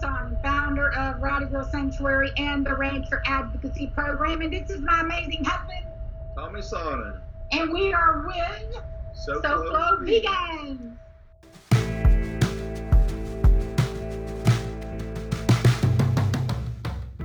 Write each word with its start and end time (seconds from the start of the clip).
King 0.00 0.38
founder 0.42 0.90
of 0.92 1.20
Rowdy 1.20 1.46
Girl 1.46 1.64
Sanctuary 1.64 2.30
and 2.36 2.64
the 2.64 2.74
Rancher 2.74 3.22
Advocacy 3.26 3.88
Program. 3.88 4.40
And 4.40 4.52
this 4.52 4.70
is 4.70 4.80
my 4.80 5.00
amazing 5.00 5.44
husband, 5.44 5.86
Tommy 6.34 6.60
Sonnen. 6.60 7.20
And 7.52 7.72
we 7.72 7.92
are 7.92 8.26
with 8.26 8.76
SoFlo 9.14 10.00
Vegans. 10.00 10.96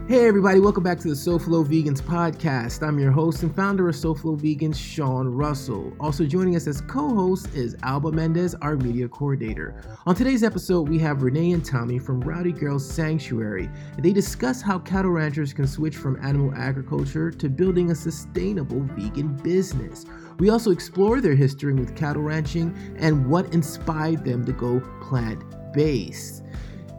Hey 0.07 0.25
everybody, 0.25 0.61
welcome 0.61 0.83
back 0.83 0.99
to 0.99 1.09
the 1.09 1.15
SoFlo 1.15 1.65
Vegans 1.65 2.01
podcast. 2.01 2.81
I'm 2.81 2.97
your 2.97 3.11
host 3.11 3.43
and 3.43 3.53
founder 3.53 3.89
of 3.89 3.95
SoFlo 3.95 4.39
Vegans, 4.39 4.77
Sean 4.77 5.27
Russell. 5.27 5.91
Also 5.99 6.23
joining 6.23 6.55
us 6.55 6.65
as 6.65 6.79
co-host 6.79 7.53
is 7.53 7.75
Alba 7.83 8.13
Mendez, 8.13 8.55
our 8.61 8.77
media 8.77 9.09
coordinator. 9.09 9.83
On 10.05 10.15
today's 10.15 10.43
episode, 10.43 10.87
we 10.87 10.97
have 10.99 11.23
Renee 11.23 11.51
and 11.51 11.65
Tommy 11.65 11.99
from 11.99 12.21
Rowdy 12.21 12.53
Girls 12.53 12.89
Sanctuary. 12.89 13.69
They 13.99 14.13
discuss 14.13 14.61
how 14.61 14.79
cattle 14.79 15.11
ranchers 15.11 15.51
can 15.51 15.67
switch 15.67 15.97
from 15.97 16.17
animal 16.25 16.53
agriculture 16.55 17.29
to 17.29 17.49
building 17.49 17.91
a 17.91 17.95
sustainable 17.95 18.83
vegan 18.95 19.35
business. 19.35 20.05
We 20.39 20.49
also 20.49 20.71
explore 20.71 21.19
their 21.19 21.35
history 21.35 21.73
with 21.73 21.97
cattle 21.97 22.23
ranching 22.23 22.73
and 22.97 23.29
what 23.29 23.53
inspired 23.53 24.23
them 24.23 24.45
to 24.45 24.53
go 24.53 24.79
plant-based. 25.01 26.43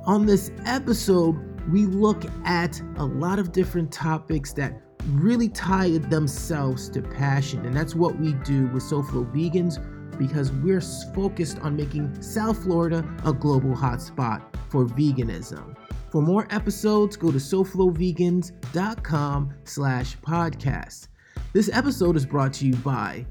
On 0.04 0.26
this 0.26 0.50
episode, 0.66 1.57
we 1.70 1.86
look 1.86 2.24
at 2.44 2.82
a 2.96 3.04
lot 3.04 3.38
of 3.38 3.52
different 3.52 3.92
topics 3.92 4.52
that 4.54 4.82
really 5.12 5.48
tie 5.48 5.98
themselves 5.98 6.88
to 6.90 7.00
passion. 7.02 7.64
And 7.66 7.76
that's 7.76 7.94
what 7.94 8.18
we 8.18 8.32
do 8.34 8.66
with 8.68 8.82
SoFlo 8.82 9.32
Vegans 9.32 9.78
because 10.18 10.50
we're 10.50 10.80
focused 11.14 11.60
on 11.60 11.76
making 11.76 12.20
South 12.22 12.62
Florida 12.62 13.04
a 13.24 13.32
global 13.32 13.74
hotspot 13.74 14.42
for 14.70 14.86
veganism. 14.86 15.76
For 16.10 16.22
more 16.22 16.46
episodes, 16.50 17.16
go 17.16 17.30
to 17.30 17.38
SoFloVegans.com 17.38 19.54
slash 19.64 20.16
podcast. 20.18 21.08
This 21.52 21.70
episode 21.72 22.16
is 22.16 22.26
brought 22.26 22.52
to 22.54 22.66
you 22.66 22.74
by 22.76 23.24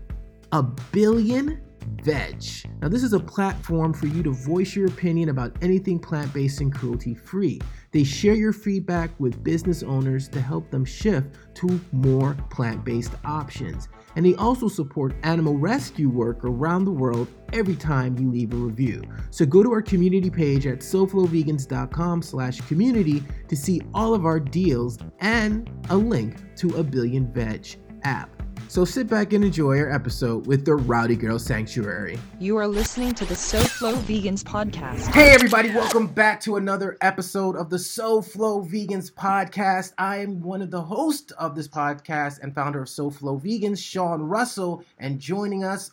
A 0.52 0.64
Billion 0.64 1.62
Veg. 2.04 2.44
Now, 2.82 2.90
this 2.90 3.04
is 3.04 3.14
a 3.14 3.20
platform 3.20 3.94
for 3.94 4.08
you 4.08 4.24
to 4.24 4.32
voice 4.32 4.76
your 4.76 4.88
opinion 4.88 5.30
about 5.30 5.56
anything 5.62 6.00
plant 6.00 6.34
based 6.34 6.60
and 6.62 6.74
cruelty 6.74 7.14
free. 7.16 7.60
They 7.98 8.04
share 8.04 8.36
your 8.36 8.54
feedback 8.54 9.10
with 9.20 9.44
business 9.44 9.82
owners 9.82 10.30
to 10.30 10.40
help 10.40 10.70
them 10.70 10.86
shift 10.86 11.36
to 11.56 11.82
more 11.92 12.38
plant 12.52 12.86
based 12.86 13.14
options. 13.26 13.90
And 14.16 14.24
they 14.24 14.36
also 14.36 14.68
support 14.68 15.16
animal 15.24 15.58
rescue 15.58 16.08
work 16.08 16.44
around 16.44 16.86
the 16.86 16.92
world 16.92 17.28
every 17.54 17.76
time 17.76 18.16
you 18.20 18.30
leave 18.30 18.54
a 18.54 18.56
review. 18.56 19.02
So 19.32 19.48
go 19.48 19.64
to 19.64 19.72
our 19.72 19.82
community 19.82 20.30
page 20.30 20.68
at 20.68 20.82
soflovegans.com 20.82 22.22
slash 22.22 22.62
community 22.62 23.24
to 23.48 23.56
see 23.56 23.82
all 23.96 24.14
of 24.14 24.28
our 24.28 24.40
deals 24.40 25.00
and 25.18 25.68
a 25.90 25.98
link 25.98 26.56
to 26.58 26.76
a 26.76 26.84
Billion 26.84 27.34
Veg 27.34 27.78
app. 28.04 28.37
So 28.70 28.84
sit 28.84 29.08
back 29.08 29.32
and 29.32 29.46
enjoy 29.46 29.80
our 29.80 29.90
episode 29.90 30.46
with 30.46 30.66
the 30.66 30.76
Rowdy 30.76 31.16
Girl 31.16 31.40
Sanctuary. 31.40 32.20
You 32.38 32.58
are 32.58 32.68
listening 32.68 33.14
to 33.16 33.24
the 33.24 33.34
SoFlo 33.34 33.94
Vegans 34.00 34.44
podcast. 34.44 35.08
Hey 35.14 35.30
everybody, 35.30 35.70
welcome 35.70 36.06
back 36.06 36.42
to 36.42 36.58
another 36.58 36.98
episode 37.00 37.56
of 37.56 37.70
the 37.70 37.78
SoFlo 37.78 38.70
Vegans 38.70 39.10
podcast. 39.10 39.94
I 39.98 40.18
am 40.18 40.42
one 40.42 40.62
of 40.62 40.70
the 40.70 40.82
hosts 40.82 41.32
of 41.34 41.56
this 41.56 41.70
podcast 41.70 42.40
and 42.44 42.54
founder 42.54 42.82
of 42.82 42.90
SoFlo 42.90 43.42
Vegans, 43.42 43.82
Sean 43.82 44.22
Russell, 44.22 44.84
and 45.00 45.18
joining 45.18 45.64
us 45.64 45.92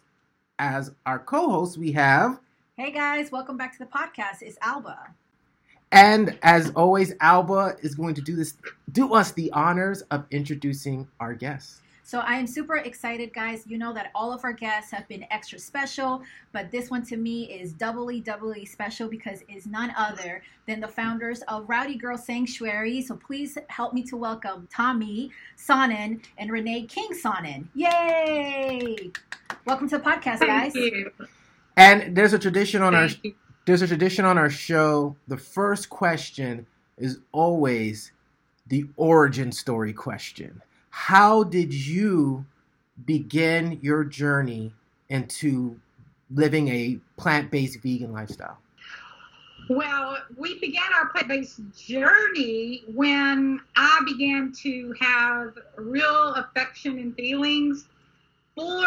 as 0.58 0.90
our 1.06 1.20
co-host 1.20 1.78
we 1.78 1.92
have 1.92 2.40
Hey 2.76 2.90
guys, 2.90 3.30
welcome 3.30 3.56
back 3.56 3.72
to 3.74 3.78
the 3.78 3.86
podcast. 3.86 4.42
It's 4.42 4.58
Alba. 4.60 5.14
And 5.92 6.36
as 6.42 6.70
always, 6.70 7.12
Alba 7.20 7.76
is 7.82 7.94
going 7.94 8.14
to 8.16 8.20
do 8.20 8.34
this 8.34 8.54
do 8.90 9.14
us 9.14 9.30
the 9.30 9.52
honors 9.52 10.02
of 10.10 10.26
introducing 10.32 11.06
our 11.20 11.34
guests. 11.34 11.82
So 12.06 12.18
I 12.18 12.34
am 12.34 12.46
super 12.46 12.76
excited, 12.76 13.32
guys. 13.32 13.64
You 13.66 13.78
know 13.78 13.94
that 13.94 14.10
all 14.14 14.30
of 14.30 14.44
our 14.44 14.52
guests 14.52 14.90
have 14.90 15.08
been 15.08 15.24
extra 15.30 15.58
special, 15.58 16.22
but 16.52 16.70
this 16.70 16.90
one 16.90 17.02
to 17.06 17.16
me 17.16 17.44
is 17.44 17.72
doubly, 17.72 18.20
doubly 18.20 18.66
special 18.66 19.08
because 19.08 19.42
it's 19.48 19.64
none 19.64 19.90
other 19.96 20.42
than 20.66 20.80
the 20.80 20.86
founders 20.86 21.40
of 21.48 21.66
Rowdy 21.66 21.94
Girl 21.96 22.18
Sanctuary. 22.18 23.00
So 23.00 23.16
please 23.16 23.56
help 23.68 23.94
me 23.94 24.02
to 24.02 24.18
welcome 24.18 24.68
Tommy 24.70 25.30
Sonnen 25.56 26.22
and 26.36 26.52
Renee 26.52 26.82
King 26.82 27.08
Sonnen. 27.12 27.64
Yay! 27.74 29.10
Welcome 29.64 29.88
to 29.88 29.96
the 29.96 30.04
podcast, 30.04 30.40
guys. 30.40 30.74
And 31.78 32.14
there's 32.14 32.34
a 32.34 32.38
tradition 32.38 32.82
on 32.82 32.94
our 32.94 33.08
there's 33.64 33.80
a 33.80 33.86
tradition 33.86 34.26
on 34.26 34.36
our 34.36 34.50
show. 34.50 35.16
The 35.28 35.38
first 35.38 35.88
question 35.88 36.66
is 36.98 37.20
always 37.32 38.12
the 38.66 38.84
origin 38.98 39.50
story 39.50 39.94
question 39.94 40.60
how 40.94 41.42
did 41.42 41.74
you 41.74 42.46
begin 43.04 43.80
your 43.82 44.04
journey 44.04 44.72
into 45.08 45.76
living 46.30 46.68
a 46.68 47.00
plant-based 47.16 47.80
vegan 47.82 48.12
lifestyle? 48.12 48.58
Well, 49.68 50.18
we 50.36 50.60
began 50.60 50.84
our 50.96 51.08
plant-based 51.08 51.60
journey 51.76 52.84
when 52.86 53.60
I 53.74 54.02
began 54.06 54.52
to 54.62 54.94
have 55.00 55.58
real 55.76 56.34
affection 56.34 57.00
and 57.00 57.12
feelings 57.16 57.88
for 58.54 58.86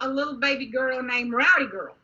a 0.00 0.08
little 0.08 0.36
baby 0.36 0.66
girl 0.66 1.02
named 1.02 1.32
Rowdy 1.32 1.66
Girl. 1.66 1.96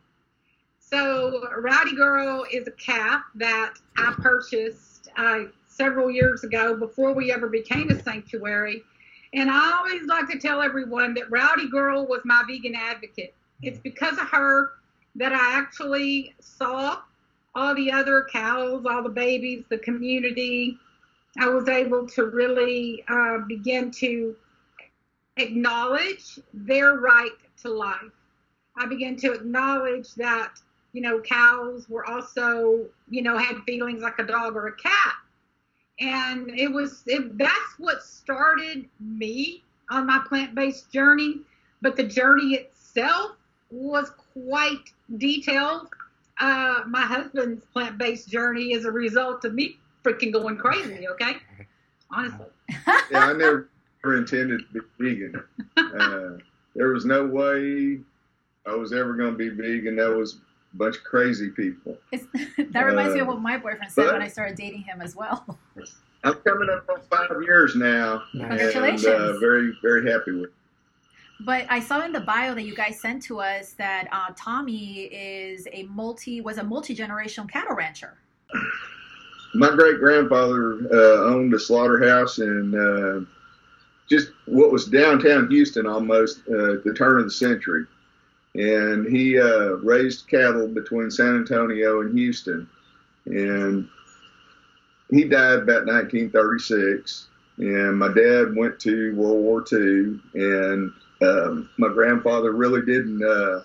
So, 0.81 1.47
Rowdy 1.57 1.95
Girl 1.95 2.45
is 2.51 2.67
a 2.67 2.71
calf 2.71 3.21
that 3.35 3.75
I 3.95 4.13
purchased 4.17 5.07
uh, 5.15 5.43
several 5.67 6.11
years 6.11 6.43
ago 6.43 6.75
before 6.75 7.13
we 7.13 7.31
ever 7.31 7.47
became 7.47 7.89
a 7.89 8.03
sanctuary 8.03 8.83
and 9.37 9.51
I 9.51 9.77
always 9.77 10.07
like 10.07 10.27
to 10.29 10.39
tell 10.39 10.63
everyone 10.63 11.13
that 11.13 11.29
Rowdy 11.29 11.69
Girl 11.69 12.07
was 12.07 12.21
my 12.25 12.41
vegan 12.47 12.73
advocate. 12.73 13.35
It's 13.61 13.77
because 13.77 14.17
of 14.17 14.27
her 14.29 14.71
that 15.13 15.31
I 15.31 15.59
actually 15.59 16.33
saw 16.39 17.01
all 17.53 17.75
the 17.75 17.91
other 17.91 18.27
cows, 18.31 18.83
all 18.89 19.03
the 19.03 19.09
babies, 19.09 19.63
the 19.69 19.77
community. 19.77 20.79
I 21.37 21.49
was 21.49 21.69
able 21.69 22.07
to 22.09 22.25
really 22.25 23.03
uh, 23.07 23.39
begin 23.47 23.91
to 23.91 24.35
acknowledge 25.37 26.39
their 26.51 26.95
right 26.95 27.29
to 27.61 27.69
life. 27.69 28.11
I 28.75 28.87
began 28.87 29.17
to 29.17 29.33
acknowledge 29.33 30.15
that, 30.15 30.53
you 30.93 31.01
know, 31.01 31.21
cows 31.21 31.87
were 31.87 32.09
also, 32.09 32.87
you 33.07 33.21
know, 33.21 33.37
had 33.37 33.57
feelings 33.67 34.01
like 34.01 34.17
a 34.17 34.23
dog 34.23 34.55
or 34.55 34.65
a 34.65 34.75
cat 34.75 35.13
and 35.99 36.49
it 36.59 36.71
was 36.71 37.03
it, 37.07 37.37
that's 37.37 37.79
what 37.79 38.03
started 38.03 38.87
me 38.99 39.63
on 39.89 40.05
my 40.05 40.19
plant-based 40.27 40.91
journey. 40.91 41.41
But 41.81 41.95
the 41.95 42.03
journey 42.03 42.55
itself 42.55 43.31
was 43.71 44.11
quite 44.33 44.91
detailed. 45.17 45.89
Uh, 46.39 46.81
my 46.87 47.01
husband's 47.01 47.65
plant-based 47.65 48.29
journey 48.29 48.73
is 48.73 48.85
a 48.85 48.91
result 48.91 49.43
of 49.45 49.53
me 49.53 49.77
freaking 50.03 50.31
going 50.31 50.57
crazy 50.57 51.07
okay. 51.07 51.37
honestly. 52.11 52.45
Yeah 53.11 53.27
i 53.27 53.33
never 53.33 53.69
intended 54.03 54.61
to 54.73 54.83
be 54.99 55.13
vegan. 55.13 55.43
Uh, 55.77 56.37
there 56.75 56.89
was 56.89 57.05
no 57.05 57.25
way 57.25 57.99
i 58.65 58.75
was 58.75 58.93
ever 58.93 59.13
going 59.13 59.31
to 59.31 59.37
be 59.37 59.49
vegan. 59.49 59.95
That 59.95 60.15
was 60.15 60.39
bunch 60.77 60.97
of 60.97 61.03
crazy 61.03 61.49
people 61.49 61.97
it's, 62.11 62.25
that 62.71 62.81
reminds 62.81 63.11
uh, 63.11 63.15
me 63.15 63.19
of 63.21 63.27
what 63.27 63.41
my 63.41 63.57
boyfriend 63.57 63.91
said 63.91 64.11
when 64.11 64.21
i 64.21 64.27
started 64.27 64.55
dating 64.55 64.81
him 64.81 65.01
as 65.01 65.15
well 65.15 65.57
I'm 66.23 66.35
coming 66.35 66.69
up 66.69 66.87
on 66.89 67.01
five 67.09 67.41
years 67.43 67.75
now. 67.75 68.23
Congratulations. 68.31 69.05
And, 69.05 69.15
uh, 69.15 69.39
very, 69.39 69.77
very 69.81 70.11
happy 70.11 70.31
with 70.31 70.45
it. 70.45 70.53
But 71.41 71.67
I 71.69 71.79
saw 71.79 72.03
in 72.03 72.11
the 72.11 72.21
bio 72.21 72.55
that 72.55 72.63
you 72.63 72.75
guys 72.75 72.99
sent 72.99 73.21
to 73.23 73.39
us 73.39 73.73
that 73.73 74.07
uh, 74.11 74.33
Tommy 74.35 75.03
is 75.03 75.67
a 75.71 75.83
multi 75.83 76.41
was 76.41 76.57
a 76.57 76.63
multi 76.63 76.95
generational 76.95 77.49
cattle 77.49 77.75
rancher. 77.75 78.17
My 79.53 79.69
great 79.69 79.99
grandfather 79.99 80.79
uh, 80.91 81.25
owned 81.25 81.53
a 81.53 81.59
slaughterhouse 81.59 82.39
in 82.39 82.73
uh, 82.75 83.25
just 84.09 84.31
what 84.45 84.71
was 84.71 84.85
downtown 84.85 85.47
Houston 85.49 85.85
almost 85.85 86.39
uh, 86.49 86.73
at 86.73 86.83
the 86.83 86.93
turn 86.93 87.19
of 87.19 87.25
the 87.25 87.31
century, 87.31 87.85
and 88.57 89.05
he 89.07 89.39
uh, 89.39 89.75
raised 89.83 90.27
cattle 90.27 90.67
between 90.67 91.11
San 91.11 91.35
Antonio 91.37 92.01
and 92.01 92.17
Houston, 92.17 92.67
and 93.25 93.87
he 95.11 95.23
died 95.23 95.59
about 95.59 95.85
1936, 95.85 97.27
and 97.59 97.97
my 97.97 98.07
dad 98.07 98.55
went 98.55 98.79
to 98.79 99.15
World 99.15 99.43
War 99.43 99.63
II, 99.71 100.19
and 100.33 100.91
um, 101.21 101.69
my 101.77 101.87
grandfather 101.89 102.51
really 102.51 102.81
didn't 102.81 103.23
uh, 103.23 103.61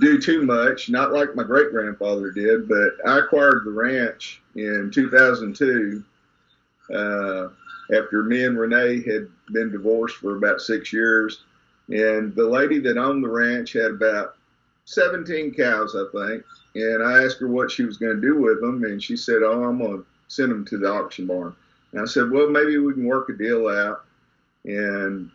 do 0.00 0.20
too 0.20 0.42
much, 0.42 0.90
not 0.90 1.12
like 1.12 1.34
my 1.34 1.44
great 1.44 1.70
grandfather 1.70 2.30
did, 2.30 2.68
but 2.68 2.90
I 3.06 3.20
acquired 3.20 3.64
the 3.64 3.70
ranch 3.70 4.42
in 4.54 4.90
2002 4.92 6.04
uh, 6.92 7.48
after 7.92 8.22
me 8.22 8.44
and 8.44 8.58
Renee 8.58 9.02
had 9.02 9.28
been 9.52 9.70
divorced 9.70 10.16
for 10.16 10.36
about 10.36 10.60
six 10.60 10.92
years. 10.92 11.42
And 11.88 12.34
the 12.34 12.46
lady 12.46 12.78
that 12.80 12.98
owned 12.98 13.24
the 13.24 13.28
ranch 13.28 13.72
had 13.72 13.92
about 13.92 14.36
17 14.84 15.54
cows, 15.54 15.96
I 15.96 16.04
think. 16.12 16.44
And 16.74 17.02
I 17.02 17.24
asked 17.24 17.40
her 17.40 17.48
what 17.48 17.70
she 17.70 17.84
was 17.84 17.96
going 17.96 18.16
to 18.16 18.22
do 18.22 18.40
with 18.40 18.60
them, 18.60 18.84
and 18.84 19.02
she 19.02 19.16
said, 19.16 19.42
Oh, 19.42 19.64
I'm 19.64 19.78
going 19.78 19.98
to 19.98 20.06
send 20.28 20.52
them 20.52 20.64
to 20.66 20.78
the 20.78 20.90
auction 20.90 21.26
barn. 21.26 21.54
And 21.92 22.02
I 22.02 22.04
said, 22.04 22.30
well, 22.30 22.48
maybe 22.48 22.78
we 22.78 22.92
can 22.92 23.04
work 23.04 23.28
a 23.28 23.32
deal 23.32 23.68
out. 23.68 24.04
And 24.64 25.30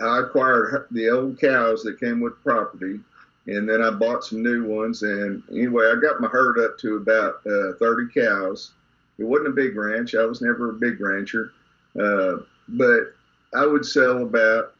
I 0.00 0.20
acquired 0.20 0.86
the 0.90 1.10
old 1.10 1.40
cows 1.40 1.82
that 1.82 2.00
came 2.00 2.20
with 2.20 2.34
the 2.34 2.50
property, 2.50 3.00
and 3.46 3.68
then 3.68 3.82
I 3.82 3.90
bought 3.90 4.24
some 4.24 4.42
new 4.42 4.64
ones. 4.64 5.02
And 5.02 5.42
anyway, 5.50 5.86
I 5.86 6.00
got 6.00 6.20
my 6.20 6.28
herd 6.28 6.58
up 6.58 6.78
to 6.78 6.96
about 6.96 7.40
uh, 7.46 7.74
30 7.78 8.12
cows. 8.12 8.72
It 9.18 9.24
wasn't 9.24 9.48
a 9.48 9.52
big 9.52 9.76
ranch. 9.76 10.14
I 10.14 10.24
was 10.24 10.42
never 10.42 10.70
a 10.70 10.74
big 10.74 11.00
rancher, 11.00 11.52
uh, 12.00 12.36
but 12.68 13.14
I 13.54 13.66
would 13.66 13.84
sell 13.84 14.22
about 14.22 14.74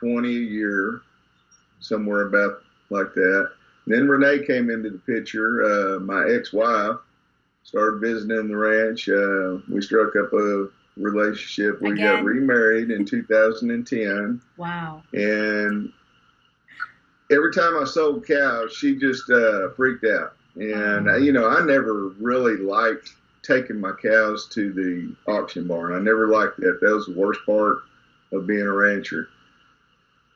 20 0.00 0.28
a 0.28 0.32
year, 0.40 1.02
somewhere 1.80 2.26
about 2.26 2.62
like 2.90 3.12
that. 3.14 3.50
Then 3.86 4.08
Renee 4.08 4.44
came 4.46 4.70
into 4.70 4.90
the 4.90 4.98
picture, 4.98 5.64
uh, 5.64 5.98
my 6.00 6.28
ex-wife, 6.28 6.96
started 7.64 8.00
visiting 8.00 8.48
the 8.48 8.56
ranch. 8.56 9.08
Uh, 9.08 9.58
we 9.72 9.80
struck 9.80 10.14
up 10.16 10.32
a 10.32 10.68
relationship. 10.96 11.80
We 11.80 11.92
Again? 11.92 12.16
got 12.16 12.24
remarried 12.24 12.90
in 12.90 13.04
2010, 13.04 14.40
Wow. 14.56 15.02
and 15.12 15.92
every 17.30 17.52
time 17.52 17.76
I 17.80 17.84
sold 17.84 18.26
cows, 18.26 18.72
she 18.74 18.96
just 18.96 19.28
uh, 19.30 19.70
freaked 19.70 20.04
out. 20.04 20.34
And 20.56 21.08
uh, 21.08 21.16
you 21.16 21.32
know, 21.32 21.48
I 21.48 21.64
never 21.64 22.08
really 22.20 22.56
liked 22.56 23.14
taking 23.42 23.80
my 23.80 23.92
cows 24.02 24.48
to 24.52 24.72
the 24.72 25.14
auction 25.32 25.66
barn. 25.66 25.94
I 25.94 25.98
never 26.00 26.28
liked 26.28 26.56
that. 26.58 26.78
That 26.80 26.94
was 26.94 27.06
the 27.06 27.14
worst 27.18 27.40
part 27.46 27.78
of 28.32 28.46
being 28.46 28.66
a 28.66 28.72
rancher. 28.72 29.28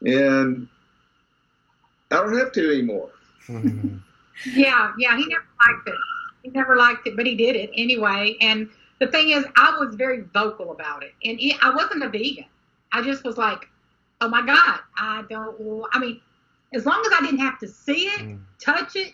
And 0.04 0.68
I 2.10 2.16
don't 2.16 2.36
have 2.36 2.52
to 2.52 2.70
anymore. 2.72 3.10
Mhm. 3.46 4.00
Yeah, 4.46 4.92
yeah, 4.98 5.16
he 5.16 5.26
never 5.26 5.44
liked 5.68 5.88
it. 5.88 5.94
He 6.42 6.50
never 6.50 6.74
liked 6.74 7.06
it, 7.06 7.16
but 7.16 7.26
he 7.26 7.36
did 7.36 7.54
it 7.54 7.70
anyway. 7.76 8.36
And 8.40 8.68
the 8.98 9.06
thing 9.06 9.28
is, 9.30 9.44
I 9.56 9.76
was 9.78 9.94
very 9.94 10.22
vocal 10.32 10.72
about 10.72 11.02
it, 11.04 11.12
and 11.22 11.38
he, 11.38 11.54
I 11.62 11.70
wasn't 11.70 12.02
a 12.02 12.08
vegan. 12.08 12.46
I 12.92 13.02
just 13.02 13.24
was 13.24 13.36
like, 13.36 13.68
oh 14.20 14.28
my 14.28 14.44
god, 14.44 14.80
I 14.96 15.22
don't. 15.28 15.86
I 15.92 15.98
mean, 15.98 16.20
as 16.74 16.86
long 16.86 17.02
as 17.06 17.12
I 17.16 17.20
didn't 17.24 17.40
have 17.40 17.58
to 17.60 17.68
see 17.68 18.06
it, 18.06 18.20
Mm. 18.22 18.40
touch 18.58 18.96
it, 18.96 19.12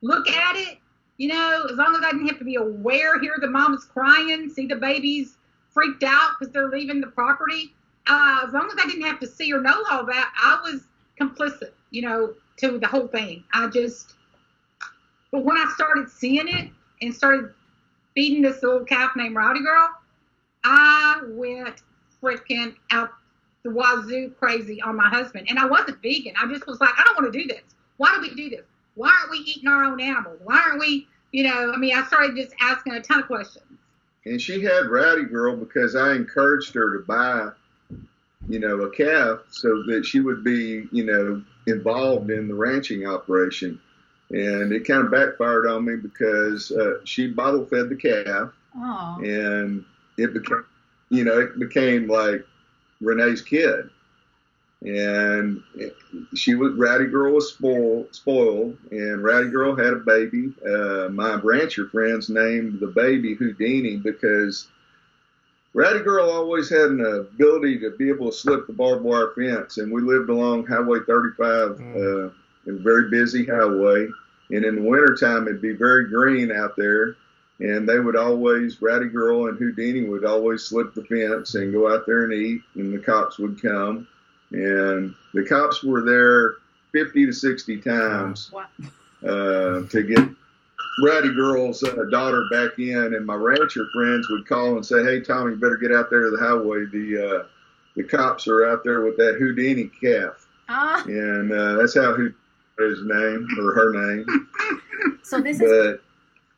look 0.00 0.30
at 0.30 0.56
it, 0.56 0.78
you 1.18 1.28
know, 1.28 1.66
as 1.70 1.76
long 1.76 1.94
as 1.96 2.02
I 2.02 2.12
didn't 2.12 2.28
have 2.28 2.38
to 2.38 2.44
be 2.44 2.54
aware, 2.54 3.18
hear 3.20 3.34
the 3.40 3.50
mom's 3.50 3.84
crying, 3.84 4.48
see 4.48 4.66
the 4.66 4.76
babies 4.76 5.36
freaked 5.70 6.04
out 6.04 6.30
because 6.38 6.52
they're 6.52 6.68
leaving 6.70 7.00
the 7.00 7.08
property. 7.08 7.74
Uh, 8.06 8.44
as 8.46 8.52
long 8.52 8.68
as 8.68 8.76
I 8.82 8.86
didn't 8.88 9.06
have 9.06 9.20
to 9.20 9.26
see 9.26 9.52
or 9.52 9.60
know 9.60 9.84
all 9.90 10.04
that, 10.06 10.32
I 10.36 10.60
was 10.62 10.82
complicit, 11.20 11.70
you 11.90 12.02
know, 12.02 12.34
to 12.58 12.78
the 12.78 12.86
whole 12.86 13.06
thing. 13.06 13.44
I 13.54 13.68
just, 13.68 14.14
but 15.30 15.44
when 15.44 15.56
I 15.56 15.70
started 15.74 16.10
seeing 16.10 16.48
it 16.48 16.70
and 17.00 17.14
started 17.14 17.52
feeding 18.14 18.42
this 18.42 18.62
little 18.62 18.84
calf 18.84 19.12
named 19.16 19.36
Rowdy 19.36 19.62
Girl, 19.62 19.88
I 20.64 21.22
went 21.28 21.82
freaking 22.22 22.74
out 22.90 23.10
the 23.62 23.70
wazoo 23.70 24.30
crazy 24.38 24.80
on 24.82 24.96
my 24.96 25.08
husband. 25.08 25.46
And 25.48 25.58
I 25.58 25.66
wasn't 25.66 26.02
vegan. 26.02 26.34
I 26.40 26.46
just 26.52 26.66
was 26.66 26.80
like, 26.80 26.90
I 26.96 27.02
don't 27.04 27.20
want 27.20 27.32
to 27.32 27.38
do 27.38 27.46
this. 27.46 27.62
Why 27.96 28.14
do 28.14 28.20
we 28.22 28.34
do 28.34 28.50
this? 28.50 28.64
Why 28.94 29.08
aren't 29.20 29.30
we 29.30 29.38
eating 29.38 29.68
our 29.68 29.84
own 29.84 30.00
animals? 30.00 30.40
Why 30.42 30.60
aren't 30.66 30.80
we, 30.80 31.06
you 31.30 31.44
know, 31.44 31.72
I 31.72 31.76
mean, 31.76 31.96
I 31.96 32.04
started 32.06 32.36
just 32.36 32.52
asking 32.60 32.94
a 32.94 33.00
ton 33.00 33.20
of 33.20 33.26
questions. 33.26 33.64
And 34.24 34.40
she 34.40 34.62
had 34.62 34.86
Rowdy 34.86 35.24
Girl 35.24 35.56
because 35.56 35.96
I 35.96 36.14
encouraged 36.14 36.74
her 36.74 36.98
to 36.98 37.04
buy, 37.04 37.48
you 38.48 38.58
know, 38.58 38.80
a 38.82 38.90
calf 38.90 39.40
so 39.50 39.82
that 39.86 40.04
she 40.04 40.20
would 40.20 40.42
be, 40.44 40.86
you 40.92 41.04
know, 41.04 41.42
involved 41.66 42.30
in 42.30 42.48
the 42.48 42.54
ranching 42.54 43.06
operation. 43.06 43.80
And 44.30 44.72
it 44.72 44.86
kind 44.86 45.04
of 45.04 45.10
backfired 45.12 45.66
on 45.66 45.84
me 45.84 45.96
because 45.96 46.70
uh, 46.72 47.00
she 47.04 47.28
bottle 47.28 47.66
fed 47.66 47.88
the 47.88 47.96
calf, 47.96 48.50
Oh. 48.74 49.18
and 49.22 49.84
it 50.16 50.32
became, 50.32 50.64
you 51.10 51.24
know, 51.24 51.38
it 51.40 51.58
became 51.58 52.08
like 52.08 52.46
Renee's 53.02 53.42
kid. 53.42 53.90
And 54.80 55.62
she 56.34 56.54
was 56.54 56.72
Rowdy 56.74 57.06
Girl 57.06 57.34
was 57.34 57.52
spoiled, 57.52 58.12
spoiled, 58.14 58.76
and 58.90 59.22
Rowdy 59.22 59.50
Girl 59.50 59.76
had 59.76 59.92
a 59.92 59.96
baby. 59.96 60.52
Uh, 60.66 61.08
my 61.10 61.34
rancher 61.34 61.86
friends 61.88 62.28
named 62.28 62.80
the 62.80 62.88
baby 62.88 63.34
Houdini 63.34 63.98
because 63.98 64.66
Rowdy 65.74 66.00
Girl 66.00 66.28
always 66.30 66.68
had 66.68 66.90
an 66.90 67.04
ability 67.04 67.78
to 67.80 67.90
be 67.92 68.08
able 68.10 68.30
to 68.30 68.36
slip 68.36 68.66
the 68.66 68.72
barbed 68.74 69.02
wire 69.02 69.32
fence, 69.34 69.78
and 69.78 69.90
we 69.90 70.02
lived 70.02 70.28
along 70.28 70.66
Highway 70.66 70.98
35, 71.06 71.80
uh, 71.80 72.26
a 72.26 72.30
very 72.66 73.08
busy 73.08 73.46
highway. 73.46 74.06
And 74.50 74.64
in 74.66 74.76
the 74.76 74.82
wintertime, 74.82 75.48
it'd 75.48 75.62
be 75.62 75.72
very 75.72 76.08
green 76.10 76.52
out 76.52 76.76
there, 76.76 77.16
and 77.60 77.88
they 77.88 77.98
would 78.00 78.16
always, 78.16 78.82
Rowdy 78.82 79.08
Girl 79.08 79.46
and 79.48 79.56
Houdini 79.58 80.04
would 80.08 80.26
always 80.26 80.62
slip 80.64 80.92
the 80.92 81.04
fence 81.04 81.54
and 81.54 81.72
go 81.72 81.90
out 81.92 82.04
there 82.06 82.24
and 82.24 82.34
eat, 82.34 82.60
and 82.74 82.92
the 82.92 82.98
cops 82.98 83.38
would 83.38 83.62
come. 83.62 84.06
And 84.50 85.14
the 85.32 85.46
cops 85.46 85.82
were 85.82 86.02
there 86.02 86.56
50 86.92 87.24
to 87.26 87.32
60 87.32 87.78
times 87.80 88.50
Wow. 88.52 88.66
uh, 89.26 89.86
to 89.88 90.02
get 90.02 90.28
Rowdy 91.02 91.34
Girl's 91.34 91.82
uh, 91.82 92.04
daughter 92.10 92.44
back 92.50 92.78
in, 92.78 93.14
and 93.14 93.24
my 93.24 93.34
rancher 93.34 93.86
friends 93.94 94.28
would 94.30 94.46
call 94.46 94.76
and 94.76 94.84
say, 94.84 95.02
"Hey, 95.02 95.20
Tommy, 95.20 95.52
you 95.52 95.56
better 95.56 95.76
get 95.76 95.92
out 95.92 96.10
there 96.10 96.22
to 96.22 96.30
the 96.30 96.38
highway. 96.38 96.84
The 96.86 97.40
uh, 97.42 97.46
the 97.96 98.04
cops 98.04 98.46
are 98.48 98.66
out 98.68 98.84
there 98.84 99.02
with 99.02 99.16
that 99.16 99.36
Houdini 99.38 99.90
calf." 100.00 100.46
Ah. 100.68 101.02
And 101.06 101.52
uh, 101.52 101.76
that's 101.76 101.94
how 101.94 102.12
Houdini 102.12 102.34
got 102.78 102.88
his 102.90 103.00
name 103.04 103.48
or 103.58 103.72
her 103.74 104.14
name. 104.14 104.48
So 105.24 105.40
this 105.40 105.60
is 105.60 105.68
But 105.68 106.00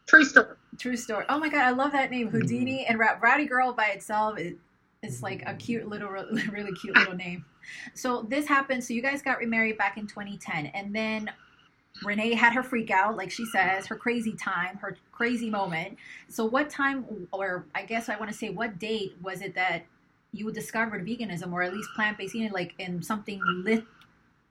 True 0.06 0.24
story. 0.24 0.56
True 0.78 0.96
story. 0.96 1.24
Oh 1.28 1.38
my 1.38 1.48
god, 1.48 1.62
I 1.62 1.70
love 1.70 1.92
that 1.92 2.10
name, 2.10 2.28
Houdini 2.28 2.84
and 2.86 2.98
Ra- 2.98 3.18
Rowdy 3.20 3.46
Girl 3.46 3.72
by 3.72 3.86
itself. 3.86 4.38
It, 4.38 4.58
it's 5.02 5.22
like 5.22 5.42
a 5.46 5.54
cute 5.54 5.88
little, 5.88 6.08
really 6.50 6.72
cute 6.74 6.96
little 6.96 7.14
name. 7.14 7.44
So 7.94 8.22
this 8.28 8.46
happened. 8.46 8.84
So 8.84 8.92
you 8.92 9.02
guys 9.02 9.22
got 9.22 9.38
remarried 9.38 9.78
back 9.78 9.96
in 9.96 10.06
2010, 10.06 10.66
and 10.66 10.94
then 10.94 11.30
Renee 12.02 12.34
had 12.34 12.52
her 12.54 12.62
freak 12.62 12.90
out, 12.90 13.16
like 13.16 13.30
she 13.30 13.46
says, 13.46 13.86
her 13.86 13.96
crazy 13.96 14.32
time, 14.32 14.76
her 14.78 14.96
crazy 15.12 15.48
moment. 15.48 15.96
So 16.28 16.44
what 16.44 16.68
time, 16.68 17.28
or 17.32 17.66
I 17.74 17.84
guess 17.84 18.08
I 18.08 18.16
want 18.16 18.30
to 18.30 18.36
say, 18.36 18.50
what 18.50 18.78
date 18.78 19.16
was 19.22 19.40
it 19.40 19.54
that 19.54 19.84
you 20.32 20.50
discovered 20.50 21.06
veganism, 21.06 21.52
or 21.52 21.62
at 21.62 21.72
least 21.72 21.88
plant-based 21.94 22.34
eating, 22.34 22.52
like, 22.52 22.74
and 22.78 23.04
something 23.04 23.40
lit 23.44 23.84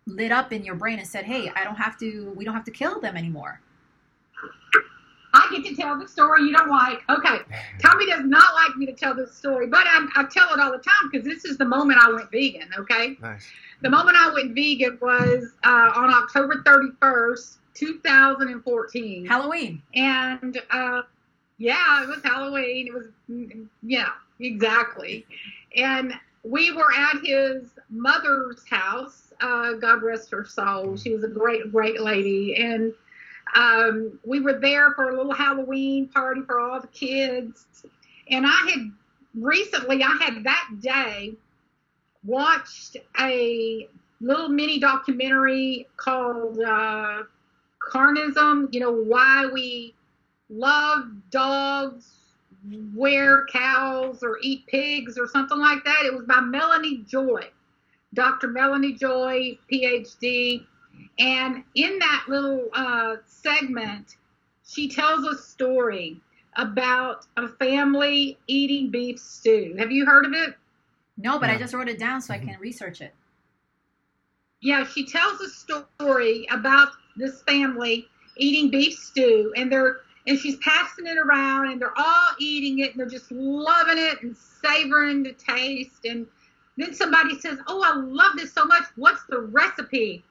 lit 0.06 0.32
up 0.32 0.52
in 0.52 0.64
your 0.66 0.76
brain 0.76 1.00
and 1.00 1.08
said, 1.08 1.26
"Hey, 1.26 1.50
I 1.56 1.64
don't 1.64 1.76
have 1.76 1.98
to. 2.00 2.34
We 2.36 2.46
don't 2.46 2.54
have 2.54 2.66
to 2.66 2.72
kill 2.72 3.00
them 3.00 3.18
anymore." 3.18 3.62
I 5.34 5.48
get 5.52 5.66
to 5.66 5.76
tell 5.76 5.98
the 6.00 6.08
story 6.08 6.44
you 6.44 6.56
don't 6.56 6.70
like. 6.70 7.00
Okay. 7.10 7.40
Tommy 7.82 8.06
does 8.06 8.24
not 8.26 8.54
like 8.54 8.78
me 8.78 8.86
to 8.86 8.94
tell 8.94 9.16
this 9.16 9.36
story, 9.36 9.68
but 9.68 9.86
I, 9.86 10.08
I 10.16 10.26
tell 10.26 10.54
it 10.54 10.60
all 10.60 10.72
the 10.72 10.78
time 10.78 11.10
because 11.12 11.26
this 11.26 11.44
is 11.44 11.58
the 11.58 11.66
moment 11.66 12.00
I 12.02 12.12
went 12.12 12.30
vegan. 12.32 12.70
Okay. 12.78 13.18
Nice. 13.22 13.48
The 13.82 13.90
moment 13.90 14.16
I 14.18 14.32
went 14.34 14.54
vegan 14.54 15.00
was 15.02 15.54
uh, 15.64 15.92
on 15.96 16.14
October 16.14 16.64
31st, 16.66 17.58
2014. 17.74 19.26
Halloween. 19.26 19.82
and 19.96 20.62
uh, 20.72 21.02
yeah, 21.58 22.04
it 22.04 22.08
was 22.08 22.20
Halloween. 22.24 22.88
It 22.88 22.94
was, 22.94 23.08
yeah, 23.82 24.10
exactly. 24.40 25.26
And 25.76 26.14
we 26.44 26.72
were 26.72 26.92
at 26.96 27.22
his 27.24 27.70
mother's 27.90 28.64
house. 28.70 29.34
Uh, 29.42 29.74
God 29.74 30.04
rest 30.04 30.32
her 30.32 30.46
soul. 30.46 30.96
She 30.96 31.14
was 31.14 31.24
a 31.24 31.28
great, 31.28 31.72
great 31.72 32.00
lady. 32.02 32.56
And 32.56 32.94
um, 33.56 34.20
we 34.26 34.40
were 34.40 34.60
there 34.60 34.92
for 34.94 35.10
a 35.10 35.18
little 35.18 35.34
Halloween 35.34 36.08
party 36.08 36.42
for 36.42 36.60
all 36.60 36.80
the 36.80 36.88
kids. 36.88 37.66
And 38.30 38.46
I 38.46 38.72
had 38.72 38.92
recently, 39.36 40.04
I 40.04 40.18
had 40.20 40.44
that 40.44 40.70
day 40.80 41.34
watched 42.24 42.98
a 43.20 43.88
little 44.22 44.50
mini 44.50 44.80
documentary 44.80 45.88
called 45.98 46.60
uh, 46.60 47.24
Carnism, 47.80 48.74
you 48.74 48.80
know, 48.80 48.92
why 48.92 49.50
we 49.52 49.94
love 50.50 51.06
dogs, 51.30 52.10
wear 52.96 53.46
cows, 53.52 54.24
or 54.24 54.40
eat 54.42 54.66
pigs, 54.68 55.18
or 55.18 55.28
something 55.28 55.60
like 55.60 55.84
that. 55.84 56.04
It 56.06 56.14
was 56.14 56.26
by 56.26 56.40
Melanie 56.40 57.04
Joy, 57.08 57.50
Dr. 58.14 58.48
Melanie 58.48 58.94
Joy, 58.94 59.58
PhD. 59.72 60.66
And 61.20 61.64
in 61.76 62.00
that 62.00 62.26
little 62.30 62.70
uh, 62.74 63.18
segment, 63.26 64.18
she 64.66 64.90
tells 64.90 65.26
a 65.26 65.38
story 65.38 66.22
about 66.58 67.26
a 67.38 67.48
family 67.48 68.38
eating 68.48 68.90
beef 68.92 69.20
stew. 69.20 69.76
Have 69.80 69.92
you 69.92 70.06
heard 70.06 70.26
of 70.26 70.34
it? 70.34 70.56
No, 71.18 71.40
but 71.40 71.50
I 71.50 71.58
just 71.58 71.74
wrote 71.74 71.90
it 71.90 72.00
down 72.00 72.22
so 72.22 72.34
I 72.34 72.40
can 72.40 72.58
research 72.60 73.02
it. 73.02 73.14
yeah, 74.62 74.86
she 74.86 75.06
tells 75.06 75.40
a 75.42 75.50
story 75.50 76.48
about 76.52 76.90
this 77.18 77.44
family 77.44 78.08
eating 78.38 78.72
beef 78.72 78.94
stew, 78.98 79.54
and 79.56 79.72
they're 79.72 79.98
and 80.28 80.40
she's 80.40 80.58
passing 80.58 81.08
it 81.08 81.18
around, 81.18 81.70
and 81.72 81.82
they're 81.82 81.98
all 81.98 82.30
eating 82.40 82.80
it, 82.80 82.92
and 82.92 83.00
they're 83.00 83.10
just 83.10 83.32
loving 83.32 83.98
it 83.98 84.24
and 84.24 84.36
savoring 84.38 85.24
the 85.24 85.34
taste. 85.34 86.06
And 86.06 86.28
then 86.78 86.94
somebody 86.94 87.40
says, 87.40 87.60
"Oh, 87.68 87.84
I 87.84 87.96
love 87.96 88.38
this 88.38 88.54
so 88.54 88.66
much. 88.66 88.84
What's 88.96 89.24
the 89.30 89.42
recipe?" 89.42 90.24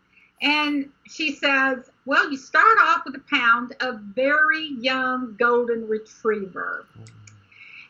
And 0.43 0.91
she 1.09 1.33
says, 1.33 1.91
"Well, 2.05 2.31
you 2.31 2.37
start 2.37 2.79
off 2.81 3.05
with 3.07 3.15
a 3.15 3.23
pound 3.31 3.77
of 3.81 4.01
very 4.01 4.67
young 4.81 5.37
golden 5.39 5.89
retriever." 5.89 6.85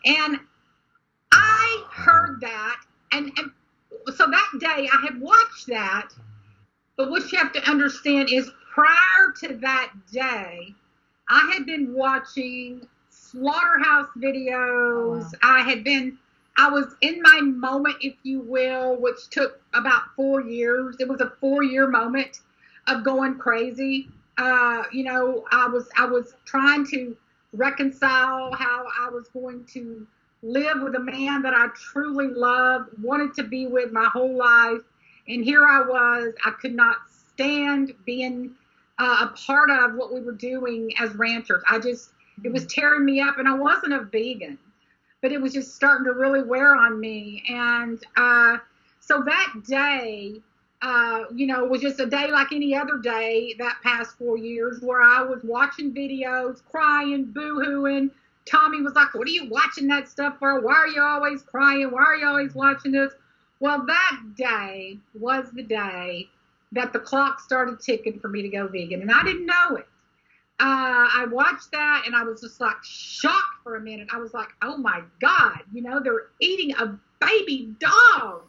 And 0.05 0.39
I 1.33 1.85
heard 1.91 2.41
that, 2.43 2.81
and, 3.13 3.33
and 3.39 3.51
so 4.15 4.27
that 4.27 4.51
day 4.59 4.89
I 4.93 5.07
had 5.07 5.21
watched 5.21 5.67
that. 5.69 6.11
But 6.97 7.11
what 7.11 7.33
you 7.33 7.39
have 7.39 7.53
to 7.53 7.71
understand 7.71 8.31
is 8.31 8.51
prior 8.73 9.33
to 9.41 9.57
that 9.59 9.93
day, 10.13 10.75
I 11.29 11.51
had 11.55 11.65
been 11.65 11.95
watching 11.95 12.87
slaughterhouse 13.11 14.09
videos. 14.17 14.55
Oh, 14.55 15.19
wow. 15.19 15.31
I 15.43 15.61
had 15.63 15.85
been, 15.85 16.19
I 16.57 16.69
was 16.69 16.95
in 17.01 17.23
my 17.23 17.41
moment, 17.41 17.97
if 18.01 18.15
you 18.23 18.41
will, 18.41 18.97
which 18.97 19.29
took 19.31 19.61
about 19.75 20.03
four 20.17 20.43
years. 20.43 20.97
It 21.01 21.09
was 21.09 21.21
a 21.21 21.33
four 21.41 21.63
year 21.63 21.87
moment 21.89 22.41
of 22.87 23.05
going 23.05 23.39
crazy. 23.39 24.09
Uh, 24.39 24.85
you 24.93 25.05
know, 25.05 25.45
I 25.51 25.67
was, 25.67 25.89
I 25.97 26.07
was 26.07 26.35
trying 26.45 26.87
to 26.89 27.17
reconcile 27.53 28.53
how 28.53 28.87
I 29.01 29.09
was 29.09 29.29
going 29.29 29.65
to 29.73 30.07
live 30.43 30.83
with 30.83 30.95
a 30.95 31.01
man 31.01 31.43
that 31.43 31.55
I 31.55 31.69
truly 31.75 32.29
loved, 32.29 32.91
wanted 33.03 33.35
to 33.35 33.45
be 33.45 33.67
with 33.67 33.93
my 33.93 34.09
whole 34.13 34.37
life. 34.37 34.81
And 35.29 35.45
here 35.45 35.67
I 35.67 35.81
was, 35.81 36.35
I 36.45 36.51
could 36.51 36.75
not 36.75 36.97
stand 37.09 37.93
being 38.05 38.53
uh, 38.99 39.29
a 39.29 39.37
part 39.37 39.71
of 39.71 39.95
what 39.95 40.13
we 40.13 40.21
were 40.21 40.33
doing 40.33 40.93
as 40.99 41.15
ranchers. 41.15 41.63
I 41.69 41.79
just, 41.79 42.11
it 42.45 42.53
was 42.53 42.67
tearing 42.67 43.05
me 43.05 43.21
up, 43.21 43.39
and 43.39 43.49
I 43.49 43.55
wasn't 43.55 43.93
a 43.93 44.01
vegan, 44.01 44.59
but 45.23 45.33
it 45.33 45.41
was 45.41 45.55
just 45.55 45.75
starting 45.75 46.05
to 46.05 46.13
really 46.13 46.43
wear 46.43 46.77
on 46.77 47.01
me. 47.01 47.45
And 47.49 48.05
uh, 48.17 48.59
so 49.01 49.23
that 49.23 49.53
day, 49.67 50.41
uh, 50.83 51.25
you 51.33 51.47
know, 51.47 51.65
was 51.65 51.81
just 51.81 52.01
a 52.01 52.07
day 52.07 52.31
like 52.31 52.53
any 52.53 52.75
other 52.75 52.99
day 52.99 53.55
that 53.59 53.79
past 53.83 54.19
four 54.19 54.37
years 54.37 54.83
where 54.83 55.01
I 55.01 55.23
was 55.23 55.43
watching 55.45 55.95
videos, 55.95 56.61
crying, 56.71 57.27
boo 57.27 57.63
hooing. 57.65 58.11
Tommy 58.45 58.83
was 58.83 58.95
like, 58.95 59.15
What 59.15 59.29
are 59.29 59.31
you 59.31 59.49
watching 59.49 59.87
that 59.87 60.09
stuff 60.09 60.39
for? 60.41 60.61
Why 60.61 60.75
are 60.75 60.89
you 60.89 61.01
always 61.01 61.43
crying? 61.43 61.93
Why 61.93 62.03
are 62.03 62.17
you 62.17 62.27
always 62.27 62.55
watching 62.55 62.91
this? 62.91 63.13
Well, 63.61 63.87
that 63.87 64.21
day 64.37 64.99
was 65.15 65.47
the 65.53 65.63
day 65.63 66.29
that 66.73 66.93
the 66.93 66.99
clock 66.99 67.39
started 67.39 67.79
ticking 67.81 68.19
for 68.19 68.29
me 68.29 68.43
to 68.43 68.49
go 68.49 68.67
vegan, 68.67 69.03
and 69.03 69.13
I 69.13 69.23
didn't 69.23 69.47
know 69.47 69.77
it. 69.77 69.87
Uh, 70.63 71.11
I 71.13 71.27
watched 71.31 71.73
that 71.73 72.05
and 72.07 72.15
I 72.15 72.23
was 72.23 72.41
just 72.41 72.61
like 72.61 72.77
shocked 72.85 73.63
for 73.65 73.77
a 73.77 73.81
minute. 73.81 74.09
I 74.13 74.19
was 74.19 74.33
like, 74.33 74.51
oh 74.63 74.77
my 74.79 75.03
God, 75.21 75.59
you 75.73 75.83
know, 75.83 76.01
they're 76.01 76.29
eating 76.41 76.73
a 76.77 76.99
baby 77.21 77.75
dog. 77.81 78.45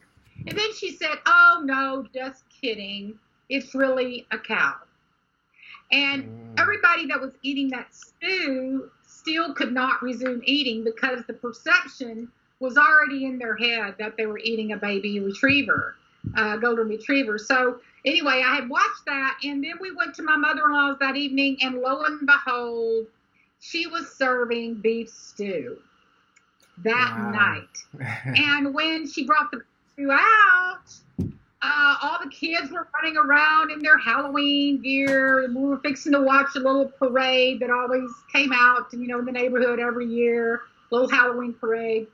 And 0.47 0.57
then 0.57 0.73
she 0.75 0.95
said, 0.95 1.17
oh 1.25 1.63
no, 1.65 2.05
just 2.13 2.43
kidding. 2.61 3.19
It's 3.49 3.73
really 3.73 4.27
a 4.31 4.37
cow. 4.37 4.75
And 5.91 6.23
Mm. 6.23 6.29
everybody 6.59 7.07
that 7.07 7.19
was 7.21 7.33
eating 7.41 7.69
that 7.71 7.95
stew 7.95 8.91
still 9.03 9.53
could 9.55 9.73
not 9.73 10.03
resume 10.03 10.41
eating 10.45 10.83
because 10.83 11.25
the 11.27 11.33
perception 11.33 12.31
was 12.59 12.77
already 12.77 13.25
in 13.25 13.39
their 13.39 13.57
head 13.57 13.95
that 13.99 14.17
they 14.17 14.27
were 14.27 14.39
eating 14.39 14.71
a 14.73 14.77
baby 14.77 15.19
retriever, 15.19 15.95
uh, 16.35 16.57
golden 16.57 16.87
retriever. 16.87 17.37
So 17.37 17.79
anyway, 18.05 18.41
I 18.45 18.55
had 18.55 18.69
watched 18.69 19.05
that, 19.05 19.37
and 19.43 19.63
then 19.63 19.73
we 19.79 19.91
went 19.91 20.15
to 20.15 20.23
my 20.23 20.35
mother-in-law's 20.35 20.99
that 20.99 21.15
evening, 21.15 21.57
and 21.61 21.75
lo 21.79 22.03
and 22.03 22.25
behold, 22.25 23.07
she 23.59 23.87
was 23.87 24.15
serving 24.15 24.75
beef 24.75 25.09
stew 25.09 25.77
that 26.83 27.13
Wow. 27.15 27.31
night. 27.31 27.77
And 28.35 28.73
when 28.73 29.07
she 29.07 29.25
brought 29.25 29.51
the 29.51 29.61
stew 29.93 30.11
out, 30.11 30.81
uh, 31.61 31.95
all 32.01 32.17
the 32.23 32.29
kids 32.29 32.71
were 32.71 32.87
running 32.95 33.15
around 33.17 33.71
in 33.71 33.79
their 33.79 33.97
Halloween 33.97 34.81
gear, 34.81 35.43
and 35.43 35.55
we 35.55 35.63
were 35.63 35.77
fixing 35.79 36.11
to 36.13 36.21
watch 36.21 36.55
a 36.55 36.59
little 36.59 36.87
parade 36.87 37.59
that 37.61 37.69
always 37.69 38.09
came 38.33 38.51
out, 38.53 38.87
you 38.91 39.07
know, 39.07 39.19
in 39.19 39.25
the 39.25 39.31
neighborhood 39.31 39.79
every 39.79 40.07
year, 40.07 40.61
little 40.91 41.07
Halloween 41.07 41.53
parade. 41.53 42.07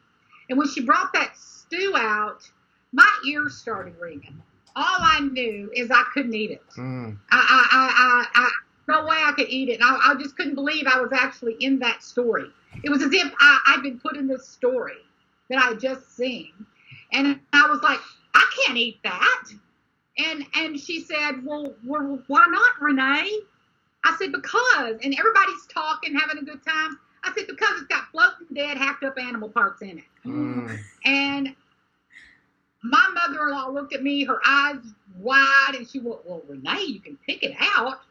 And 0.49 0.57
when 0.57 0.67
she 0.67 0.81
brought 0.81 1.13
that 1.13 1.35
stew 1.37 1.93
out, 1.97 2.49
my 2.91 3.09
ears 3.27 3.57
started 3.57 3.95
ringing. 3.99 4.41
All 4.75 4.97
I 4.99 5.19
knew 5.19 5.69
is 5.75 5.91
I 5.91 6.03
couldn't 6.13 6.33
eat 6.33 6.51
it. 6.51 6.63
Mm. 6.77 7.17
I, 7.31 7.67
I, 7.71 8.25
I, 8.33 8.41
I, 8.41 8.51
no 8.87 9.05
way 9.05 9.17
I 9.19 9.31
could 9.33 9.49
eat 9.49 9.69
it. 9.69 9.79
I, 9.81 10.11
I 10.11 10.21
just 10.21 10.35
couldn't 10.35 10.55
believe 10.55 10.85
I 10.87 10.99
was 10.99 11.11
actually 11.13 11.55
in 11.59 11.79
that 11.79 12.03
story. 12.03 12.49
It 12.83 12.89
was 12.89 13.01
as 13.01 13.13
if 13.13 13.31
I, 13.39 13.59
I'd 13.67 13.83
been 13.83 13.99
put 13.99 14.15
in 14.15 14.27
this 14.27 14.47
story 14.47 14.97
that 15.49 15.59
I 15.59 15.69
had 15.69 15.79
just 15.79 16.15
seen, 16.15 16.51
and 17.11 17.39
I 17.53 17.67
was 17.67 17.81
like, 17.81 17.99
I 18.33 18.49
can't 18.65 18.77
eat 18.77 18.99
that. 19.03 19.43
And 20.17 20.45
and 20.55 20.79
she 20.79 21.01
said, 21.01 21.43
well, 21.45 21.73
well, 21.83 22.21
why 22.27 22.45
not, 22.47 22.81
Renee? 22.81 23.39
I 24.03 24.15
said 24.17 24.31
because, 24.31 24.95
and 25.03 25.17
everybody's 25.17 25.65
talking, 25.73 26.15
having 26.15 26.37
a 26.37 26.45
good 26.45 26.63
time. 26.65 26.99
I 27.23 27.33
said 27.35 27.47
because 27.47 27.81
it's 27.81 27.87
got 27.87 28.05
floating 28.11 28.47
dead, 28.53 28.77
hacked 28.77 29.03
up 29.03 29.17
animal 29.19 29.49
parts 29.49 29.81
in 29.81 29.97
it. 29.99 30.03
Mm. 30.25 30.79
And 31.05 31.55
my 32.81 33.07
mother-in-law 33.13 33.69
looked 33.69 33.93
at 33.93 34.03
me, 34.03 34.23
her 34.23 34.39
eyes 34.45 34.77
wide, 35.17 35.75
and 35.75 35.87
she 35.89 35.99
went, 35.99 36.25
"Well, 36.25 36.43
Renee, 36.47 36.83
you 36.83 36.99
can 36.99 37.17
pick 37.17 37.43
it 37.43 37.55
out." 37.59 38.01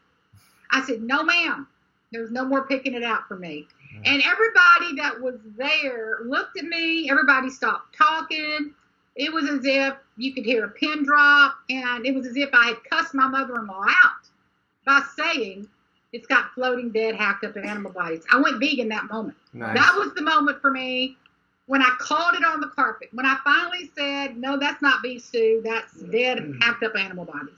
I 0.71 0.83
said, 0.83 1.03
"No, 1.03 1.23
ma'am. 1.23 1.67
There's 2.13 2.31
no 2.31 2.45
more 2.45 2.67
picking 2.67 2.95
it 2.95 3.03
out 3.03 3.27
for 3.29 3.37
me." 3.37 3.67
And 4.05 4.23
everybody 4.23 4.97
that 4.97 5.21
was 5.21 5.41
there 5.57 6.21
looked 6.25 6.59
at 6.59 6.65
me. 6.65 7.11
Everybody 7.11 7.51
stopped 7.51 7.97
talking. 7.97 8.75
It 9.17 9.33
was 9.33 9.49
as 9.49 9.65
if 9.65 9.95
you 10.17 10.33
could 10.35 10.45
hear 10.45 10.65
a 10.65 10.69
pin 10.69 11.03
drop, 11.05 11.57
and 11.69 12.07
it 12.07 12.15
was 12.15 12.27
as 12.27 12.37
if 12.37 12.51
I 12.53 12.69
had 12.69 12.85
cussed 12.85 13.15
my 13.15 13.27
mother-in-law 13.27 13.85
out 13.89 14.29
by 14.85 15.03
saying, 15.17 15.69
"It's 16.13 16.27
got 16.27 16.53
floating 16.55 16.91
dead, 16.91 17.17
hacked 17.17 17.45
up 17.45 17.57
animal 17.57 17.93
bodies." 17.93 18.25
I 18.31 18.37
went 18.39 18.61
vegan 18.61 18.89
that 18.91 19.07
moment. 19.07 19.37
Nice. 19.55 19.77
That 19.77 19.97
was 19.97 20.15
the 20.15 20.23
moment 20.23 20.61
for 20.61 20.71
me 20.71 21.17
when 21.69 21.81
I 21.83 21.91
called 22.01 22.35
it 22.35 22.45
on 22.45 22.61
the 22.61 22.67
carpet. 22.69 23.09
When 23.13 23.25
I 23.25 23.37
finally 23.45 23.91
said, 23.97 24.37
"No, 24.37 24.59
that's 24.59 24.83
not 24.83 25.03
beef 25.03 25.23
stew. 25.25 25.61
That's 25.65 25.93
dead, 25.95 26.55
hacked 26.61 26.83
up 26.83 26.97
animal 26.97 27.25
bodies." 27.25 27.55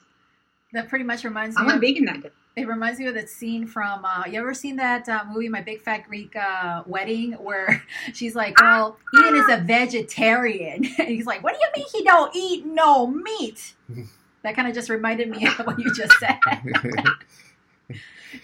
That 0.75 0.89
pretty 0.89 1.05
much 1.05 1.25
reminds 1.25 1.57
me. 1.57 1.63
I 1.63 1.65
me. 1.65 1.67
went 1.69 1.77
Of, 1.77 1.81
vegan 1.81 2.05
that 2.05 2.23
day. 2.23 2.31
it 2.57 2.69
reminds 2.69 2.99
me 3.01 3.07
of 3.07 3.15
that 3.15 3.29
scene 3.29 3.67
from. 3.67 4.05
Uh, 4.05 4.25
you 4.27 4.39
ever 4.39 4.53
seen 4.55 4.77
that 4.77 5.09
uh, 5.09 5.25
movie, 5.33 5.49
My 5.49 5.61
Big 5.63 5.81
Fat 5.83 6.05
Greek 6.09 6.37
uh, 6.37 6.83
Wedding, 6.87 7.33
where 7.33 7.83
she's 8.13 8.35
like, 8.37 8.61
"Well, 8.61 8.97
Ian 9.21 9.37
is 9.37 9.49
a 9.49 9.57
vegetarian." 9.59 10.85
and 10.99 11.09
he's 11.09 11.27
like, 11.27 11.43
"What 11.43 11.55
do 11.55 11.61
you 11.61 11.69
mean 11.77 11.87
he 11.93 12.05
don't 12.05 12.35
eat 12.37 12.67
no 12.67 13.07
meat?" 13.07 13.75
that 14.43 14.55
kind 14.57 14.69
of 14.69 14.75
just 14.75 14.89
reminded 14.91 15.29
me 15.31 15.47
of 15.47 15.55
what 15.67 15.79
you 15.79 15.93
just 15.95 16.13
said. 16.19 16.39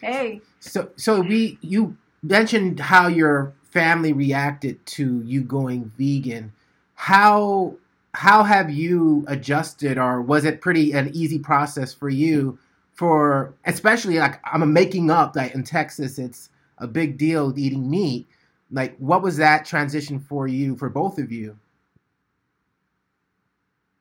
hey, 0.00 0.40
So, 0.60 0.90
so 0.96 1.20
we 1.20 1.58
you 1.60 1.96
mentioned 2.22 2.80
how 2.80 3.06
your 3.08 3.52
family 3.76 4.14
reacted 4.14 4.84
to 4.86 5.22
you 5.26 5.42
going 5.42 5.92
vegan. 5.98 6.50
How 6.94 7.74
how 8.14 8.42
have 8.42 8.70
you 8.70 9.22
adjusted, 9.28 9.98
or 9.98 10.22
was 10.22 10.46
it 10.46 10.62
pretty 10.62 10.92
an 10.92 11.10
easy 11.12 11.38
process 11.38 11.92
for 11.92 12.08
you? 12.08 12.58
For 12.94 13.52
especially 13.66 14.18
like 14.18 14.40
I'm 14.50 14.72
making 14.72 15.10
up 15.10 15.34
that 15.34 15.54
in 15.54 15.62
Texas, 15.62 16.18
it's 16.18 16.48
a 16.78 16.86
big 16.86 17.18
deal 17.18 17.52
eating 17.58 17.90
meat. 17.90 18.26
Like, 18.70 18.96
what 18.96 19.22
was 19.22 19.36
that 19.36 19.66
transition 19.66 20.18
for 20.20 20.48
you, 20.48 20.74
for 20.76 20.88
both 20.88 21.18
of 21.18 21.30
you? 21.30 21.58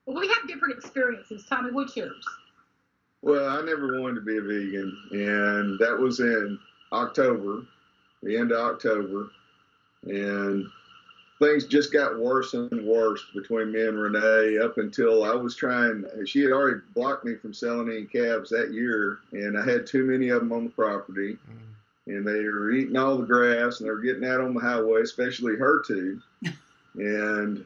Well, 0.06 0.18
we 0.18 0.28
have 0.30 0.48
different 0.48 0.78
experiences. 0.78 1.46
Tommy, 1.50 1.74
what's 1.74 1.98
yours? 1.98 2.26
Well, 3.22 3.50
I 3.50 3.62
never 3.66 4.00
wanted 4.02 4.16
to 4.16 4.22
be 4.22 4.38
a 4.38 4.42
vegan, 4.42 4.98
and 5.12 5.78
that 5.80 6.00
was 6.00 6.22
in 6.22 6.58
October, 6.94 7.64
the 8.24 8.38
end 8.38 8.54
of 8.54 8.60
October, 8.60 9.30
and 10.06 10.68
things 11.40 11.66
just 11.66 11.92
got 11.92 12.18
worse 12.18 12.54
and 12.54 12.86
worse 12.86 13.22
between 13.34 13.72
me 13.72 13.86
and 13.86 14.00
Renee 14.00 14.58
up 14.60 14.78
until 14.78 15.24
I 15.24 15.36
was 15.36 15.56
trying. 15.56 16.06
She 16.26 16.42
had 16.42 16.52
already 16.52 16.82
blocked 16.94 17.26
me 17.26 17.36
from 17.36 17.54
selling 17.54 17.90
any 17.90 18.06
calves 18.06 18.50
that 18.52 18.72
year, 18.72 19.20
and 19.32 19.58
I 19.58 19.66
had 19.66 19.86
too 19.86 20.06
many 20.06 20.30
of 20.30 20.42
them 20.42 20.54
on 20.54 20.66
the 20.66 20.70
property, 20.70 21.38
and 22.08 22.26
they 22.26 22.44
were 22.44 22.72
eating 22.72 22.96
all 22.96 23.18
the 23.18 23.26
grass, 23.26 23.80
and 23.80 23.88
they 23.88 23.92
were 23.92 24.02
getting 24.02 24.26
out 24.26 24.42
on 24.42 24.54
the 24.54 24.62
highway, 24.62 25.02
especially 25.02 25.56
her 25.56 25.84
two, 25.86 26.22
and 26.96 27.66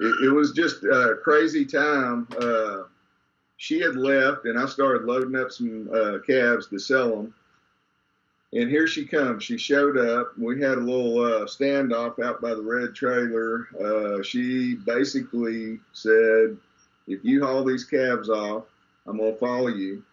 it, 0.00 0.24
it 0.26 0.32
was 0.32 0.52
just 0.52 0.82
a 0.84 1.18
crazy 1.22 1.64
time. 1.64 2.26
Uh, 2.38 2.84
she 3.56 3.80
had 3.80 3.96
left, 3.96 4.46
and 4.46 4.58
I 4.58 4.66
started 4.66 5.04
loading 5.04 5.36
up 5.36 5.50
some 5.50 5.88
uh, 5.94 6.18
calves 6.26 6.66
to 6.68 6.78
sell 6.78 7.16
them. 7.16 7.34
And 8.54 8.70
here 8.70 8.86
she 8.86 9.04
comes. 9.04 9.42
She 9.42 9.58
showed 9.58 9.98
up. 9.98 10.32
We 10.38 10.60
had 10.62 10.78
a 10.78 10.80
little 10.80 11.18
uh, 11.24 11.44
standoff 11.46 12.22
out 12.24 12.40
by 12.40 12.54
the 12.54 12.62
red 12.62 12.94
trailer. 12.94 13.66
Uh, 13.82 14.22
she 14.22 14.76
basically 14.76 15.80
said, 15.92 16.56
"If 17.08 17.24
you 17.24 17.44
haul 17.44 17.64
these 17.64 17.84
calves 17.84 18.30
off, 18.30 18.64
I'm 19.06 19.18
gonna 19.18 19.34
follow 19.34 19.66
you. 19.68 20.04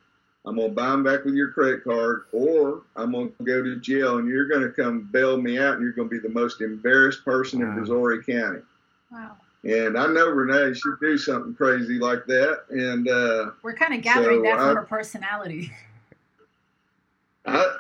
I'm 0.43 0.55
gonna 0.55 0.69
buy 0.69 0.89
them 0.89 1.03
back 1.03 1.24
with 1.24 1.36
your 1.36 1.51
credit 1.51 1.83
card, 1.83 2.24
or 2.31 2.81
I'm 2.95 3.12
gonna 3.12 3.29
go 3.43 3.62
to 3.62 3.75
jail, 3.75 4.17
and 4.17 4.27
you're 4.27 4.48
gonna 4.48 4.69
come 4.71 5.07
bail 5.12 5.39
me 5.39 5.60
out, 5.60 5.75
and 5.75 5.83
you're 5.83 5.91
gonna 5.93 6.10
be 6.10 6.17
the 6.17 6.29
most 6.29 6.62
embarrassed 6.62 7.24
person 7.24 7.62
in 7.62 7.67
Wow. 7.75 7.83
Brazoria 7.83 8.25
County." 8.25 8.62
wow, 9.12 9.38
And 9.65 9.95
I 10.00 10.07
know 10.07 10.29
Renee, 10.29 10.74
she'd 10.74 11.00
do 11.00 11.15
something 11.19 11.53
crazy 11.53 12.00
like 12.00 12.25
that. 12.25 12.62
And 12.71 13.07
uh, 13.07 13.51
we're 13.62 13.74
kind 13.75 13.93
of 13.93 14.01
gathering 14.01 14.39
So, 14.39 14.43
that 14.45 14.57
from 14.57 14.69
I- 14.69 14.74
her 14.81 14.86
personality. 14.88 15.71
I, 17.45 17.75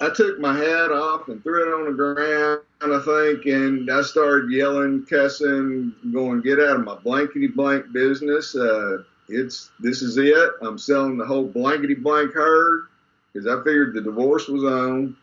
I 0.00 0.10
took 0.10 0.38
my 0.38 0.56
hat 0.56 0.92
off 0.92 1.28
and 1.28 1.42
threw 1.42 1.62
it 1.66 1.74
on 1.74 1.86
the 1.86 1.92
ground, 2.14 2.60
I 2.80 3.00
think, 3.04 3.46
and 3.46 3.90
I 3.90 4.02
started 4.02 4.50
yelling, 4.50 5.04
cussing, 5.06 5.92
going, 6.12 6.40
"Get 6.40 6.60
out 6.60 6.76
of 6.76 6.84
my 6.84 6.94
blankety 6.96 7.48
blank 7.48 7.92
business! 7.92 8.54
Uh, 8.54 9.02
it's 9.28 9.70
this 9.80 10.02
is 10.02 10.16
it. 10.16 10.50
I'm 10.62 10.78
selling 10.78 11.18
the 11.18 11.26
whole 11.26 11.46
blankety 11.48 11.94
blank 11.94 12.32
herd 12.32 12.86
because 13.32 13.46
I 13.48 13.56
figured 13.64 13.94
the 13.94 14.00
divorce 14.02 14.46
was 14.48 14.62
on." 14.64 15.16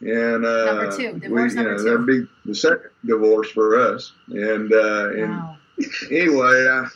And 0.00 0.44
uh, 0.44 0.64
Number 0.64 0.96
two, 0.96 1.18
divorce 1.18 1.52
we, 1.54 1.58
you 1.60 1.64
number 1.64 1.72
know, 1.72 1.78
two. 1.78 1.84
that'd 1.84 2.06
be 2.06 2.26
the 2.44 2.54
second 2.54 2.90
divorce 3.06 3.50
for 3.50 3.78
us. 3.80 4.12
And 4.28 4.72
uh, 4.72 5.10
and 5.10 5.28
Wow. 5.38 5.56
anyway, 6.10 6.66
I, 6.68 6.86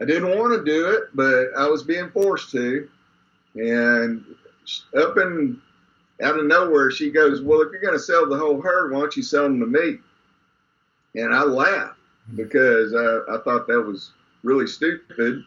I 0.00 0.04
didn't 0.04 0.36
want 0.36 0.58
to 0.58 0.64
do 0.64 0.90
it, 0.90 1.04
but 1.14 1.48
I 1.56 1.68
was 1.68 1.82
being 1.84 2.10
forced 2.10 2.50
to. 2.52 2.88
And 3.54 4.24
up 4.96 5.16
and 5.16 5.58
out 6.22 6.38
of 6.38 6.46
nowhere, 6.46 6.90
she 6.90 7.10
goes, 7.10 7.42
"Well, 7.42 7.60
if 7.62 7.72
you're 7.72 7.80
going 7.80 7.94
to 7.94 7.98
sell 7.98 8.26
the 8.26 8.38
whole 8.38 8.60
herd, 8.60 8.92
why 8.92 9.00
don't 9.00 9.16
you 9.16 9.22
sell 9.22 9.44
them 9.44 9.60
to 9.60 9.66
me?" 9.66 9.98
And 11.14 11.34
I 11.34 11.42
laughed 11.42 11.98
because 12.34 12.94
I, 12.94 13.34
I 13.34 13.38
thought 13.42 13.66
that 13.68 13.80
was 13.80 14.10
really 14.42 14.66
stupid. 14.66 15.44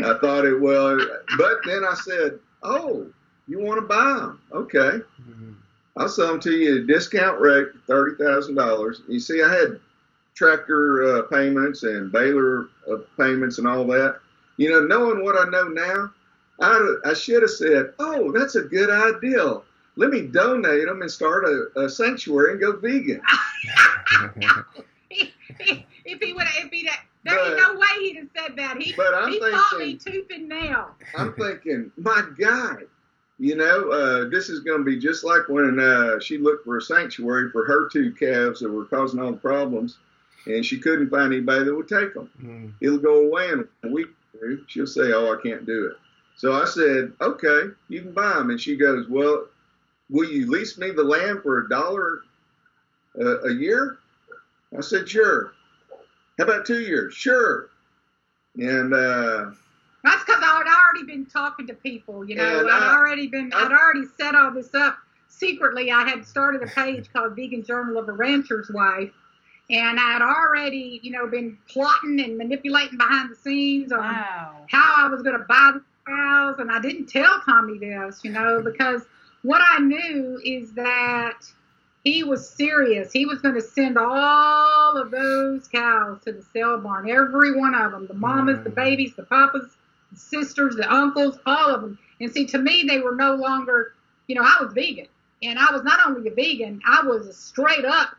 I 0.00 0.14
thought 0.18 0.44
it 0.44 0.60
well, 0.60 0.98
but 1.36 1.58
then 1.66 1.84
I 1.84 1.94
said, 1.94 2.38
"Oh, 2.62 3.06
you 3.46 3.58
want 3.60 3.80
to 3.80 3.86
buy 3.86 4.18
them? 4.18 4.40
Okay." 4.52 5.00
Mhm. 5.30 5.54
I'll 5.96 6.08
sell 6.08 6.28
them 6.28 6.40
to 6.40 6.52
you 6.52 6.76
at 6.76 6.82
a 6.82 6.86
discount 6.86 7.40
rate, 7.40 7.68
thirty 7.86 8.14
thousand 8.22 8.54
dollars. 8.54 9.02
You 9.08 9.18
see, 9.18 9.42
I 9.42 9.52
had 9.52 9.80
tractor 10.34 11.02
uh, 11.02 11.22
payments 11.22 11.82
and 11.82 12.12
baler 12.12 12.68
uh, 12.90 12.98
payments 13.16 13.58
and 13.58 13.66
all 13.66 13.84
that. 13.88 14.20
You 14.58 14.70
know, 14.70 14.86
knowing 14.86 15.24
what 15.24 15.36
I 15.36 15.50
know 15.50 15.64
now, 15.64 16.12
I, 16.60 16.96
I 17.04 17.14
should 17.14 17.42
have 17.42 17.50
said, 17.50 17.92
"Oh, 17.98 18.32
that's 18.32 18.54
a 18.56 18.62
good 18.62 18.90
idea. 18.90 19.60
Let 19.96 20.10
me 20.10 20.22
donate 20.22 20.86
them 20.86 21.02
and 21.02 21.10
start 21.10 21.44
a, 21.44 21.66
a 21.84 21.88
sanctuary 21.88 22.52
and 22.52 22.60
go 22.60 22.76
vegan." 22.76 23.20
if 25.10 26.20
he 26.20 26.32
would, 26.32 26.42
have, 26.46 26.66
if 26.66 26.70
he, 26.72 26.88
there 27.24 27.38
ain't 27.38 27.56
But- 27.58 27.72
no 27.74 27.78
way 27.78 27.86
he'd 28.00 28.16
have 28.16 28.28
said 28.36 28.56
that. 28.56 28.80
He, 28.80 28.92
But 28.96 29.14
I'm 29.14 29.30
he 29.32 29.38
fought 29.40 29.78
me 29.78 29.96
thinking- 29.96 30.12
tooth 30.12 30.26
and 30.30 30.48
nail. 30.48 30.90
I'm 31.16 31.32
thinking, 31.34 31.90
my 31.96 32.22
God, 32.38 32.84
you 33.38 33.54
know, 33.56 33.90
uh, 33.90 34.28
this 34.28 34.48
is 34.48 34.60
going 34.60 34.78
to 34.78 34.84
be 34.84 34.98
just 34.98 35.24
like 35.24 35.48
when 35.48 35.78
uh, 35.78 36.18
she 36.20 36.38
looked 36.38 36.64
for 36.64 36.76
a 36.78 36.82
sanctuary 36.82 37.50
for 37.50 37.64
her 37.66 37.88
two 37.88 38.12
calves 38.12 38.60
that 38.60 38.70
were 38.70 38.84
causing 38.86 39.20
all 39.20 39.30
the 39.32 39.36
problems, 39.38 39.98
and 40.46 40.64
she 40.64 40.78
couldn't 40.78 41.10
find 41.10 41.32
anybody 41.32 41.64
that 41.64 41.74
would 41.74 41.88
take 41.88 42.14
them. 42.14 42.30
Mhm. 42.42 42.72
It'll 42.80 42.98
go 42.98 43.26
away 43.26 43.48
in 43.50 43.66
a 43.84 43.88
week 43.88 44.08
or 44.40 44.48
two. 44.48 44.64
She'll 44.66 44.86
say, 44.86 45.12
"Oh, 45.12 45.32
I 45.36 45.42
can't 45.42 45.66
do 45.66 45.86
it." 45.86 45.96
So 46.38 46.52
I 46.54 46.64
said, 46.64 47.12
"Okay, 47.20 47.64
you 47.88 48.00
can 48.02 48.12
buy 48.12 48.32
them." 48.34 48.48
And 48.50 48.60
she 48.60 48.76
goes, 48.76 49.06
"Well, 49.08 49.46
will 50.08 50.28
you 50.28 50.50
lease 50.50 50.78
me 50.78 50.90
the 50.92 51.02
land 51.04 51.42
for 51.42 51.58
a 51.58 51.68
dollar 51.68 52.20
a, 53.20 53.26
a 53.48 53.52
year?" 53.54 53.98
I 54.76 54.80
said, 54.80 55.08
"Sure." 55.08 55.52
How 56.38 56.44
about 56.44 56.64
two 56.64 56.80
years? 56.80 57.14
Sure. 57.14 57.68
And 58.56 58.94
uh, 58.94 59.50
That's 60.04 60.24
because 60.24 60.40
I'd 60.40 60.66
already 60.68 61.04
been 61.04 61.26
talking 61.26 61.66
to 61.66 61.74
people. 61.74 62.24
You 62.24 62.36
know, 62.36 62.60
And 62.60 62.70
I'd 62.70 62.82
I- 62.84 62.94
already 62.96 63.26
been, 63.26 63.52
I'd 63.52 63.72
already 63.72 64.04
set 64.16 64.36
all 64.36 64.52
this 64.52 64.72
up 64.72 64.96
secretly. 65.26 65.90
I 65.90 66.08
had 66.08 66.24
started 66.24 66.62
a 66.62 66.66
page 66.68 67.12
called 67.12 67.34
Vegan 67.34 67.64
Journal 67.64 67.98
of 67.98 68.08
a 68.08 68.12
Rancher's 68.12 68.70
Wife. 68.70 69.10
And 69.70 69.98
I'd 69.98 70.22
already, 70.22 71.00
you 71.02 71.10
know, 71.10 71.26
been 71.26 71.58
plotting 71.68 72.20
and 72.20 72.38
manipulating 72.38 72.96
behind 72.98 73.30
the 73.32 73.36
scenes 73.36 73.90
on 73.90 73.98
Wow. 73.98 74.64
how 74.70 74.94
I 74.96 75.08
was 75.08 75.22
going 75.22 75.36
to 75.38 75.44
buy 75.44 75.72
and 76.58 76.70
I 76.70 76.80
didn't 76.80 77.06
tell 77.06 77.40
Tommy 77.44 77.78
this, 77.78 78.20
you 78.22 78.30
know, 78.30 78.60
mm-hmm. 78.60 78.70
because 78.70 79.02
what 79.42 79.60
I 79.64 79.80
knew 79.80 80.40
is 80.44 80.72
that 80.74 81.40
he 82.04 82.24
was 82.24 82.48
serious. 82.48 83.12
He 83.12 83.26
was 83.26 83.40
going 83.40 83.54
to 83.54 83.60
send 83.60 83.98
all 83.98 84.96
of 84.96 85.10
those 85.10 85.68
cows 85.68 86.20
to 86.24 86.32
the 86.32 86.42
sale 86.52 86.78
barn, 86.78 87.10
every 87.10 87.58
one 87.58 87.74
of 87.74 87.92
them, 87.92 88.06
the 88.06 88.14
mamas, 88.14 88.62
the 88.64 88.70
babies, 88.70 89.14
the 89.16 89.24
papas, 89.24 89.76
the 90.12 90.18
sisters, 90.18 90.76
the 90.76 90.90
uncles, 90.92 91.38
all 91.46 91.74
of 91.74 91.82
them. 91.82 91.98
And 92.20 92.32
see, 92.32 92.46
to 92.46 92.58
me, 92.58 92.84
they 92.88 93.00
were 93.00 93.14
no 93.14 93.34
longer, 93.34 93.94
you 94.26 94.34
know, 94.34 94.42
I 94.42 94.56
was 94.62 94.72
vegan, 94.72 95.06
and 95.42 95.58
I 95.58 95.70
was 95.72 95.82
not 95.82 96.00
only 96.06 96.28
a 96.28 96.34
vegan, 96.34 96.80
I 96.86 97.06
was 97.06 97.26
a 97.26 97.32
straight 97.32 97.84
up 97.84 98.16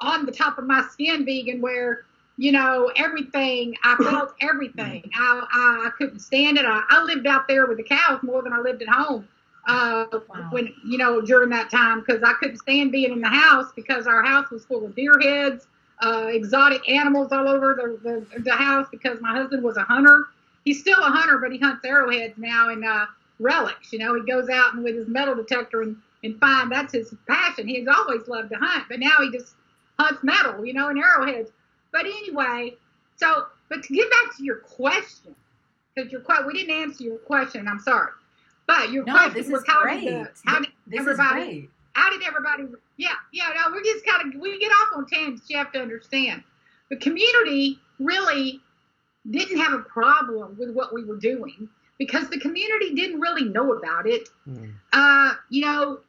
on 0.00 0.26
the 0.26 0.32
top 0.32 0.58
of 0.58 0.66
my 0.66 0.86
skin 0.90 1.24
vegan 1.24 1.60
where 1.60 2.04
you 2.36 2.52
know 2.52 2.90
everything. 2.96 3.74
I 3.84 3.96
felt 4.10 4.34
everything. 4.40 5.10
I 5.14 5.46
i, 5.52 5.86
I 5.86 5.90
couldn't 5.98 6.20
stand 6.20 6.58
it. 6.58 6.64
I, 6.64 6.82
I 6.88 7.02
lived 7.04 7.26
out 7.26 7.48
there 7.48 7.66
with 7.66 7.78
the 7.78 7.84
cows 7.84 8.22
more 8.22 8.42
than 8.42 8.52
i 8.52 8.58
lived 8.60 8.82
at 8.82 8.88
home 8.88 9.26
uh 9.66 10.06
Wow. 10.28 10.48
when 10.50 10.72
you 10.84 10.98
know 10.98 11.20
during 11.20 11.50
that 11.50 11.70
time 11.70 12.00
because 12.00 12.22
i 12.24 12.32
couldn't 12.34 12.56
stand 12.58 12.90
being 12.90 13.12
in 13.12 13.20
the 13.20 13.28
house 13.28 13.70
because 13.76 14.06
our 14.08 14.22
house 14.22 14.50
was 14.50 14.64
full 14.64 14.84
of 14.84 14.94
deer 14.96 15.14
heads 15.20 15.66
uh 16.02 16.26
exotic 16.30 16.88
animals 16.88 17.30
all 17.32 17.48
over 17.48 17.74
the 17.74 18.26
the, 18.34 18.40
the 18.40 18.52
house 18.52 18.88
because 18.90 19.20
my 19.20 19.30
husband 19.32 19.62
was 19.62 19.76
a 19.76 19.82
hunter. 19.84 20.26
He's 20.64 20.80
still 20.80 20.98
a 21.00 21.10
hunter 21.10 21.38
but 21.38 21.52
he 21.52 21.58
hunts 21.58 21.84
arrowheads 21.84 22.34
now 22.38 22.70
and 22.70 22.84
uh 22.84 23.06
relics 23.38 23.92
you 23.92 23.98
know. 24.00 24.14
He 24.14 24.22
goes 24.30 24.48
out 24.48 24.74
and 24.74 24.82
with 24.82 24.96
his 24.96 25.06
metal 25.08 25.34
detector 25.36 25.82
and 25.82 25.96
and 26.24 26.38
find 26.40 26.70
that's 26.72 26.92
his 26.92 27.14
passion. 27.28 27.68
He's 27.68 27.86
always 27.88 28.26
loved 28.26 28.50
to 28.50 28.56
hunt 28.56 28.84
but 28.88 28.98
now 28.98 29.16
he 29.20 29.30
just 29.30 29.54
hunts 29.98 30.22
metal, 30.24 30.64
you 30.66 30.72
know, 30.72 30.88
and 30.88 30.98
arrowheads. 30.98 31.50
But 31.92 32.06
anyway, 32.06 32.74
so 33.16 33.46
but 33.68 33.82
to 33.84 33.94
get 33.94 34.10
back 34.10 34.36
to 34.36 34.44
your 34.44 34.56
question, 34.56 35.34
because 35.94 36.10
your 36.12 36.22
que- 36.22 36.46
we 36.46 36.52
didn't 36.54 36.74
answer 36.82 37.04
your 37.04 37.18
question. 37.18 37.68
I'm 37.68 37.78
sorry, 37.80 38.10
but 38.66 38.90
your 38.90 39.04
No, 39.04 39.12
question 39.14 39.34
this 39.34 39.50
was 39.50 39.62
is 39.62 39.66
how 39.68 39.82
great. 39.82 40.00
did 40.00 40.24
the, 40.26 40.30
how 40.46 40.58
did 40.60 40.68
This 40.86 41.00
everybody 41.00 41.68
how 41.94 42.08
did 42.10 42.22
everybody 42.22 42.64
yeah 42.96 43.10
yeah 43.32 43.52
no 43.54 43.70
we're 43.70 43.82
just 43.82 44.04
kind 44.06 44.34
of 44.34 44.40
we 44.40 44.58
get 44.58 44.70
off 44.72 44.88
on 44.96 45.04
tangents 45.06 45.50
you 45.50 45.58
have 45.58 45.70
to 45.72 45.78
understand 45.78 46.42
the 46.88 46.96
community 46.96 47.78
really 48.00 48.60
didn't 49.30 49.58
have 49.58 49.74
a 49.74 49.82
problem 49.82 50.56
with 50.58 50.70
what 50.70 50.94
we 50.94 51.04
were 51.04 51.18
doing 51.18 51.68
because 51.98 52.30
the 52.30 52.38
community 52.40 52.94
didn't 52.94 53.20
really 53.20 53.44
know 53.44 53.74
about 53.74 54.06
it 54.06 54.30
Mhm. 54.48 54.72
uh, 54.94 55.34
you 55.50 55.60
know, 55.66 56.00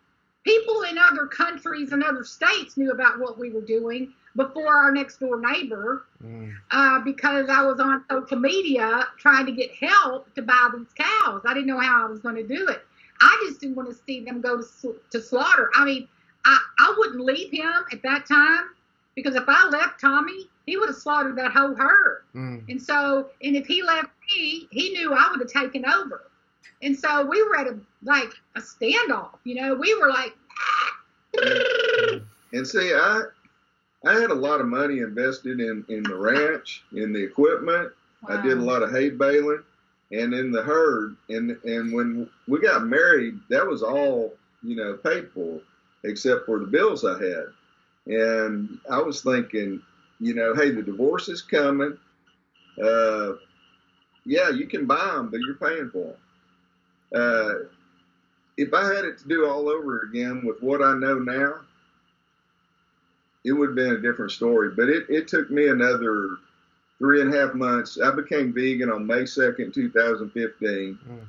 people 0.46 0.84
in 0.84 0.98
other 0.98 1.26
countries 1.28 1.91
and 1.91 2.02
other 2.02 2.24
states 2.24 2.78
knew 2.78 2.91
about 2.91 3.19
what 3.19 3.38
we 3.38 3.50
were 3.52 3.62
doing 3.62 4.13
before 4.36 4.74
our 4.76 4.91
next 4.91 5.19
door 5.19 5.39
neighbor 5.39 6.06
Mhm. 6.24 6.56
uh, 6.72 7.00
because 7.02 7.50
I 7.50 7.63
was 7.63 7.80
on 7.80 8.04
social 8.10 8.39
media 8.39 9.08
trying 9.17 9.46
to 9.46 9.52
get 9.52 9.72
help 9.76 10.34
to 10.36 10.41
buy 10.41 10.69
these 10.76 10.88
cows. 10.98 11.41
I 11.46 11.54
didn't 11.54 11.67
know 11.67 11.80
how 11.80 12.06
I 12.06 12.10
was 12.10 12.19
going 12.19 12.36
to 12.36 12.43
do 12.43 12.67
it. 12.67 12.86
I 13.22 13.43
just 13.48 13.62
didn't 13.62 13.76
want 13.76 13.89
to 13.89 13.96
see 13.96 14.24
them 14.24 14.41
go 14.41 14.62
to, 14.82 14.96
to 15.12 15.22
slaughter. 15.22 15.69
I 15.76 15.86
mean, 15.86 16.08
I, 16.46 16.58
I 16.80 16.96
wouldn't 16.98 17.22
leave 17.22 17.52
him 17.52 17.72
at 17.91 18.02
that 18.04 18.26
time 18.26 18.69
because 19.15 19.36
if 19.36 19.46
I 19.48 19.67
left 19.69 20.02
Tommy, 20.02 20.50
he 20.65 20.78
would 20.78 20.89
have 20.89 20.98
slaughtered 20.98 21.36
that 21.38 21.52
whole 21.52 21.76
herd. 21.76 22.24
Mhm. 22.36 22.67
And 22.69 22.82
so, 22.82 23.30
and 23.41 23.56
if 23.56 23.65
he 23.67 23.84
left 23.84 24.10
me, 24.36 24.67
he 24.72 24.89
knew 24.91 25.13
I 25.13 25.30
would 25.30 25.39
have 25.39 25.50
taken 25.50 25.86
over. 25.86 26.24
And 26.82 26.98
so 26.98 27.26
we 27.26 27.41
were 27.43 27.58
at 27.58 27.67
a 27.67 27.78
like 28.04 28.34
a 28.56 28.62
standoff. 28.62 29.36
You 29.43 29.56
know, 29.56 29.76
we 29.76 29.93
were 29.96 30.10
like, 30.10 30.34
And 32.52 32.67
see, 32.67 32.93
I 32.93 33.24
I 34.05 34.19
had 34.19 34.31
a 34.31 34.35
lot 34.35 34.61
of 34.61 34.67
money 34.67 34.99
invested 34.99 35.59
in 35.59 35.85
in 35.89 36.03
the 36.03 36.15
ranch, 36.15 36.83
in 36.93 37.13
the 37.13 37.23
equipment. 37.23 37.91
I 38.27 38.41
did 38.41 38.57
a 38.57 38.61
lot 38.61 38.83
of 38.83 38.91
hay 38.91 39.09
baling, 39.09 39.63
and 40.11 40.33
in 40.33 40.51
the 40.51 40.61
herd. 40.61 41.15
And 41.29 41.51
and 41.63 41.93
when 41.93 42.29
we 42.47 42.59
got 42.59 42.85
married, 42.85 43.39
that 43.49 43.65
was 43.65 43.81
all 43.81 44.33
you 44.61 44.75
know 44.75 44.95
paid 44.97 45.31
for, 45.31 45.61
except 46.03 46.45
for 46.45 46.59
the 46.59 46.65
bills 46.65 47.05
I 47.05 47.21
had. 47.21 47.45
And 48.05 48.77
I 48.91 48.99
was 48.99 49.21
thinking, 49.21 49.81
you 50.19 50.33
know, 50.33 50.53
hey, 50.53 50.71
the 50.71 50.81
divorce 50.81 51.29
is 51.29 51.41
coming. 51.41 51.97
Uh, 52.81 53.33
yeah, 54.25 54.49
you 54.49 54.67
can 54.67 54.85
buy 54.85 55.05
them, 55.13 55.29
but 55.29 55.39
you're 55.39 55.55
paying 55.55 55.89
for 55.89 56.13
them. 56.13 56.17
Uh, 57.15 57.67
if 58.57 58.73
I 58.73 58.93
had 58.93 59.05
it 59.05 59.17
to 59.19 59.27
do 59.27 59.47
all 59.47 59.69
over 59.69 60.01
again 60.01 60.45
with 60.45 60.61
what 60.61 60.81
I 60.81 60.93
know 60.93 61.19
now, 61.19 61.55
it 63.45 63.51
would 63.51 63.69
have 63.69 63.75
been 63.75 63.93
a 63.93 63.99
different 64.01 64.32
story. 64.32 64.71
But 64.75 64.89
it, 64.89 65.06
it 65.10 65.27
took 65.27 65.49
me 65.51 65.67
another 65.67 66.38
three 66.99 67.21
and 67.21 67.34
a 67.34 67.38
half 67.38 67.53
months. 67.53 67.99
I 67.99 68.12
became 68.12 68.53
vegan 68.53 68.89
on 68.89 69.06
May 69.06 69.23
2nd, 69.23 69.73
2015. 69.73 70.99
Mm. 71.10 71.19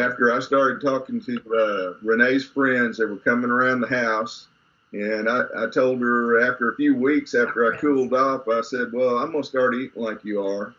After 0.00 0.32
I 0.32 0.40
started 0.40 0.80
talking 0.84 1.20
to 1.20 1.36
uh, 1.36 1.94
Renee's 2.04 2.44
friends 2.44 2.96
that 2.98 3.08
were 3.08 3.16
coming 3.16 3.50
around 3.50 3.80
the 3.80 3.86
house, 3.88 4.48
and 4.92 5.28
I, 5.28 5.42
I 5.56 5.66
told 5.68 6.00
her 6.00 6.40
after 6.50 6.70
a 6.70 6.76
few 6.76 6.94
weeks 6.96 7.34
after 7.34 7.72
I 7.72 7.76
cooled 7.78 8.12
off, 8.14 8.48
I 8.48 8.60
said, 8.62 8.92
Well, 8.92 9.18
I'm 9.18 9.30
going 9.32 9.42
to 9.42 9.48
start 9.48 9.74
eating 9.74 10.02
like 10.02 10.24
you 10.24 10.44
are, 10.44 10.74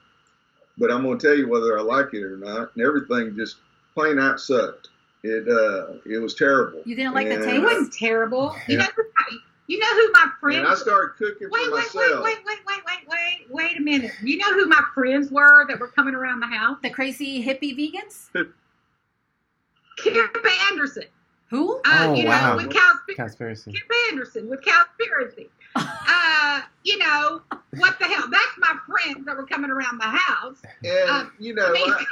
but 0.78 0.92
I'm 0.92 1.04
going 1.04 1.18
to 1.18 1.28
tell 1.28 1.38
you 1.38 1.48
whether 1.48 1.78
I 1.78 1.82
like 1.82 2.14
it 2.14 2.24
or 2.24 2.38
not. 2.38 2.72
And 2.76 2.86
everything 2.86 3.36
just 3.38 3.58
plain 3.94 4.20
out 4.20 4.40
sucked. 4.40 4.90
It 5.24 5.48
uh, 5.48 5.94
it 6.06 6.20
was 6.22 6.36
terrible. 6.36 6.82
You 6.86 6.96
didn't 6.96 7.14
like 7.16 7.28
the 7.28 7.36
And- 7.36 7.44
it 7.58 7.62
wasn't 7.64 7.94
terrible. 7.94 8.54
You 8.68 8.78
Yeah. 8.78 8.84
know, 8.84 8.90
who 8.96 9.04
my- 9.04 9.38
you 9.68 9.80
know 9.80 9.88
who 9.94 10.12
my 10.12 10.28
friends. 10.40 10.60
And 10.60 10.68
I 10.68 10.76
started 10.76 11.16
cooking 11.18 11.50
wait, 11.52 11.66
for 11.66 11.72
wait, 11.72 11.80
myself. 11.96 12.24
wait, 12.24 12.38
wait, 12.46 12.46
wait, 12.46 12.60
wait, 12.68 12.82
wait, 12.86 13.08
wait, 13.10 13.46
wait 13.50 13.78
a 13.78 13.82
minute. 13.82 14.12
You 14.24 14.38
know 14.38 14.54
who 14.54 14.68
my 14.68 14.82
friends 14.94 15.32
were 15.32 15.66
that 15.68 15.80
were 15.80 15.88
coming 15.88 16.14
around 16.16 16.40
the 16.40 16.48
house? 16.48 16.78
The 16.84 16.90
crazy 16.90 17.44
hippie 17.44 17.76
vegans? 17.78 18.30
Kip 19.98 20.46
Anderson. 20.72 21.04
Who? 21.50 21.78
Uh, 21.78 21.82
Oh, 21.86 22.14
you 22.16 22.24
know, 22.24 22.30
wow. 22.30 22.56
with 22.58 22.70
Cowspiracy. 22.70 23.16
Conspiracy. 23.16 23.72
Kip 23.72 23.92
Anderson 24.12 24.50
with 24.50 24.62
Cowspiracy. 24.62 25.48
uh, 25.76 26.62
you 26.84 26.98
know, 26.98 27.42
what 27.78 27.98
the 28.00 28.06
hell? 28.06 28.28
That's 28.30 28.58
my 28.58 28.76
friends 28.88 29.26
that 29.26 29.36
were 29.36 29.46
coming 29.46 29.72
around 29.72 30.00
the 30.00 30.06
house. 30.06 30.62
And 30.84 31.10
Uh, 31.10 31.26
you 31.40 31.54
know, 31.54 31.74
I, 31.74 32.06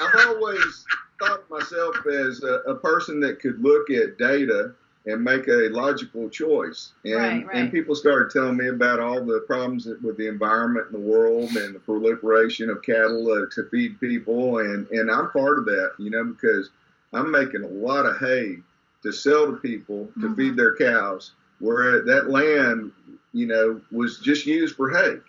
I've 0.00 0.26
always 0.28 0.84
thought 1.20 1.48
myself 1.50 1.96
as 2.06 2.42
a, 2.42 2.70
a 2.70 2.74
person 2.76 3.20
that 3.20 3.40
could 3.40 3.60
look 3.62 3.90
at 3.90 4.18
data 4.18 4.74
and 5.06 5.22
make 5.22 5.46
a 5.48 5.68
logical 5.70 6.28
choice. 6.30 6.92
And 7.04 7.14
Right, 7.14 7.46
right. 7.46 7.56
and 7.56 7.70
people 7.70 7.94
started 7.94 8.30
telling 8.30 8.56
me 8.56 8.68
about 8.68 9.00
all 9.00 9.22
the 9.24 9.40
problems 9.40 9.84
that- 9.84 10.02
with 10.02 10.16
the 10.16 10.26
environment 10.28 10.86
in 10.86 10.92
the 10.92 11.06
world 11.06 11.50
and 11.56 11.74
the 11.74 11.78
proliferation 11.80 12.70
of 12.70 12.80
cattle 12.82 13.30
uh, 13.30 13.46
to 13.54 13.64
feed 13.70 14.00
people, 14.00 14.58
and 14.58 14.88
and 14.90 15.10
I'm 15.10 15.30
part 15.30 15.58
of 15.58 15.66
that, 15.66 15.92
you 15.98 16.10
know, 16.10 16.24
because 16.24 16.70
I'm 17.12 17.30
making 17.30 17.62
a 17.64 17.68
lot 17.68 18.06
of 18.06 18.16
hay 18.18 18.58
to 19.02 19.12
sell 19.12 19.46
to 19.46 19.56
people 19.58 20.10
to 20.20 20.28
Mhm. 20.28 20.36
feed 20.36 20.56
their 20.56 20.74
cows, 20.76 21.32
where 21.58 22.00
that 22.02 22.30
land, 22.30 22.90
you 23.32 23.46
know, 23.46 23.80
was 23.92 24.18
just 24.18 24.46
used 24.46 24.74
for 24.76 24.88
hay, 24.90 25.20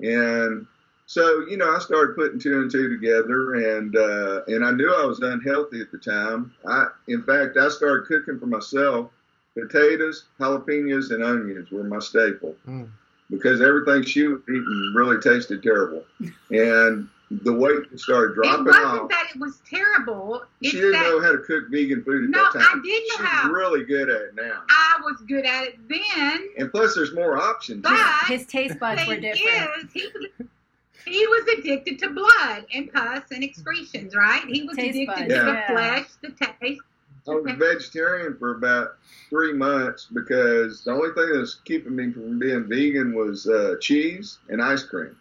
and 0.00 0.66
so 1.12 1.44
you 1.48 1.56
know, 1.56 1.74
I 1.74 1.80
started 1.80 2.14
putting 2.14 2.38
two 2.38 2.60
and 2.60 2.70
two 2.70 2.88
together, 2.88 3.54
and 3.78 3.96
uh, 3.96 4.42
and 4.46 4.64
I 4.64 4.70
knew 4.70 4.94
I 4.94 5.04
was 5.04 5.18
unhealthy 5.18 5.80
at 5.80 5.90
the 5.90 5.98
time. 5.98 6.52
I, 6.68 6.86
in 7.08 7.24
fact, 7.24 7.56
I 7.56 7.68
started 7.68 8.06
cooking 8.06 8.38
for 8.38 8.46
myself. 8.46 9.10
Potatoes, 9.58 10.26
jalapenos, 10.38 11.10
and 11.10 11.24
onions 11.24 11.72
were 11.72 11.82
my 11.82 11.98
staple 11.98 12.54
Mm. 12.68 12.88
because 13.28 13.60
everything 13.60 14.04
she 14.04 14.28
was 14.28 14.40
eating 14.48 14.92
really 14.94 15.18
tasted 15.20 15.64
terrible, 15.64 16.04
and 16.50 17.08
the 17.42 17.52
weight 17.52 17.98
started 17.98 18.36
dropping 18.36 18.68
off. 18.68 18.68
It 18.68 18.70
dropping 18.70 18.84
wasn't 18.84 19.02
off. 19.02 19.08
that 19.10 19.26
it 19.34 19.40
was 19.40 19.58
terrible. 19.68 20.42
It's 20.60 20.70
She 20.70 20.76
didn't 20.76 20.92
that 20.92 21.02
know 21.02 21.20
how 21.20 21.32
to 21.32 21.38
cook 21.38 21.64
vegan 21.72 22.04
food 22.04 22.24
at 22.24 22.30
No, 22.30 22.42
that 22.44 22.52
time. 22.52 22.62
No, 22.62 22.68
I 22.68 22.82
did 22.84 23.02
know 23.08 23.24
how. 23.24 23.42
She's 23.42 23.46
how. 23.48 23.50
really 23.50 23.84
good 23.84 24.08
at 24.08 24.20
it 24.22 24.34
now, 24.36 24.62
I 24.70 25.00
was 25.02 25.20
good 25.26 25.44
at 25.44 25.64
it 25.64 25.78
then. 25.88 26.48
and 26.56 26.70
plus, 26.70 26.94
there's 26.94 27.12
more 27.14 27.36
options. 27.36 27.82
But 27.82 27.98
His 28.28 28.46
taste 28.46 28.78
buds 28.78 29.04
were 29.08 29.16
different. 29.16 29.90
is, 29.96 30.12
he 31.04 31.26
was, 31.26 31.58
addicted 31.58 31.98
to 32.00 32.10
blood 32.10 32.66
and 32.72 32.92
pus 32.92 33.24
and 33.30 33.42
excretions, 33.42 34.14
right? 34.14 34.44
He 34.46 34.62
was 34.62 34.76
Taste 34.76 34.96
addicted 34.96 35.28
buds, 35.28 35.34
to 35.34 35.44
the 35.44 35.62
flesh, 35.68 36.06
the 36.22 36.30
taste. 36.30 36.82
I 37.28 37.34
was 37.34 37.52
vegetarian 37.58 38.36
for 38.38 38.56
about 38.56 38.96
three 39.28 39.52
months 39.52 40.08
because 40.12 40.82
the 40.84 40.92
only 40.92 41.12
thing 41.14 41.32
that 41.32 41.38
was 41.38 41.60
keeping 41.64 41.94
me 41.94 42.12
from 42.12 42.38
being 42.38 42.66
vegan 42.66 43.14
was 43.14 43.46
uh, 43.46 43.76
cheese 43.80 44.38
and 44.48 44.62
ice 44.62 44.82
cream. 44.82 45.16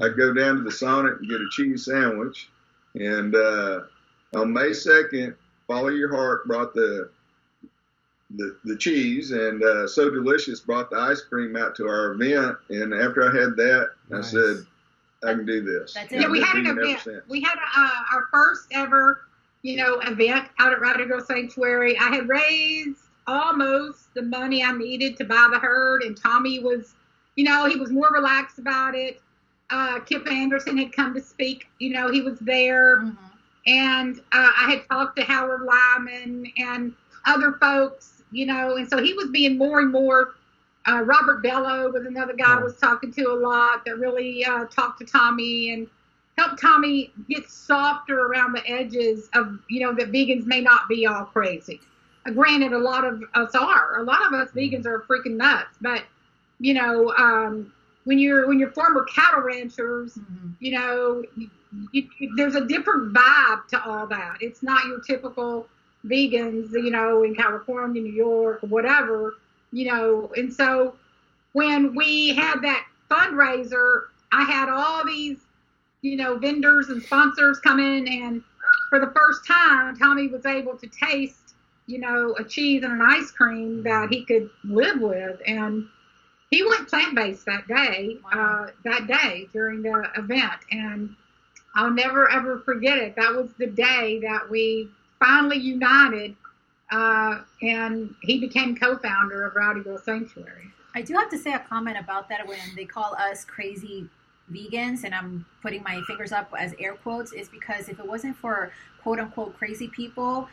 I'd 0.00 0.16
go 0.16 0.32
down 0.32 0.56
to 0.56 0.62
the 0.62 0.72
Sonic 0.72 1.18
and 1.20 1.28
get 1.28 1.40
a 1.40 1.48
cheese 1.52 1.84
sandwich. 1.84 2.48
And 2.94 3.34
uh, 3.34 3.82
on 4.34 4.52
May 4.52 4.70
2nd, 4.70 5.36
Follow 5.66 5.88
Your 5.88 6.14
Heart 6.14 6.46
brought 6.46 6.74
the 6.74 7.10
the, 8.30 8.56
the 8.64 8.76
cheese, 8.76 9.30
and 9.30 9.62
uh, 9.62 9.86
So 9.86 10.10
Delicious 10.10 10.58
brought 10.58 10.90
the 10.90 10.96
ice 10.96 11.20
cream 11.20 11.54
out 11.54 11.76
to 11.76 11.86
our 11.86 12.10
event. 12.10 12.56
And 12.70 12.92
after 12.92 13.22
I 13.30 13.40
had 13.40 13.54
that, 13.56 13.90
Nice. 14.10 14.28
I 14.28 14.30
said, 14.30 14.66
I 15.26 15.34
can 15.34 15.46
do 15.46 15.62
this. 15.62 15.94
That's 15.94 16.12
And 16.12 16.20
it. 16.20 16.24
Yeah, 16.24 16.30
we 16.30 16.40
had 16.40 16.56
an 16.56 16.64
vegan 16.64 16.78
ever 16.78 16.80
event. 16.82 17.24
We 17.28 17.40
had 17.40 17.56
uh, 17.76 17.90
our 18.14 18.28
first 18.32 18.68
ever, 18.72 19.22
you 19.62 19.76
know, 19.76 20.00
event 20.00 20.48
out 20.58 20.72
at 20.72 20.80
Rowdy 20.80 21.06
Girl 21.06 21.20
Sanctuary. 21.20 21.98
I 21.98 22.14
had 22.14 22.28
raised 22.28 23.00
almost 23.26 24.14
the 24.14 24.22
money 24.22 24.62
I 24.62 24.72
needed 24.72 25.16
to 25.18 25.24
buy 25.24 25.48
the 25.52 25.58
herd, 25.58 26.02
and 26.02 26.16
Tommy 26.16 26.60
was, 26.60 26.94
you 27.36 27.44
know, 27.44 27.66
he 27.66 27.76
was 27.76 27.90
more 27.90 28.08
relaxed 28.12 28.58
about 28.58 28.94
it. 28.94 29.20
Uh, 29.70 29.98
Kip 30.00 30.30
Anderson 30.30 30.76
had 30.78 30.92
come 30.92 31.12
to 31.14 31.20
speak. 31.20 31.66
You 31.80 31.90
know, 31.90 32.10
he 32.10 32.22
was 32.22 32.38
there, 32.40 32.98
Mhm. 32.98 33.16
and 33.66 34.18
uh, 34.32 34.50
I 34.56 34.70
had 34.70 34.88
talked 34.88 35.16
to 35.18 35.24
Howard 35.24 35.62
Lyman 35.62 36.52
and 36.56 36.92
other 37.26 37.52
folks, 37.60 38.22
you 38.30 38.46
know, 38.46 38.76
and 38.76 38.88
so 38.88 39.02
he 39.02 39.12
was 39.14 39.28
being 39.30 39.58
more 39.58 39.80
and 39.80 39.90
more. 39.90 40.34
Uh, 40.86 41.02
Robert 41.02 41.42
Bello 41.42 41.90
was 41.90 42.06
another 42.06 42.32
guy 42.34 42.58
I 42.58 42.62
was 42.62 42.76
talking 42.76 43.12
to 43.14 43.22
a 43.30 43.34
lot 43.34 43.84
that 43.84 43.98
really 43.98 44.44
uh, 44.44 44.64
talked 44.66 45.00
to 45.00 45.04
Tommy 45.04 45.72
and 45.72 45.88
helped 46.38 46.60
Tommy 46.60 47.12
get 47.28 47.48
softer 47.48 48.20
around 48.26 48.52
the 48.52 48.66
edges 48.68 49.28
of, 49.34 49.58
you 49.68 49.80
know, 49.80 49.92
that 49.94 50.12
vegans 50.12 50.46
may 50.46 50.60
not 50.60 50.88
be 50.88 51.06
all 51.06 51.24
crazy. 51.24 51.80
Uh, 52.26 52.30
granted, 52.30 52.72
a 52.72 52.78
lot 52.78 53.04
of 53.04 53.22
us 53.34 53.54
are. 53.54 53.98
A 53.98 54.02
lot 54.02 54.26
of 54.26 54.32
us 54.32 54.50
vegans 54.52 54.86
are 54.86 55.00
freaking 55.08 55.36
nuts, 55.36 55.76
but 55.80 56.04
you 56.58 56.74
know, 56.74 57.12
um, 57.18 57.72
when 58.04 58.18
you're 58.18 58.46
when 58.46 58.58
you're 58.58 58.70
former 58.70 59.04
cattle 59.04 59.42
ranchers, 59.42 60.14
Mhm. 60.14 60.54
you 60.60 60.72
know, 60.78 61.24
you, 61.36 61.50
you, 61.92 62.08
there's 62.36 62.54
a 62.54 62.64
different 62.66 63.12
vibe 63.12 63.66
to 63.68 63.82
all 63.82 64.06
that. 64.06 64.38
It's 64.40 64.62
not 64.62 64.84
your 64.86 65.00
typical 65.00 65.66
vegans, 66.06 66.72
you 66.72 66.90
know, 66.90 67.24
in 67.24 67.34
California, 67.34 68.00
New 68.00 68.12
York, 68.12 68.60
whatever, 68.62 69.34
you 69.72 69.90
know. 69.92 70.30
And 70.36 70.52
so 70.52 70.96
when 71.52 71.94
we 71.94 72.34
had 72.34 72.60
that 72.62 72.86
fundraiser, 73.10 74.04
I 74.32 74.44
had 74.44 74.68
all 74.68 75.04
these, 75.06 75.38
you 76.02 76.16
know, 76.16 76.36
vendors 76.38 76.88
and 76.88 77.02
sponsors 77.02 77.58
come 77.60 77.78
in, 77.78 78.06
and 78.08 78.42
for 78.90 78.98
the 79.00 79.12
first 79.14 79.46
time, 79.46 79.96
Tommy 79.96 80.28
was 80.28 80.46
able 80.46 80.76
to 80.76 80.86
taste, 80.88 81.54
you 81.86 81.98
know, 81.98 82.34
a 82.38 82.44
cheese 82.44 82.82
and 82.82 82.92
an 82.92 83.02
ice 83.02 83.30
cream 83.30 83.82
that 83.84 84.08
he 84.10 84.24
could 84.24 84.50
live 84.64 85.00
with, 85.00 85.40
and 85.46 85.86
he 86.50 86.62
went 86.64 86.88
plant 86.88 87.14
based 87.14 87.44
that 87.46 87.66
day, 87.66 88.18
Wow. 88.32 88.66
uh, 88.68 88.70
that 88.84 89.06
day 89.06 89.48
during 89.52 89.82
the 89.82 90.08
event, 90.16 90.60
and 90.70 91.14
I'll 91.74 91.90
never 91.90 92.30
ever 92.30 92.58
forget 92.60 92.98
it. 92.98 93.16
That 93.16 93.34
was 93.34 93.50
the 93.58 93.66
day 93.66 94.20
that 94.20 94.48
we 94.50 94.88
finally 95.18 95.58
united, 95.58 96.36
uh, 96.90 97.40
and 97.62 98.14
he 98.22 98.38
became 98.38 98.76
co-founder 98.76 99.44
of 99.46 99.56
Rowdy 99.56 99.82
Girl 99.82 99.98
Sanctuary. 99.98 100.70
I 100.94 101.02
do 101.02 101.14
have 101.14 101.28
to 101.30 101.38
say 101.38 101.52
a 101.52 101.58
comment 101.58 101.98
about 101.98 102.28
that 102.28 102.46
when 102.46 102.58
they 102.74 102.84
call 102.84 103.14
us 103.16 103.44
crazy 103.44 104.08
vegans, 104.52 105.04
and 105.04 105.14
I'm 105.14 105.44
putting 105.62 105.82
my 105.82 106.00
fingers 106.06 106.32
up 106.32 106.52
as 106.58 106.74
air 106.78 106.94
quotes, 106.94 107.32
is 107.32 107.48
because 107.48 107.88
if 107.88 107.98
it 107.98 108.06
wasn't 108.06 108.36
for 108.36 108.72
quote 109.02 109.18
unquote 109.18 109.56
crazy 109.58 109.88
people, 109.88 110.48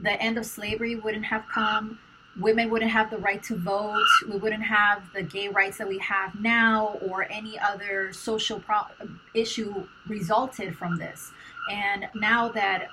the 0.00 0.12
end 0.22 0.38
of 0.38 0.46
slavery 0.46 0.96
wouldn't 0.96 1.24
have 1.24 1.44
come. 1.52 1.98
Women 2.40 2.70
wouldn't 2.70 2.90
have 2.90 3.10
the 3.10 3.18
right 3.18 3.42
to 3.44 3.56
vote. 3.56 4.06
We 4.28 4.38
wouldn't 4.38 4.62
have 4.62 5.02
the 5.12 5.22
gay 5.22 5.48
rights 5.48 5.78
that 5.78 5.88
we 5.88 5.98
have 5.98 6.34
now, 6.40 6.98
or 7.02 7.26
any 7.30 7.58
other 7.58 8.12
social 8.12 8.60
pro- 8.60 8.86
issue 9.34 9.86
resulted 10.08 10.76
from 10.76 10.96
this. 10.96 11.32
And 11.70 12.06
now 12.14 12.48
that. 12.50 12.88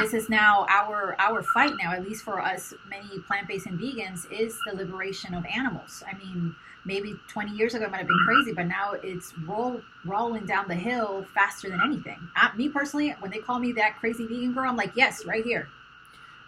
This 0.00 0.14
is 0.14 0.28
now 0.28 0.66
our 0.68 1.16
our 1.18 1.42
fight 1.42 1.72
now, 1.82 1.92
at 1.92 2.04
least 2.06 2.22
for 2.24 2.40
us, 2.40 2.74
many 2.88 3.18
plant 3.26 3.48
based 3.48 3.66
and 3.66 3.78
vegans, 3.78 4.30
is 4.30 4.58
the 4.66 4.76
liberation 4.76 5.34
of 5.34 5.44
animals. 5.46 6.02
I 6.10 6.16
mean, 6.16 6.54
maybe 6.84 7.14
20 7.28 7.52
years 7.52 7.74
ago 7.74 7.86
it 7.86 7.90
might 7.90 7.98
have 7.98 8.06
been 8.08 8.24
crazy, 8.26 8.52
but 8.52 8.66
now 8.66 8.92
it's 9.02 9.32
roll, 9.46 9.80
rolling 10.04 10.46
down 10.46 10.68
the 10.68 10.74
hill 10.74 11.24
faster 11.34 11.68
than 11.70 11.80
anything. 11.82 12.18
I, 12.36 12.54
me 12.56 12.68
personally, 12.68 13.14
when 13.20 13.30
they 13.30 13.38
call 13.38 13.58
me 13.58 13.72
that 13.72 13.96
crazy 13.98 14.26
vegan 14.26 14.52
girl, 14.52 14.68
I'm 14.68 14.76
like, 14.76 14.92
yes, 14.96 15.24
right 15.26 15.44
here. 15.44 15.66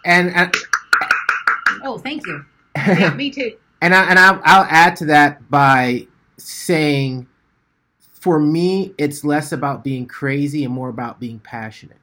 And 0.05 0.29
and, 0.35 0.53
Oh, 1.83 1.97
thank 1.97 2.25
you. 2.25 2.45
Yeah, 2.75 3.13
me 3.13 3.29
too. 3.29 3.55
and 3.81 3.93
I 3.93 4.09
and 4.09 4.17
I'll, 4.17 4.41
I'll 4.43 4.67
add 4.69 4.95
to 4.97 5.05
that 5.05 5.49
by 5.49 6.07
saying, 6.37 7.27
for 7.99 8.39
me, 8.39 8.93
it's 8.97 9.23
less 9.23 9.51
about 9.51 9.83
being 9.83 10.05
crazy 10.07 10.63
and 10.63 10.73
more 10.73 10.89
about 10.89 11.19
being 11.19 11.39
passionate, 11.39 11.97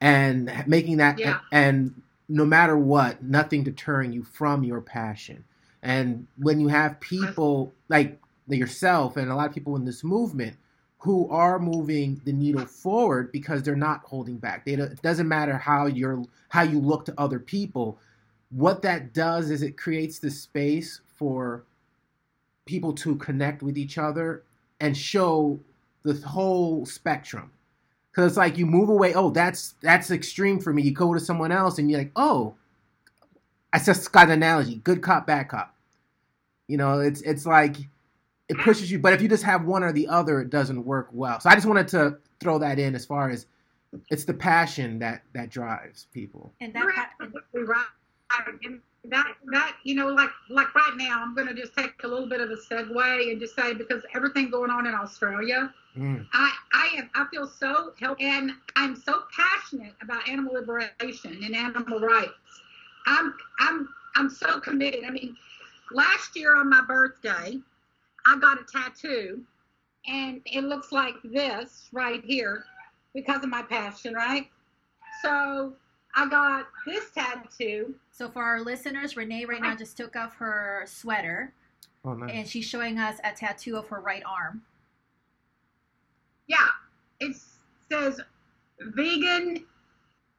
and 0.00 0.52
making 0.66 0.98
that 0.98 1.18
Yeah. 1.18 1.40
and 1.52 2.00
no 2.28 2.44
matter 2.44 2.76
what, 2.76 3.22
nothing 3.22 3.64
deterring 3.64 4.12
you 4.12 4.22
from 4.22 4.62
your 4.62 4.80
passion. 4.80 5.44
And 5.82 6.26
when 6.36 6.60
you 6.60 6.68
have 6.68 7.00
people 7.00 7.72
like 7.88 8.18
yourself 8.48 9.16
and 9.16 9.30
a 9.30 9.34
lot 9.34 9.48
of 9.48 9.54
people 9.54 9.76
in 9.76 9.84
this 9.84 10.04
movement 10.04 10.56
who 10.98 11.28
are 11.30 11.58
moving 11.58 12.20
the 12.24 12.32
needle 12.32 12.66
forward 12.66 13.30
because 13.32 13.62
they're 13.62 13.76
not 13.76 14.00
holding 14.04 14.36
back. 14.36 14.64
They, 14.64 14.72
it 14.74 15.00
doesn't 15.00 15.28
matter 15.28 15.56
how 15.56 15.86
you're 15.86 16.24
how 16.48 16.62
you 16.62 16.80
look 16.80 17.04
to 17.06 17.14
other 17.18 17.38
people. 17.38 17.98
What 18.50 18.82
that 18.82 19.12
does 19.14 19.50
is 19.50 19.62
it 19.62 19.76
creates 19.76 20.18
the 20.18 20.30
space 20.30 21.00
for 21.16 21.64
people 22.66 22.92
to 22.94 23.16
connect 23.16 23.62
with 23.62 23.78
each 23.78 23.96
other 23.98 24.42
and 24.80 24.96
show 24.96 25.60
the 26.02 26.14
whole 26.26 26.84
spectrum. 26.86 27.50
Because 28.18 28.32
it's 28.32 28.36
like 28.36 28.58
you 28.58 28.66
move 28.66 28.88
away. 28.88 29.14
Oh, 29.14 29.30
that's 29.30 29.76
that's 29.80 30.10
extreme 30.10 30.58
for 30.58 30.72
me. 30.72 30.82
You 30.82 30.90
go 30.90 31.14
to 31.14 31.20
someone 31.20 31.52
else 31.52 31.78
and 31.78 31.88
you're 31.88 32.00
like, 32.00 32.10
oh, 32.16 32.56
I 33.72 33.78
just 33.78 34.10
got 34.10 34.26
an 34.26 34.32
analogy: 34.32 34.74
good 34.82 35.02
cop, 35.02 35.24
bad 35.24 35.48
cop. 35.48 35.72
You 36.66 36.78
know, 36.78 36.98
it's 36.98 37.20
it's 37.20 37.46
like 37.46 37.76
it 38.48 38.58
pushes 38.58 38.90
you. 38.90 38.98
But 38.98 39.12
if 39.12 39.22
you 39.22 39.28
just 39.28 39.44
have 39.44 39.66
one 39.66 39.84
or 39.84 39.92
the 39.92 40.08
other, 40.08 40.40
it 40.40 40.50
doesn't 40.50 40.84
work 40.84 41.10
well. 41.12 41.38
So 41.38 41.48
I 41.48 41.54
just 41.54 41.68
wanted 41.68 41.86
to 41.88 42.18
throw 42.40 42.58
that 42.58 42.80
in 42.80 42.96
as 42.96 43.06
far 43.06 43.30
as 43.30 43.46
it's 44.10 44.24
the 44.24 44.34
passion 44.34 44.98
that 44.98 45.22
that 45.32 45.50
drives 45.50 46.08
people. 46.12 46.52
And 46.60 46.74
that 46.74 46.82
You're 46.82 46.92
pa- 46.94 47.10
absolutely 47.20 47.62
right. 47.62 47.86
That 49.04 49.34
that 49.52 49.76
you 49.84 49.94
know, 49.94 50.08
like 50.08 50.30
like 50.50 50.74
right 50.74 50.94
now, 50.96 51.22
I'm 51.22 51.34
going 51.34 51.48
to 51.48 51.54
just 51.54 51.74
take 51.76 51.92
a 52.04 52.08
little 52.08 52.28
bit 52.28 52.40
of 52.40 52.50
a 52.50 52.56
segue 52.56 53.30
and 53.30 53.40
just 53.40 53.54
say 53.54 53.72
because 53.72 54.02
everything 54.14 54.50
going 54.50 54.70
on 54.70 54.86
in 54.86 54.94
Australia, 54.94 55.72
Mm. 55.98 56.26
I 56.32 56.52
I 56.72 56.86
am 56.98 57.10
I 57.14 57.26
feel 57.30 57.46
so 57.48 57.92
help 57.98 58.20
and 58.20 58.52
I'm 58.76 58.94
so 58.94 59.24
passionate 59.34 59.94
about 60.00 60.28
animal 60.28 60.54
liberation 60.54 61.40
and 61.44 61.56
animal 61.56 61.98
rights. 61.98 62.32
I'm 63.06 63.34
I'm 63.58 63.88
I'm 64.14 64.30
so 64.30 64.60
committed. 64.60 65.04
I 65.04 65.10
mean, 65.10 65.36
last 65.92 66.36
year 66.36 66.56
on 66.56 66.70
my 66.70 66.82
birthday, 66.82 67.58
I 68.26 68.38
got 68.38 68.60
a 68.60 68.64
tattoo, 68.64 69.42
and 70.06 70.40
it 70.46 70.62
looks 70.62 70.92
like 70.92 71.14
this 71.24 71.88
right 71.92 72.22
here 72.24 72.64
because 73.12 73.42
of 73.42 73.48
my 73.50 73.62
passion, 73.62 74.14
right? 74.14 74.48
So 75.22 75.72
I 76.14 76.28
got 76.28 76.66
this 76.86 77.10
tattoo. 77.10 77.94
So 78.10 78.28
for 78.28 78.42
our 78.42 78.60
listeners, 78.60 79.16
Renee 79.16 79.44
right 79.44 79.60
now 79.62 79.76
just 79.76 79.96
took 79.96 80.16
off 80.16 80.34
her 80.36 80.84
sweater 80.86 81.52
Oh, 82.04 82.14
nice. 82.14 82.30
and 82.32 82.48
she's 82.48 82.64
showing 82.64 82.98
us 82.98 83.18
a 83.24 83.32
tattoo 83.32 83.76
of 83.76 83.88
her 83.88 84.00
right 84.00 84.22
arm. 84.24 84.62
Yeah, 86.46 86.68
it 87.20 87.36
says 87.90 88.20
vegan 88.80 89.64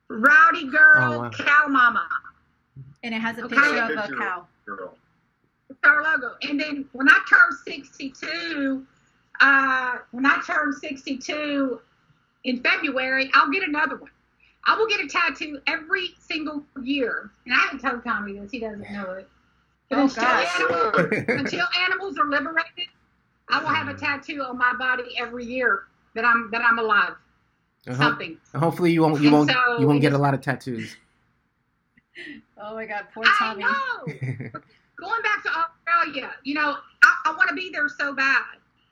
rowdy 0.10 0.68
girl 0.70 1.14
Oh, 1.14 1.20
wow. 1.20 1.30
cow 1.32 1.68
mama. 1.68 2.08
And 3.04 3.14
it 3.14 3.20
has 3.22 3.38
a 3.38 3.46
Okay. 3.46 3.56
picture 3.56 3.78
of 3.84 3.90
a 3.92 4.16
cow. 4.18 4.48
Girl. 4.66 4.98
It's 5.70 5.80
our 5.84 6.02
logo. 6.04 6.36
And 6.42 6.60
then 6.60 6.90
when 6.94 7.08
I 7.10 7.20
turned 7.30 7.56
62, 7.64 8.86
uh, 9.40 9.98
when 10.12 10.26
I 10.26 10.42
turn 10.46 10.74
62 10.74 11.80
in 12.44 12.62
February, 12.64 13.30
I'll 13.36 13.50
get 13.52 13.64
another 13.68 13.98
one. 13.98 14.10
I 14.66 14.76
will 14.76 14.88
get 14.88 15.00
a 15.02 15.08
tattoo 15.08 15.60
every 15.68 16.10
single 16.20 16.64
year. 16.84 17.32
And 17.46 17.54
I 17.54 17.58
haven't 17.58 17.80
told 17.80 18.04
Tommy 18.04 18.38
this; 18.40 18.52
he 18.52 18.60
doesn't 18.60 18.92
know 18.92 19.12
it. 19.14 19.28
But 19.90 20.00
Oh, 20.00 20.04
until, 20.04 20.24
gosh. 20.24 20.60
animals, 20.60 21.24
until 21.30 21.66
animals 21.86 22.18
are 22.20 22.26
liberated, 22.26 22.88
I 23.50 23.60
will 23.60 23.70
have 23.70 23.88
a 23.88 23.94
tattoo 23.96 24.44
on 24.44 24.58
my 24.58 24.74
body 24.74 25.16
every 25.18 25.46
year 25.46 25.84
that 26.16 26.26
I'm 26.26 26.50
that 26.52 26.62
I'm 26.62 26.78
alive. 26.80 27.14
Uh-huh. 27.88 27.96
Something. 27.98 28.38
Hopefully 28.56 28.92
you 28.92 29.02
won't 29.02 29.22
you 29.22 29.30
And 29.30 29.36
won't 29.36 29.50
so 29.68 29.80
you 29.80 29.88
won't 29.88 30.02
get 30.02 30.14
a 30.14 30.18
lot 30.18 30.34
of 30.34 30.42
tattoos. 30.42 30.96
Oh 32.62 32.76
my 32.76 32.86
God, 32.86 33.06
poor 33.14 33.24
I 33.26 33.36
Tommy. 33.40 33.62
know. 33.62 34.52
going 34.98 35.22
back 35.22 35.42
to 35.44 35.50
Australia, 35.50 36.32
you 36.44 36.54
know, 36.54 36.76
I, 37.02 37.16
I 37.28 37.32
want 37.38 37.48
to 37.48 37.56
be 37.56 37.70
there 37.72 37.88
so 37.88 38.14
bad. 38.14 38.44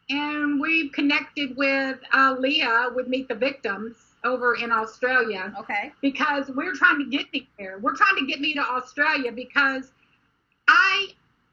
And 0.10 0.62
we've 0.62 0.94
connected 0.94 1.58
with 1.58 2.00
uh, 2.14 2.38
Leah 2.40 2.90
with 2.96 3.08
Meet 3.10 3.28
the 3.28 3.36
Victims 3.36 4.07
over 4.28 4.56
in 4.56 4.72
Australia 4.72 5.54
Okay. 5.60 5.92
because 6.02 6.50
we're 6.50 6.76
trying 6.76 7.00
to 7.00 7.06
get 7.10 7.32
me 7.34 7.48
there. 7.58 7.80
We're 7.80 7.96
trying 7.96 8.18
to 8.18 8.26
get 8.26 8.40
me 8.42 8.54
to 8.56 8.62
Australia 8.62 9.32
because 9.32 9.92
I 10.68 11.10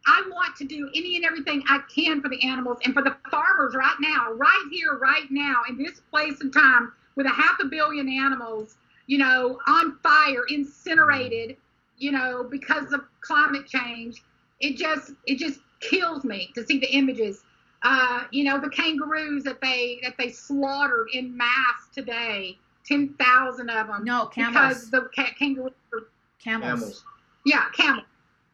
I 0.07 0.23
want 0.31 0.57
to 0.57 0.65
do 0.65 0.91
any 0.95 1.17
and 1.17 1.25
everything 1.25 1.63
I 1.69 1.79
can 1.95 2.21
for 2.21 2.29
the 2.29 2.43
animals 2.47 2.79
and 2.85 2.93
for 2.93 3.03
the 3.03 3.17
farmers 3.31 3.75
right 3.75 3.97
now, 4.01 4.33
right 4.33 4.67
here, 4.71 4.99
right 4.99 5.31
now, 5.31 5.63
in 5.69 5.79
this 5.79 6.01
place 6.11 6.41
and 6.43 6.53
time, 6.53 6.93
with 7.17 7.27
a 7.27 7.31
half 7.31 7.59
a 7.61 7.67
billion 7.67 8.09
animals, 8.09 8.77
you 9.07 9.19
know, 9.19 9.59
on 9.67 9.99
fire, 10.03 10.45
incinerated, 10.49 11.57
you 11.97 12.13
know, 12.13 12.45
because 12.45 12.93
of 12.93 13.01
climate 13.21 13.67
change. 13.67 14.23
It 14.61 14.77
just 14.77 15.13
it 15.27 15.39
just 15.39 15.61
kills 15.81 16.25
me 16.25 16.51
to 16.55 16.65
see 16.65 16.79
the 16.79 16.93
images. 16.95 17.45
Uh, 17.83 18.25
you 18.31 18.45
know, 18.45 18.59
the 18.61 18.71
kangaroos 18.71 19.45
that 19.45 19.61
they 19.61 20.01
that 20.03 20.15
they 20.19 20.31
slaughtered 20.31 21.09
in 21.13 21.37
mass 21.37 21.89
today, 21.95 22.59
ten 22.87 23.15
thousand 23.15 23.71
of 23.71 23.87
them. 23.89 24.05
No, 24.05 24.27
camels. 24.27 24.55
Because 24.55 24.91
the 24.91 25.09
ca- 25.15 25.33
kangaroos 25.39 25.73
are 25.93 26.01
Camels. 26.43 26.69
Camels. 26.81 27.05
yeah, 27.47 27.65
camels. 27.73 28.05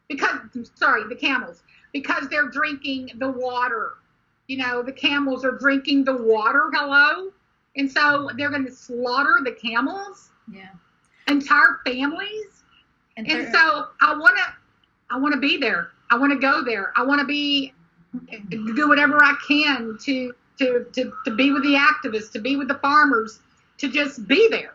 Because 0.07 0.39
sorry, 0.75 1.03
the 1.07 1.15
camels. 1.15 1.63
Because 1.93 2.27
they're 2.29 2.49
drinking 2.49 3.11
the 3.17 3.29
water. 3.29 3.93
You 4.47 4.57
know, 4.57 4.81
the 4.81 4.91
camels 4.91 5.43
are 5.45 5.57
drinking 5.57 6.03
the 6.05 6.15
water. 6.15 6.69
Hello, 6.73 7.31
and 7.75 7.89
so 7.91 8.29
they're 8.37 8.49
going 8.49 8.65
to 8.65 8.71
slaughter 8.71 9.39
the 9.43 9.51
camels, 9.53 10.29
Yeah. 10.51 10.69
entire 11.27 11.79
families. 11.85 12.63
And, 13.17 13.29
And 13.29 13.47
thir- 13.47 13.53
so 13.53 13.87
I 14.01 14.13
want 14.17 14.37
to, 14.37 14.43
I 15.09 15.17
want 15.17 15.33
to 15.33 15.39
be 15.39 15.57
there. 15.57 15.91
I 16.09 16.17
want 16.17 16.31
to 16.33 16.39
go 16.39 16.63
there. 16.63 16.91
I 16.97 17.03
want 17.03 17.19
to 17.19 17.25
be, 17.27 17.73
do 18.49 18.87
whatever 18.89 19.21
I 19.23 19.35
can 19.47 19.97
to 20.03 20.33
to 20.59 20.85
to 20.93 21.13
to 21.25 21.35
be 21.35 21.51
with 21.51 21.63
the 21.63 21.75
activists, 21.75 22.31
to 22.33 22.39
be 22.39 22.55
with 22.57 22.67
the 22.67 22.75
farmers, 22.75 23.39
to 23.81 23.89
just 23.91 24.27
be 24.27 24.47
there. 24.49 24.73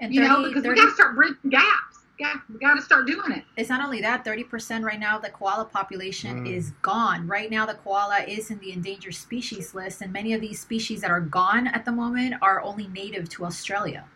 and 0.00 0.12
You 0.14 0.22
know, 0.22 0.42
because 0.48 0.62
30 0.64 0.68
we 0.68 0.74
got 0.84 0.88
to 0.90 0.94
start 0.94 1.14
bridging 1.14 1.50
gaps. 1.50 2.00
Got, 2.18 2.36
we 2.50 2.58
got 2.58 2.76
to 2.76 2.80
start 2.82 3.06
doing 3.06 3.30
it. 3.32 3.44
it's 3.58 3.68
not 3.68 3.84
only 3.84 4.00
that 4.00 4.24
30% 4.24 4.82
right 4.82 4.98
now 4.98 5.16
of 5.16 5.22
the 5.22 5.28
koala 5.28 5.66
population 5.66 6.44
Mm. 6.46 6.50
is 6.56 6.70
gone 6.80 7.26
right 7.26 7.50
now 7.50 7.66
the 7.66 7.74
koala 7.74 8.20
is 8.26 8.50
in 8.50 8.58
the 8.60 8.72
endangered 8.72 9.14
species 9.14 9.74
list 9.74 10.00
and 10.00 10.10
many 10.14 10.32
of 10.32 10.40
these 10.40 10.58
species 10.58 11.02
that 11.02 11.10
are 11.10 11.20
gone 11.20 11.66
at 11.66 11.84
the 11.84 11.92
moment 11.92 12.32
are 12.40 12.62
only 12.62 12.86
native 12.86 13.28
to 13.28 13.44
australia 13.44 14.06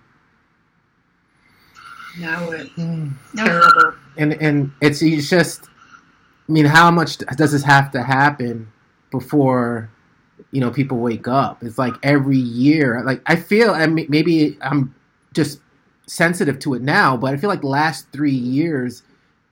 No, 2.18 2.50
it's 2.52 2.70
Hmm. 2.70 3.08
terrible. 3.36 3.92
and 4.16 4.32
and 4.32 4.72
it's, 4.80 5.02
it's 5.02 5.28
just 5.28 5.68
i 6.48 6.52
mean 6.52 6.64
how 6.64 6.90
much 6.90 7.18
does 7.18 7.52
this 7.52 7.64
have 7.64 7.90
to 7.92 8.02
happen 8.02 8.72
before 9.10 9.90
you 10.52 10.60
know 10.60 10.70
people 10.70 10.98
wake 10.98 11.28
up 11.28 11.62
it's 11.62 11.78
like 11.78 11.94
every 12.02 12.36
year 12.36 13.02
like 13.04 13.20
i 13.26 13.36
feel 13.36 13.70
i 13.70 13.86
mean 13.86 14.06
maybe 14.08 14.56
i'm 14.62 14.94
just 15.34 15.60
sensitive 16.06 16.58
to 16.58 16.74
it 16.74 16.82
now 16.82 17.16
but 17.16 17.32
i 17.32 17.36
feel 17.36 17.50
like 17.50 17.60
the 17.60 17.66
last 17.66 18.10
three 18.12 18.30
years 18.30 19.02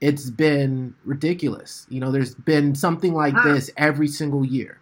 it's 0.00 0.30
been 0.30 0.94
ridiculous 1.04 1.86
you 1.88 2.00
know 2.00 2.10
there's 2.10 2.34
been 2.34 2.74
something 2.74 3.14
like 3.14 3.34
this 3.44 3.70
every 3.76 4.08
single 4.08 4.44
year 4.44 4.80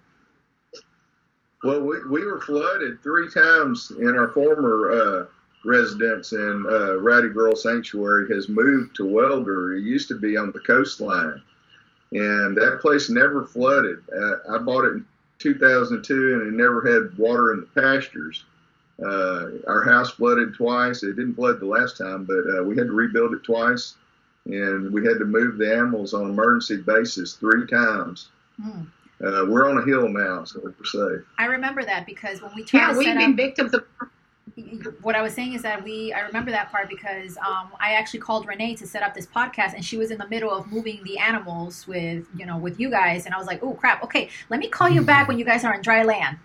Well, 1.64 1.80
we, 1.80 1.96
we 2.08 2.24
were 2.24 2.40
flooded 2.40 3.02
three 3.02 3.28
times 3.30 3.90
in 3.98 4.16
our 4.16 4.28
former 4.28 4.92
uh, 4.92 5.26
residence, 5.64 6.32
and 6.32 6.66
uh, 6.66 7.00
Rowdy 7.00 7.30
Girl 7.30 7.56
Sanctuary 7.56 8.32
has 8.32 8.48
moved 8.48 8.94
to 8.96 9.04
Waelder. 9.04 9.76
It 9.78 9.82
used 9.82 10.06
to 10.08 10.18
be 10.18 10.36
on 10.36 10.52
the 10.52 10.60
coastline, 10.60 11.42
and 12.12 12.56
that 12.56 12.78
place 12.80 13.10
never 13.10 13.44
flooded. 13.46 13.98
Uh, 14.16 14.54
I 14.54 14.58
bought 14.58 14.84
it 14.84 14.92
in 14.92 15.06
2002, 15.38 16.14
and 16.34 16.42
it 16.48 16.52
never 16.56 16.80
had 16.82 17.16
water 17.18 17.52
in 17.52 17.60
the 17.60 17.80
pastures. 17.80 18.44
Uh, 19.04 19.58
our 19.68 19.82
house 19.84 20.10
flooded 20.12 20.54
twice. 20.54 21.02
It 21.02 21.16
didn't 21.16 21.34
flood 21.34 21.60
the 21.60 21.66
last 21.66 21.98
time, 21.98 22.24
but 22.24 22.58
uh, 22.58 22.62
we 22.64 22.76
had 22.76 22.86
to 22.86 22.92
rebuild 22.92 23.34
it 23.34 23.44
twice, 23.44 23.94
and 24.46 24.90
we 24.92 25.04
had 25.04 25.18
to 25.18 25.24
move 25.26 25.58
the 25.58 25.70
animals 25.72 26.14
on 26.14 26.30
emergency 26.30 26.78
basis 26.78 27.34
three 27.34 27.66
times. 27.66 28.28
Hmm. 28.60 28.82
Uh, 29.24 29.44
we're 29.48 29.68
on 29.70 29.78
a 29.78 29.84
hill 29.86 30.08
now, 30.08 30.44
so 30.44 30.60
we're 30.62 30.74
safe. 30.84 31.24
i 31.38 31.46
remember 31.46 31.82
that 31.84 32.04
because 32.06 32.42
when 32.42 32.54
we 32.54 32.62
tried 32.64 32.80
Yeah, 32.80 32.92
to 32.92 32.98
we've 32.98 33.06
set 33.06 33.18
been 33.18 33.30
up 33.30 33.36
victims 33.36 33.74
of. 33.74 33.84
What 35.02 35.14
I 35.14 35.20
was 35.20 35.34
saying 35.34 35.52
is 35.52 35.62
that 35.62 35.84
we 35.84 36.12
I 36.14 36.20
remember 36.20 36.50
that 36.50 36.70
part 36.70 36.88
because 36.88 37.36
um, 37.38 37.70
I 37.78 37.92
actually 37.92 38.20
called 38.20 38.46
Renee 38.46 38.74
to 38.76 38.86
set 38.86 39.02
up 39.02 39.14
this 39.14 39.26
podcast 39.26 39.74
and 39.74 39.84
she 39.84 39.98
was 39.98 40.10
in 40.10 40.16
the 40.16 40.28
middle 40.28 40.50
of 40.50 40.70
moving 40.72 41.00
the 41.04 41.18
animals 41.18 41.86
with 41.86 42.26
you 42.34 42.46
know 42.46 42.56
with 42.56 42.80
you 42.80 42.88
guys 42.88 43.26
and 43.26 43.34
I 43.34 43.38
was 43.38 43.46
like 43.46 43.62
oh 43.62 43.74
crap 43.74 44.02
okay 44.04 44.30
let 44.48 44.58
me 44.58 44.68
call 44.68 44.88
you 44.88 45.02
back 45.02 45.28
when 45.28 45.38
you 45.38 45.44
guys 45.44 45.64
are 45.64 45.74
on 45.74 45.82
dry 45.82 46.02
land. 46.02 46.38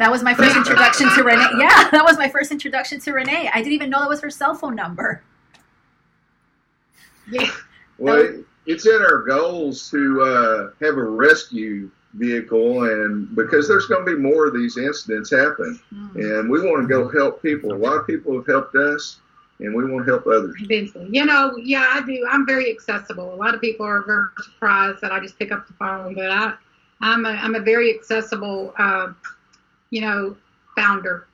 That 0.00 0.10
was 0.10 0.22
my 0.22 0.34
first 0.34 0.56
introduction 0.62 1.08
to 1.14 1.22
Renee. 1.22 1.48
Yeah, 1.58 1.88
that 1.92 2.04
was 2.04 2.18
my 2.18 2.28
first 2.28 2.50
introduction 2.50 3.00
to 3.00 3.12
Renee. 3.12 3.50
I 3.52 3.58
didn't 3.58 3.72
even 3.72 3.90
know 3.90 4.00
that 4.00 4.08
was 4.08 4.20
her 4.20 4.30
cell 4.30 4.54
phone 4.54 4.74
number. 4.74 5.22
Yeah, 7.30 7.50
Well, 7.98 8.42
it's 8.64 8.86
in 8.86 9.02
our 9.02 9.18
goals 9.18 9.90
to 9.90 10.22
uh, 10.22 10.70
have 10.82 10.96
a 10.96 11.04
rescue 11.04 11.90
vehicle, 12.14 12.84
and 12.84 13.34
because 13.36 13.68
there's 13.68 13.86
going 13.86 14.04
to 14.06 14.16
be 14.16 14.20
more 14.20 14.46
of 14.46 14.54
these 14.54 14.76
incidents 14.76 15.30
happen, 15.30 15.78
and 16.14 16.50
we 16.50 16.60
want 16.60 16.82
to 16.82 16.88
go 16.88 17.08
help 17.08 17.42
people. 17.42 17.72
A 17.72 17.74
lot 17.74 17.96
of 17.96 18.06
people 18.06 18.34
have 18.36 18.46
helped 18.46 18.74
us, 18.74 19.20
and 19.60 19.74
we 19.74 19.84
want 19.90 20.06
to 20.06 20.12
help 20.12 20.26
others. 20.26 20.56
eventually. 20.60 21.08
You 21.12 21.26
know, 21.26 21.56
yeah, 21.56 21.86
I 21.90 22.00
do. 22.04 22.26
I'm 22.30 22.46
very 22.46 22.70
accessible. 22.70 23.34
A 23.34 23.36
lot 23.36 23.54
of 23.54 23.60
people 23.60 23.84
are 23.86 24.02
very 24.04 24.26
surprised 24.42 25.00
that 25.02 25.12
I 25.12 25.20
just 25.20 25.38
pick 25.38 25.52
up 25.52 25.66
the 25.66 25.74
phone, 25.74 26.14
but 26.14 26.30
I, 26.30 26.54
I'm 27.00 27.26
a, 27.26 27.30
I'm 27.30 27.54
a 27.54 27.60
very 27.60 27.94
accessible, 27.94 28.72
uh, 28.78 29.12
you 29.90 30.00
know, 30.00 30.36
founder. 30.76 31.26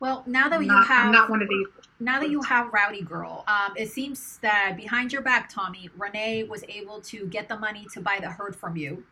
Well, 0.00 0.24
now 0.26 0.48
that 0.48 0.56
I'm 0.56 0.62
you 0.62 0.68
not, 0.68 0.86
have 0.86 1.06
I'm 1.06 1.12
not 1.12 1.30
one 1.30 1.42
of 1.42 1.48
these. 1.48 1.66
now 2.00 2.18
that 2.18 2.30
you 2.30 2.42
have 2.42 2.72
Rowdy 2.72 3.02
Girl, 3.02 3.44
um, 3.46 3.74
it 3.76 3.90
seems 3.90 4.38
that 4.42 4.76
behind 4.76 5.12
your 5.12 5.22
back, 5.22 5.48
Tommy, 5.52 5.90
Renee 5.96 6.44
was 6.44 6.64
able 6.68 7.00
to 7.02 7.26
get 7.26 7.48
the 7.48 7.56
money 7.56 7.86
to 7.92 8.00
buy 8.00 8.18
the 8.20 8.28
herd 8.28 8.56
from 8.56 8.76
you, 8.76 9.04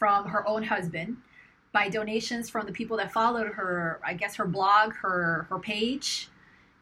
from 0.00 0.26
her 0.26 0.48
own 0.48 0.64
husband, 0.64 1.18
by 1.72 1.88
donations 1.88 2.50
from 2.50 2.66
the 2.66 2.72
people 2.72 2.96
that 2.96 3.12
followed 3.12 3.46
her. 3.46 4.00
I 4.04 4.14
guess 4.14 4.34
her 4.34 4.46
blog, 4.46 4.94
her 4.94 5.46
her 5.48 5.60
page, 5.60 6.28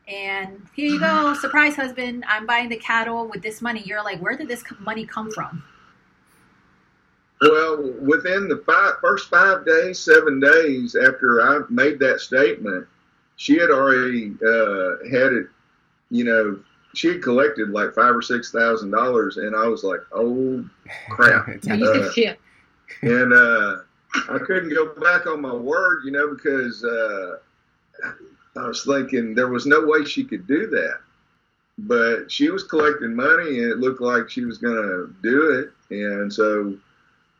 and 0.06 0.66
here 0.74 0.88
you 0.88 0.98
go, 0.98 1.34
surprise 1.40 1.76
husband. 1.76 2.24
I'm 2.26 2.46
buying 2.46 2.70
the 2.70 2.78
cattle 2.78 3.28
with 3.28 3.42
this 3.42 3.60
money. 3.60 3.82
You're 3.84 4.02
like, 4.02 4.22
where 4.22 4.36
did 4.36 4.48
this 4.48 4.64
money 4.80 5.04
come 5.04 5.30
from? 5.30 5.62
Well, 7.40 7.92
within 8.00 8.48
the 8.48 8.62
five, 8.66 8.94
first 9.00 9.28
five 9.28 9.66
days, 9.66 9.98
seven 9.98 10.40
days 10.40 10.96
after 10.96 11.42
I 11.42 11.60
made 11.68 11.98
that 12.00 12.20
statement, 12.20 12.86
she 13.36 13.58
had 13.58 13.70
already 13.70 14.34
uh, 14.42 15.08
had 15.10 15.32
it. 15.32 15.46
You 16.10 16.24
know, 16.24 16.60
she 16.94 17.08
had 17.08 17.22
collected 17.22 17.70
like 17.70 17.94
five 17.94 18.14
or 18.14 18.22
six 18.22 18.50
thousand 18.50 18.90
dollars, 18.90 19.36
and 19.36 19.54
I 19.54 19.66
was 19.66 19.84
like, 19.84 20.00
"Oh 20.12 20.64
crap!" 21.10 21.48
No, 21.64 21.74
you 21.74 21.86
said 21.86 22.02
Uh, 22.02 22.12
shit. 22.12 22.40
And 23.02 23.32
uh, 23.32 23.76
I 24.28 24.38
couldn't 24.38 24.70
go 24.74 24.94
back 25.00 25.26
on 25.26 25.40
my 25.42 25.54
word, 25.54 26.02
you 26.04 26.10
know, 26.12 26.34
because 26.34 26.84
uh, 26.84 27.36
I 28.56 28.68
was 28.68 28.84
thinking 28.84 29.34
there 29.34 29.48
was 29.48 29.66
no 29.66 29.86
way 29.86 30.04
she 30.04 30.24
could 30.24 30.46
do 30.46 30.66
that. 30.68 31.00
but 31.78 32.30
she 32.30 32.50
was 32.50 32.64
collecting 32.64 33.14
money 33.14 33.60
and 33.60 33.70
it 33.72 33.78
looked 33.78 34.00
like 34.00 34.28
she 34.30 34.44
was 34.44 34.58
going 34.58 34.76
to 34.76 35.14
do 35.22 35.50
it. 35.52 35.70
And 35.94 36.32
so, 36.32 36.74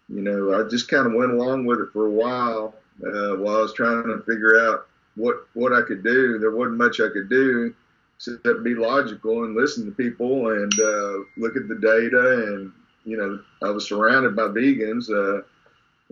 you 0.09 0.23
know, 0.23 0.55
I 0.59 0.69
just 0.69 0.89
kind 0.89 1.07
of 1.07 1.13
went 1.15 1.33
along 1.33 1.67
with 1.67 1.81
it 1.81 1.91
for 1.93 2.07
a 2.07 2.11
while 2.11 2.75
uh, 3.05 3.37
while 3.37 3.57
I 3.59 3.63
was 3.63 3.75
trying 3.75 4.05
to 4.05 4.23
figure 4.27 4.61
out 4.61 4.87
what 5.17 5.47
what 5.55 5.73
I 5.73 5.83
could 5.83 6.03
do. 6.05 6.39
There 6.39 6.53
wasn't 6.53 6.79
much 6.79 7.01
I 7.01 7.09
could 7.09 7.29
do 7.29 7.75
except 8.17 8.65
be 8.65 8.75
logical 8.75 9.45
and 9.45 9.55
listen 9.55 9.85
to 9.87 9.93
people 9.93 10.51
and 10.51 10.73
uh, 10.81 11.19
look 11.37 11.57
at 11.57 11.69
the 11.69 11.77
data. 11.81 12.55
And 12.55 12.73
you 13.09 13.17
know, 13.17 13.41
I 13.63 13.71
was 13.71 13.89
surrounded 13.89 14.37
by 14.37 14.49
vegans, 14.49 15.11
uh, 15.11 15.43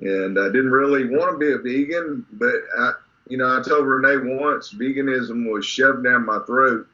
and 0.01 0.39
I 0.39 0.47
didn't 0.47 0.71
really 0.71 1.07
want 1.09 1.33
to 1.33 1.39
be 1.39 1.53
a 1.53 1.59
vegan, 1.59 2.27
but 2.33 2.55
I, 2.79 2.93
you 3.29 3.37
know, 3.37 3.59
I 3.59 3.63
told 3.63 3.87
Renee 3.87 4.37
once 4.37 4.73
veganism 4.73 5.51
was 5.51 5.67
shoved 5.67 6.05
down 6.05 6.25
my 6.25 6.39
throat 6.47 6.87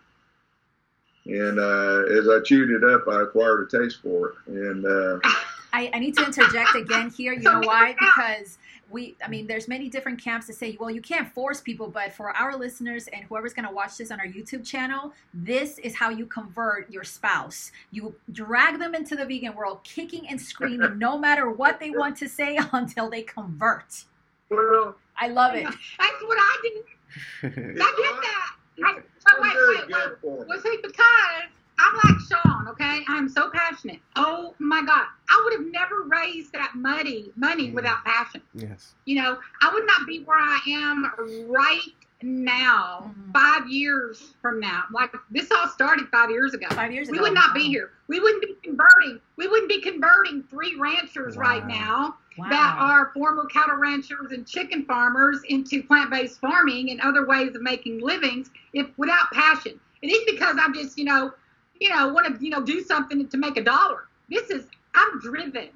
and 1.26 1.58
uh, 1.58 2.04
as 2.18 2.28
I 2.28 2.40
chewed 2.44 2.70
it 2.70 2.84
up, 2.88 3.06
I 3.08 3.22
acquired 3.22 3.68
a 3.72 3.78
taste 3.78 4.02
for 4.02 4.28
it. 4.28 4.34
And 4.48 4.84
uh, 4.84 5.20
I, 5.72 5.90
I 5.94 5.98
need 5.98 6.16
to 6.16 6.24
interject 6.24 6.74
again 6.74 7.10
here. 7.10 7.32
You 7.32 7.42
know 7.42 7.60
why? 7.62 7.94
Because 7.98 8.58
we, 8.92 9.16
I 9.24 9.28
mean, 9.28 9.46
there's 9.46 9.66
many 9.68 9.88
different 9.88 10.22
camps 10.22 10.46
that 10.46 10.54
say, 10.54 10.76
well, 10.78 10.90
you 10.90 11.00
can't 11.00 11.32
force 11.32 11.60
people, 11.60 11.88
but 11.88 12.12
for 12.12 12.30
our 12.36 12.56
listeners 12.56 13.08
and 13.08 13.24
whoever's 13.24 13.54
going 13.54 13.66
to 13.66 13.74
watch 13.74 13.96
this 13.96 14.10
on 14.10 14.20
our 14.20 14.26
YouTube 14.26 14.64
channel, 14.64 15.12
this 15.32 15.78
is 15.78 15.94
how 15.94 16.10
you 16.10 16.26
convert 16.26 16.90
your 16.90 17.04
spouse. 17.04 17.72
You 17.90 18.14
drag 18.32 18.78
them 18.78 18.94
into 18.94 19.16
the 19.16 19.24
vegan 19.24 19.54
world, 19.54 19.82
kicking 19.84 20.28
and 20.28 20.40
screaming, 20.40 20.98
no 20.98 21.18
matter 21.18 21.50
what 21.50 21.80
they 21.80 21.90
want 21.90 22.16
to 22.18 22.28
say, 22.28 22.58
until 22.72 23.08
they 23.08 23.22
convert. 23.22 24.04
well, 24.50 24.94
I 25.16 25.28
love 25.28 25.54
it. 25.54 25.64
That's 25.64 26.22
what 26.22 26.38
I 26.38 26.60
did. 26.62 26.82
I 27.42 27.48
get 27.48 28.22
that. 28.22 28.56
I, 28.84 28.94
but 29.24 29.40
wait, 29.40 29.52
very 29.52 29.76
wait, 29.76 29.86
wait. 29.86 29.88
good 29.88 30.16
for 30.20 30.40
me. 30.40 30.46
Well, 30.48 30.60
see, 30.60 30.78
because 30.82 31.50
I'm 31.82 31.96
like 31.96 32.20
Sean, 32.20 32.68
okay? 32.68 33.04
I'm 33.08 33.28
so 33.28 33.50
passionate. 33.50 34.00
Oh 34.16 34.54
my 34.58 34.82
God. 34.82 35.06
I 35.28 35.40
would 35.44 35.54
have 35.54 35.72
never 35.72 36.02
raised 36.02 36.52
that 36.52 36.72
money, 36.74 37.32
money 37.36 37.70
Mm. 37.70 37.74
without 37.74 38.04
passion. 38.04 38.42
yes. 38.54 38.94
You 39.04 39.16
know, 39.22 39.38
I 39.62 39.72
would 39.72 39.86
not 39.86 40.06
be 40.06 40.20
where 40.22 40.38
I 40.38 40.60
am 40.68 41.10
right 41.50 41.80
now, 42.22 43.12
Mhm. 43.16 43.32
five 43.32 43.68
years 43.68 44.34
from 44.40 44.60
now. 44.60 44.84
Like 44.92 45.12
this 45.30 45.50
all 45.50 45.68
started 45.68 46.08
five 46.08 46.30
years 46.30 46.54
ago. 46.54 46.66
Five 46.70 46.92
years 46.92 47.08
ago. 47.08 47.16
We 47.18 47.20
would 47.22 47.34
not 47.34 47.52
be 47.54 47.64
here. 47.64 47.90
We 48.08 48.20
wouldn't 48.20 48.42
be 48.42 48.56
converting. 48.62 49.20
We 49.36 49.48
wouldn't 49.48 49.68
be 49.68 49.80
converting 49.80 50.44
three 50.44 50.76
ranchers 50.76 51.36
right 51.36 51.66
now 51.66 52.16
Wow. 52.38 52.48
that 52.50 52.76
are 52.78 53.10
former 53.12 53.46
cattle 53.46 53.76
ranchers 53.76 54.30
and 54.32 54.46
chicken 54.46 54.84
farmers 54.84 55.42
into 55.48 55.82
plant-based 55.82 56.40
farming 56.40 56.90
and 56.90 57.00
other 57.00 57.26
ways 57.26 57.56
of 57.56 57.62
making 57.62 58.00
livings 58.00 58.50
if 58.72 58.86
without 58.96 59.30
passion. 59.32 59.80
It 60.02 60.08
ain't 60.12 60.26
because 60.26 60.56
I'm 60.60 60.74
just, 60.74 60.96
you 60.98 61.04
know, 61.04 61.32
you 61.82 61.88
know, 61.88 62.08
want 62.08 62.38
to, 62.38 62.44
you 62.44 62.50
know, 62.50 62.62
do 62.62 62.80
something 62.82 63.28
to 63.28 63.36
make 63.36 63.56
a 63.56 63.62
dollar. 63.62 64.06
This 64.30 64.50
is 64.50 64.66
I'm 64.94 65.18
driven. 65.18 65.68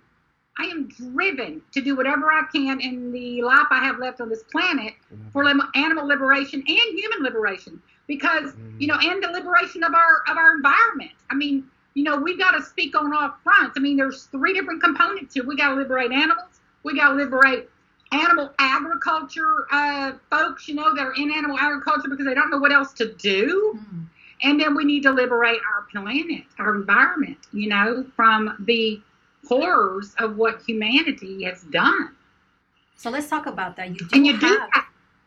I 0.58 0.64
am 0.66 0.88
driven 0.88 1.60
to 1.72 1.80
do 1.82 1.96
whatever 1.96 2.32
I 2.32 2.44
can 2.54 2.80
in 2.80 3.12
the 3.12 3.42
life 3.42 3.66
I 3.70 3.84
have 3.84 3.98
left 3.98 4.20
on 4.20 4.28
this 4.28 4.44
planet 4.44 4.94
for 5.32 5.44
animal 5.74 6.06
liberation 6.06 6.60
and 6.66 6.98
human 6.98 7.22
liberation. 7.22 7.82
Because 8.06 8.52
you 8.78 8.86
know 8.86 8.96
and 9.02 9.20
the 9.22 9.28
liberation 9.28 9.82
of 9.82 9.92
our 9.94 10.22
of 10.28 10.36
our 10.36 10.54
environment. 10.54 11.10
I 11.28 11.34
mean 11.34 11.64
you 11.94 12.04
know 12.04 12.16
we 12.16 12.38
got 12.38 12.52
to 12.52 12.62
speak 12.62 12.94
on 12.94 13.12
all 13.12 13.34
fronts. 13.42 13.74
I 13.76 13.80
mean 13.80 13.96
there's 13.96 14.24
three 14.26 14.54
different 14.54 14.82
components 14.82 15.34
here. 15.34 15.44
We 15.44 15.56
got 15.56 15.70
to 15.70 15.74
liberate 15.74 16.12
animals. 16.12 16.60
We 16.84 16.96
got 16.96 17.10
to 17.10 17.14
liberate 17.16 17.68
animal 18.12 18.52
agriculture 18.60 19.66
uh, 19.72 20.12
folks 20.30 20.68
you 20.68 20.76
know 20.76 20.94
that 20.94 21.04
are 21.04 21.14
in 21.14 21.32
animal 21.32 21.58
agriculture 21.58 22.08
because 22.08 22.24
they 22.24 22.34
don't 22.34 22.50
know 22.50 22.58
what 22.58 22.70
else 22.70 22.92
to 22.92 23.12
do. 23.14 23.76
Mm. 23.76 24.06
And 24.42 24.60
then 24.60 24.74
we 24.74 24.84
need 24.84 25.02
to 25.02 25.10
liberate 25.10 25.60
our 25.74 25.82
planet 25.90 26.44
our 26.58 26.74
environment 26.74 27.38
you 27.52 27.68
know 27.68 28.04
from 28.14 28.54
the 28.66 29.00
horrors 29.48 30.14
of 30.18 30.36
what 30.36 30.60
humanity 30.66 31.44
has 31.44 31.62
done 31.64 32.14
So 32.96 33.10
let's 33.10 33.28
talk 33.28 33.46
about 33.46 33.76
that. 33.76 33.90
You 33.90 33.96
do 33.96 34.08
and 34.16 34.26
you 34.26 34.38
do 34.38 34.58
have 34.72 34.84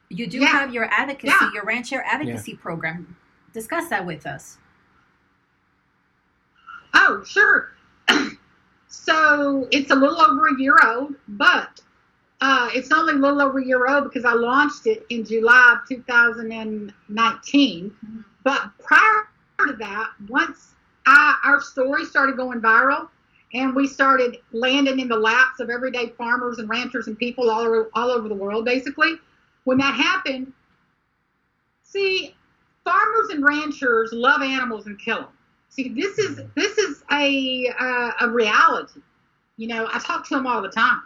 you 0.10 0.28
do 0.28 0.40
Yeah. 0.40 0.48
have 0.48 0.74
your 0.74 0.86
advocacy, 0.92 1.28
Yeah. 1.40 1.52
your 1.54 1.64
rancher 1.64 2.02
advocacy 2.04 2.56
program. 2.56 3.16
Discuss 3.54 3.90
that 3.90 4.06
with 4.06 4.26
us. 4.26 4.58
Oh, 6.96 7.24
sure. 7.24 7.70
so 8.88 9.68
it's 9.72 9.92
a 9.92 9.96
little 9.96 10.20
over 10.20 10.48
a 10.48 10.60
year 10.60 10.78
old, 10.84 11.14
but 11.28 11.80
uh, 12.42 12.70
it's 12.74 12.92
only 12.92 13.14
a 13.14 13.18
little 13.18 13.42
over 13.42 13.60
a 13.60 13.66
year 13.66 13.86
old 13.88 14.06
because 14.06 14.26
I 14.26 14.34
launched 14.34 14.88
it 14.88 15.06
in 15.10 15.24
July 15.24 15.78
of 15.80 15.88
2019. 15.88 17.92
Mhm. 18.04 18.24
But 18.44 18.72
prior 18.80 19.28
to 19.68 19.74
that, 19.74 20.12
once 20.28 20.74
I, 21.06 21.38
our 21.44 21.62
story 21.62 22.06
started 22.06 22.38
going 22.38 22.62
viral 22.62 23.10
and 23.54 23.76
we 23.76 23.88
started 23.88 24.38
landing 24.52 25.00
in 25.00 25.08
the 25.08 25.18
laps 25.18 25.60
of 25.60 25.70
everyday 25.70 26.10
farmers 26.10 26.60
and 26.60 26.70
ranchers 26.70 27.08
and 27.08 27.18
people 27.18 27.50
all 27.50 27.62
over, 27.62 27.90
all 27.94 28.10
over 28.12 28.30
the 28.30 28.36
world, 28.36 28.66
basically, 28.66 29.16
when 29.64 29.78
that 29.80 29.96
happened, 29.96 30.54
see, 31.84 32.36
farmers 32.84 33.30
and 33.32 33.44
ranchers 33.44 34.12
love 34.14 34.42
animals 34.42 34.88
and 34.88 35.00
kill 35.00 35.18
them. 35.18 35.28
See, 35.70 35.90
this 35.90 36.18
is 36.18 36.42
this 36.56 36.78
is 36.78 37.04
a 37.12 37.72
uh, 37.80 38.12
a 38.22 38.30
reality. 38.30 39.02
You 39.58 39.68
know, 39.68 39.88
I 39.94 40.00
talk 40.00 40.28
to 40.30 40.36
them 40.36 40.48
all 40.48 40.62
the 40.62 40.70
time. 40.70 41.02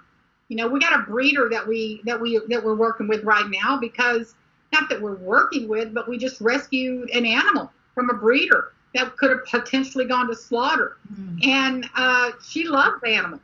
You 0.48 0.58
know, 0.58 0.68
we 0.68 0.80
got 0.80 0.98
a 0.98 1.04
breeder 1.04 1.50
that 1.50 1.68
we 1.68 2.02
that 2.06 2.20
we 2.20 2.40
that 2.48 2.64
we're 2.64 2.76
working 2.76 3.08
with 3.08 3.24
right 3.24 3.50
now 3.50 3.78
because 3.78 4.36
not 4.74 4.90
that 4.90 5.02
we're 5.02 5.16
working 5.16 5.68
with, 5.68 5.94
but 5.94 6.10
we 6.10 6.18
just 6.18 6.42
rescued 6.42 7.10
an 7.12 7.26
animal 7.26 7.72
from 7.96 8.10
a 8.10 8.14
breeder 8.14 8.74
that 8.96 9.16
could 9.18 9.30
have 9.30 9.46
potentially 9.46 10.06
gone 10.06 10.28
to 10.28 10.36
slaughter. 10.36 10.98
Mm. 11.14 11.48
And 11.48 11.90
uh, 11.96 12.32
she 12.46 12.68
loves 12.68 13.02
animals, 13.06 13.42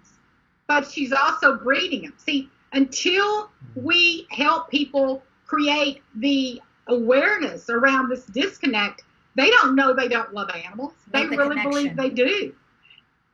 but 0.68 0.90
she's 0.90 1.14
also 1.14 1.56
breeding 1.56 2.04
them. 2.04 2.14
See, 2.18 2.50
until 2.74 3.50
we 3.76 4.28
help 4.32 4.70
people 4.70 5.24
create 5.46 6.02
the 6.16 6.62
awareness 6.88 7.70
around 7.70 8.10
this 8.10 8.26
disconnect, 8.26 9.04
they 9.36 9.50
don't 9.52 9.76
know 9.76 9.94
they 9.94 10.08
don't 10.08 10.34
love 10.34 10.50
animals. 10.54 10.94
They 11.12 11.26
the 11.26 11.38
really 11.38 11.62
believe 11.62 11.96
they 11.96 12.10
do. 12.10 12.54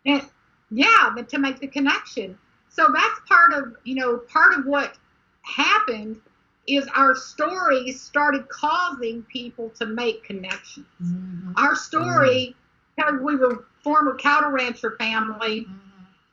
And 0.06 0.22
yeah, 0.70 1.12
but 1.16 1.30
to 1.30 1.40
make 1.40 1.60
the 1.60 1.68
connection. 1.68 2.38
So 2.70 2.90
that's 2.94 3.20
part 3.28 3.54
of, 3.54 3.76
you 3.86 3.96
know, 3.96 4.18
part 4.18 4.54
of 4.54 4.66
what 4.66 4.98
happened 5.44 6.20
is 6.68 6.88
our 6.96 7.16
stories 7.16 8.02
started 8.02 8.48
causing 8.50 9.24
people 9.24 9.70
to 9.80 9.86
make 9.86 10.24
connections. 10.24 10.86
Mhm. 11.02 11.54
Our 11.58 11.76
story, 11.76 12.56
because 12.96 13.22
we 13.22 13.36
were 13.36 13.66
former 13.84 14.16
cattle 14.16 14.52
rancher 14.52 14.96
family, 14.98 15.68
Mhm. 15.68 15.80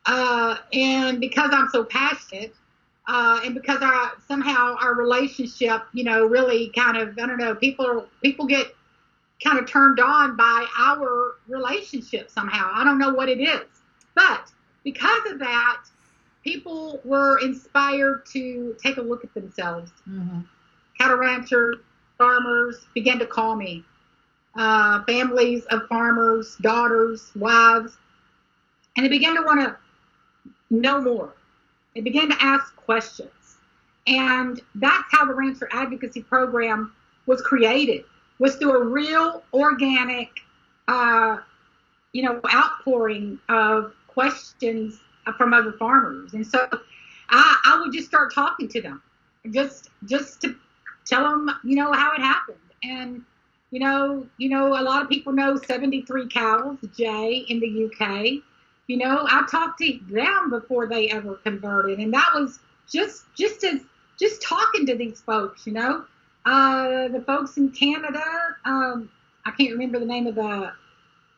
uh, 0.05 0.57
and 0.73 1.19
because 1.19 1.51
I'm 1.53 1.69
so 1.69 1.83
passionate, 1.83 2.55
uh, 3.07 3.41
and 3.43 3.53
because 3.53 3.79
I 3.81 4.11
somehow 4.27 4.75
our 4.81 4.95
relationship, 4.95 5.83
you 5.93 6.03
know, 6.03 6.25
really 6.25 6.69
kind 6.69 6.97
of 6.97 7.17
I 7.17 7.25
don't 7.27 7.37
know, 7.37 7.55
people 7.55 8.07
people 8.21 8.45
get 8.45 8.75
kind 9.43 9.59
of 9.59 9.65
turned 9.65 9.99
on 9.99 10.35
by 10.35 10.65
our 10.77 11.35
relationship 11.47 12.29
somehow. 12.29 12.71
I 12.73 12.83
don't 12.83 12.97
know 12.97 13.13
what 13.13 13.29
it 13.29 13.39
is, 13.41 13.67
but 14.15 14.51
because 14.83 15.31
of 15.31 15.39
that, 15.39 15.81
people 16.43 16.99
were 17.03 17.39
inspired 17.39 18.25
to 18.33 18.75
take 18.83 18.97
a 18.97 19.01
look 19.01 19.23
at 19.23 19.33
themselves 19.33 19.91
Mhm. 20.07 20.45
cattle 20.97 21.17
ranchers, 21.17 21.77
farmers 22.17 22.85
began 22.93 23.19
to 23.19 23.25
call 23.25 23.55
me. 23.55 23.83
Uh, 24.55 25.03
families 25.05 25.65
of 25.65 25.87
farmers, 25.87 26.55
daughters, 26.57 27.31
wives, 27.35 27.97
and 28.95 29.05
they 29.05 29.09
began 29.09 29.35
to 29.35 29.41
want 29.41 29.59
to 29.61 29.75
know 30.69 31.01
more. 31.01 31.33
They 31.95 32.01
began 32.01 32.29
to 32.29 32.37
ask 32.39 32.75
questions. 32.75 33.57
And 34.05 34.61
that's 34.75 35.05
how 35.11 35.25
the 35.25 35.33
Rancher 35.33 35.69
Advocacy 35.71 36.21
Program 36.21 36.93
was 37.25 37.41
created, 37.41 38.05
was 38.37 38.57
through 38.57 38.79
a 38.79 38.83
real 38.85 39.43
organic, 39.53 40.41
uh, 40.87 41.37
you 42.11 42.21
know, 42.23 42.39
outpouring 42.53 43.39
of 43.49 43.95
questions 44.07 44.99
from 45.37 45.53
other 45.53 45.73
farmers. 45.73 46.33
And 46.33 46.45
so 46.45 46.67
I, 47.29 47.57
I 47.65 47.79
would 47.81 47.93
just 47.93 48.07
start 48.07 48.33
talking 48.33 48.67
to 48.69 48.81
them 48.81 49.01
just 49.51 49.89
just 50.05 50.41
to 50.41 50.55
tell 51.05 51.23
them 51.23 51.49
you 51.63 51.75
know 51.75 51.91
how 51.91 52.13
it 52.13 52.19
happened. 52.19 52.57
And 52.83 53.23
you 53.73 53.79
know 53.79 54.25
you 54.37 54.49
know 54.49 54.67
a 54.67 54.83
lot 54.83 55.01
of 55.01 55.09
people 55.09 55.33
know 55.33 55.57
73 55.57 56.29
cows 56.29 56.77
jay 56.95 57.43
in 57.49 57.59
the 57.59 57.85
uk 57.85 58.25
you 58.87 58.97
know 58.97 59.25
i 59.29 59.43
talked 59.49 59.79
to 59.79 59.99
them 60.09 60.51
before 60.51 60.87
they 60.87 61.09
ever 61.09 61.35
converted. 61.37 61.97
And 61.99 62.13
that 62.13 62.29
was 62.35 62.59
just 62.87 63.25
just 63.35 63.63
as 63.63 63.81
just 64.19 64.43
talking 64.43 64.85
to 64.85 64.95
these 64.95 65.21
folks 65.21 65.65
you 65.65 65.73
know. 65.73 66.05
Uh 66.45 67.07
the 67.07 67.23
folks 67.25 67.57
in 67.57 67.71
canada 67.71 68.23
um 68.65 69.09
i 69.45 69.51
can't 69.51 69.71
remember 69.71 69.97
the 69.99 70.05
name 70.05 70.27
of 70.27 70.35
the 70.35 70.71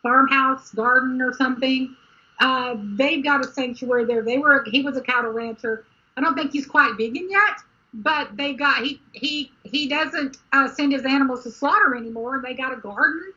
farmhouse 0.04 0.72
garden 0.72 1.22
or 1.22 1.32
something 1.34 1.96
uh 2.40 2.76
they've 2.96 3.24
got 3.24 3.44
a 3.44 3.48
sanctuary 3.48 4.06
there 4.06 4.24
they 4.24 4.38
were 4.38 4.66
he 4.72 4.82
was 4.82 4.98
a 4.98 5.02
cattle 5.02 5.32
rancher 5.32 5.86
i 6.18 6.22
don't 6.22 6.36
think 6.36 6.52
he's 6.52 6.66
quite 6.66 6.96
vegan 6.98 7.30
yet 7.30 7.60
but 7.94 8.36
they 8.36 8.54
got 8.54 8.84
he 8.84 9.00
he 9.14 9.52
he 9.64 9.88
doesn't 9.88 10.38
uh, 10.52 10.68
send 10.68 10.92
his 10.92 11.06
animals 11.06 11.44
to 11.44 11.50
slaughter 11.50 11.96
anymore. 11.96 12.42
They 12.44 12.54
got 12.54 12.74
a 12.74 12.76
garden 12.76 13.32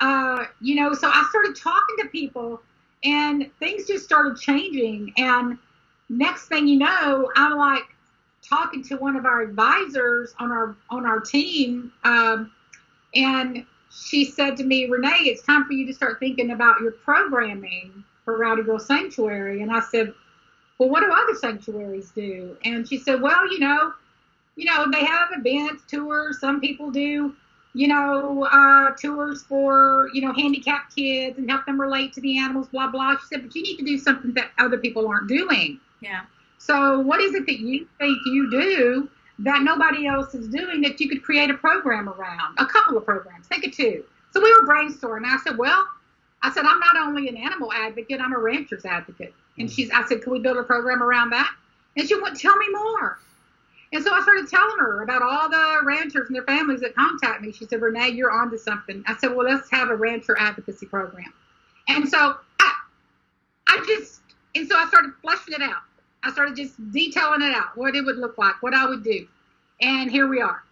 uh, 0.00 0.44
you 0.60 0.74
know, 0.76 0.94
so 0.94 1.08
I 1.08 1.26
started 1.28 1.56
talking 1.56 1.96
to 1.98 2.08
people, 2.08 2.60
and 3.04 3.50
things 3.58 3.86
just 3.86 4.04
started 4.04 4.38
changing. 4.38 5.12
And 5.18 5.58
next 6.08 6.46
thing 6.46 6.66
you 6.66 6.78
know, 6.78 7.30
I'm 7.36 7.56
like 7.56 7.84
talking 8.48 8.82
to 8.84 8.96
one 8.96 9.16
of 9.16 9.26
our 9.26 9.42
advisors 9.42 10.34
on 10.38 10.50
our 10.50 10.76
on 10.88 11.04
our 11.06 11.20
team, 11.20 11.92
um, 12.04 12.50
and 13.14 13.66
she 13.90 14.24
said 14.24 14.56
to 14.56 14.64
me, 14.64 14.86
Renee, 14.86 15.24
it's 15.24 15.42
time 15.42 15.66
for 15.66 15.72
you 15.72 15.86
to 15.86 15.92
start 15.92 16.18
thinking 16.18 16.52
about 16.52 16.80
your 16.80 16.92
programming 16.92 18.04
for 18.24 18.38
Rowdy 18.38 18.62
Girl 18.62 18.78
Sanctuary. 18.78 19.62
And 19.62 19.70
I 19.72 19.80
said, 19.80 20.12
well, 20.78 20.88
what 20.88 21.00
do 21.00 21.12
other 21.12 21.34
sanctuaries 21.34 22.10
do? 22.10 22.56
And 22.64 22.88
she 22.88 22.98
said, 22.98 23.20
well, 23.20 23.50
you 23.52 23.58
know, 23.58 23.92
you 24.56 24.64
know, 24.64 24.90
they 24.90 25.04
have 25.04 25.28
events, 25.32 25.84
tours. 25.86 26.40
Some 26.40 26.60
people 26.60 26.90
do, 26.90 27.34
you 27.74 27.88
know, 27.88 28.44
uh, 28.44 28.92
tours 28.96 29.42
for, 29.42 30.08
you 30.12 30.22
know, 30.22 30.32
handicapped 30.32 30.96
kids 30.96 31.38
and 31.38 31.50
help 31.50 31.66
them 31.66 31.80
relate 31.80 32.12
to 32.14 32.20
the 32.20 32.38
animals, 32.38 32.68
blah, 32.68 32.90
blah. 32.90 33.12
She 33.12 33.26
said, 33.34 33.42
but 33.42 33.54
you 33.54 33.62
need 33.62 33.76
to 33.76 33.84
do 33.84 33.98
something 33.98 34.32
that 34.34 34.50
other 34.58 34.78
people 34.78 35.06
aren't 35.06 35.28
doing. 35.28 35.78
Yeah. 36.00 36.22
So 36.58 36.98
what 37.00 37.20
is 37.20 37.34
it 37.34 37.46
that 37.46 37.60
you 37.60 37.86
think 37.98 38.18
you 38.26 38.50
do 38.50 39.08
that 39.40 39.62
nobody 39.62 40.06
else 40.06 40.34
is 40.34 40.48
doing 40.48 40.80
that 40.82 41.00
you 41.00 41.08
could 41.08 41.22
create 41.22 41.50
a 41.50 41.54
program 41.54 42.08
around? 42.08 42.56
A 42.58 42.66
couple 42.66 42.96
of 42.96 43.04
programs. 43.04 43.46
Think 43.46 43.66
of 43.66 43.72
two. 43.72 44.04
So 44.32 44.40
we 44.40 44.52
were 44.52 44.66
brainstorming. 44.66 45.26
I 45.26 45.38
said, 45.44 45.58
well, 45.58 45.86
I 46.42 46.52
said, 46.52 46.64
I'm 46.64 46.78
not 46.78 46.96
only 46.96 47.28
an 47.28 47.36
animal 47.36 47.72
advocate, 47.72 48.20
I'm 48.20 48.32
a 48.32 48.38
rancher's 48.38 48.84
advocate. 48.84 49.34
And 49.58 49.68
mm. 49.68 49.72
she's, 49.72 49.90
I 49.90 50.06
said, 50.06 50.22
can 50.22 50.32
we 50.32 50.40
build 50.40 50.56
a 50.56 50.62
program 50.62 51.02
around 51.02 51.30
that? 51.30 51.50
And 51.96 52.08
she 52.08 52.20
went, 52.20 52.38
tell 52.38 52.56
me 52.56 52.66
more. 52.72 53.18
And 53.92 54.04
so 54.04 54.12
I 54.12 54.20
started 54.22 54.48
telling 54.48 54.78
her 54.78 55.02
about 55.02 55.20
all 55.20 55.50
the 55.50 55.80
ranchers 55.84 56.28
and 56.28 56.36
their 56.36 56.44
families 56.44 56.80
that 56.80 56.94
contact 56.94 57.42
me. 57.42 57.52
She 57.52 57.66
said, 57.66 57.82
Renee, 57.82 58.10
you're 58.10 58.30
onto 58.30 58.56
something. 58.56 59.02
I 59.06 59.16
said, 59.16 59.34
well, 59.34 59.46
let's 59.46 59.68
have 59.70 59.90
a 59.90 59.96
rancher 59.96 60.36
advocacy 60.38 60.86
program. 60.86 61.32
And 61.88 62.08
so 62.08 62.36
I, 62.60 62.72
I 63.68 63.84
just, 63.86 64.20
and 64.54 64.68
so 64.68 64.76
I 64.76 64.86
started 64.86 65.12
fleshing 65.20 65.54
it 65.54 65.62
out. 65.62 65.82
I 66.22 66.30
started 66.30 66.54
just 66.54 66.74
detailing 66.92 67.42
it 67.42 67.54
out, 67.54 67.76
what 67.76 67.96
it 67.96 68.04
would 68.04 68.18
look 68.18 68.38
like, 68.38 68.62
what 68.62 68.74
I 68.74 68.86
would 68.86 69.02
do. 69.02 69.26
And 69.80 70.10
here 70.10 70.28
we 70.28 70.40
are. 70.40 70.62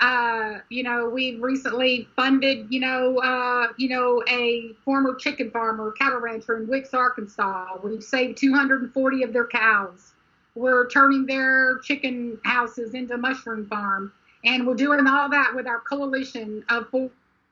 Uh, 0.00 0.60
you 0.70 0.82
know, 0.82 1.08
we've 1.10 1.42
recently 1.42 2.08
funded, 2.16 2.66
you 2.70 2.80
know, 2.80 3.18
uh, 3.18 3.68
you 3.76 3.88
know, 3.88 4.22
a 4.28 4.72
former 4.84 5.14
chicken 5.14 5.50
farmer, 5.50 5.92
cattle 5.92 6.20
rancher 6.20 6.56
in 6.56 6.66
Wickes, 6.66 6.94
Arkansas. 6.94 7.76
We've 7.84 8.02
saved 8.02 8.38
240 8.38 9.22
of 9.22 9.32
their 9.34 9.46
cows. 9.46 10.12
We're 10.54 10.88
turning 10.88 11.26
their 11.26 11.78
chicken 11.80 12.40
houses 12.44 12.94
into 12.94 13.16
mushroom 13.18 13.66
farm, 13.66 14.12
and 14.44 14.66
we're 14.66 14.74
doing 14.74 15.06
all 15.06 15.28
that 15.28 15.54
with 15.54 15.66
our 15.66 15.80
coalition 15.80 16.64
of 16.70 16.86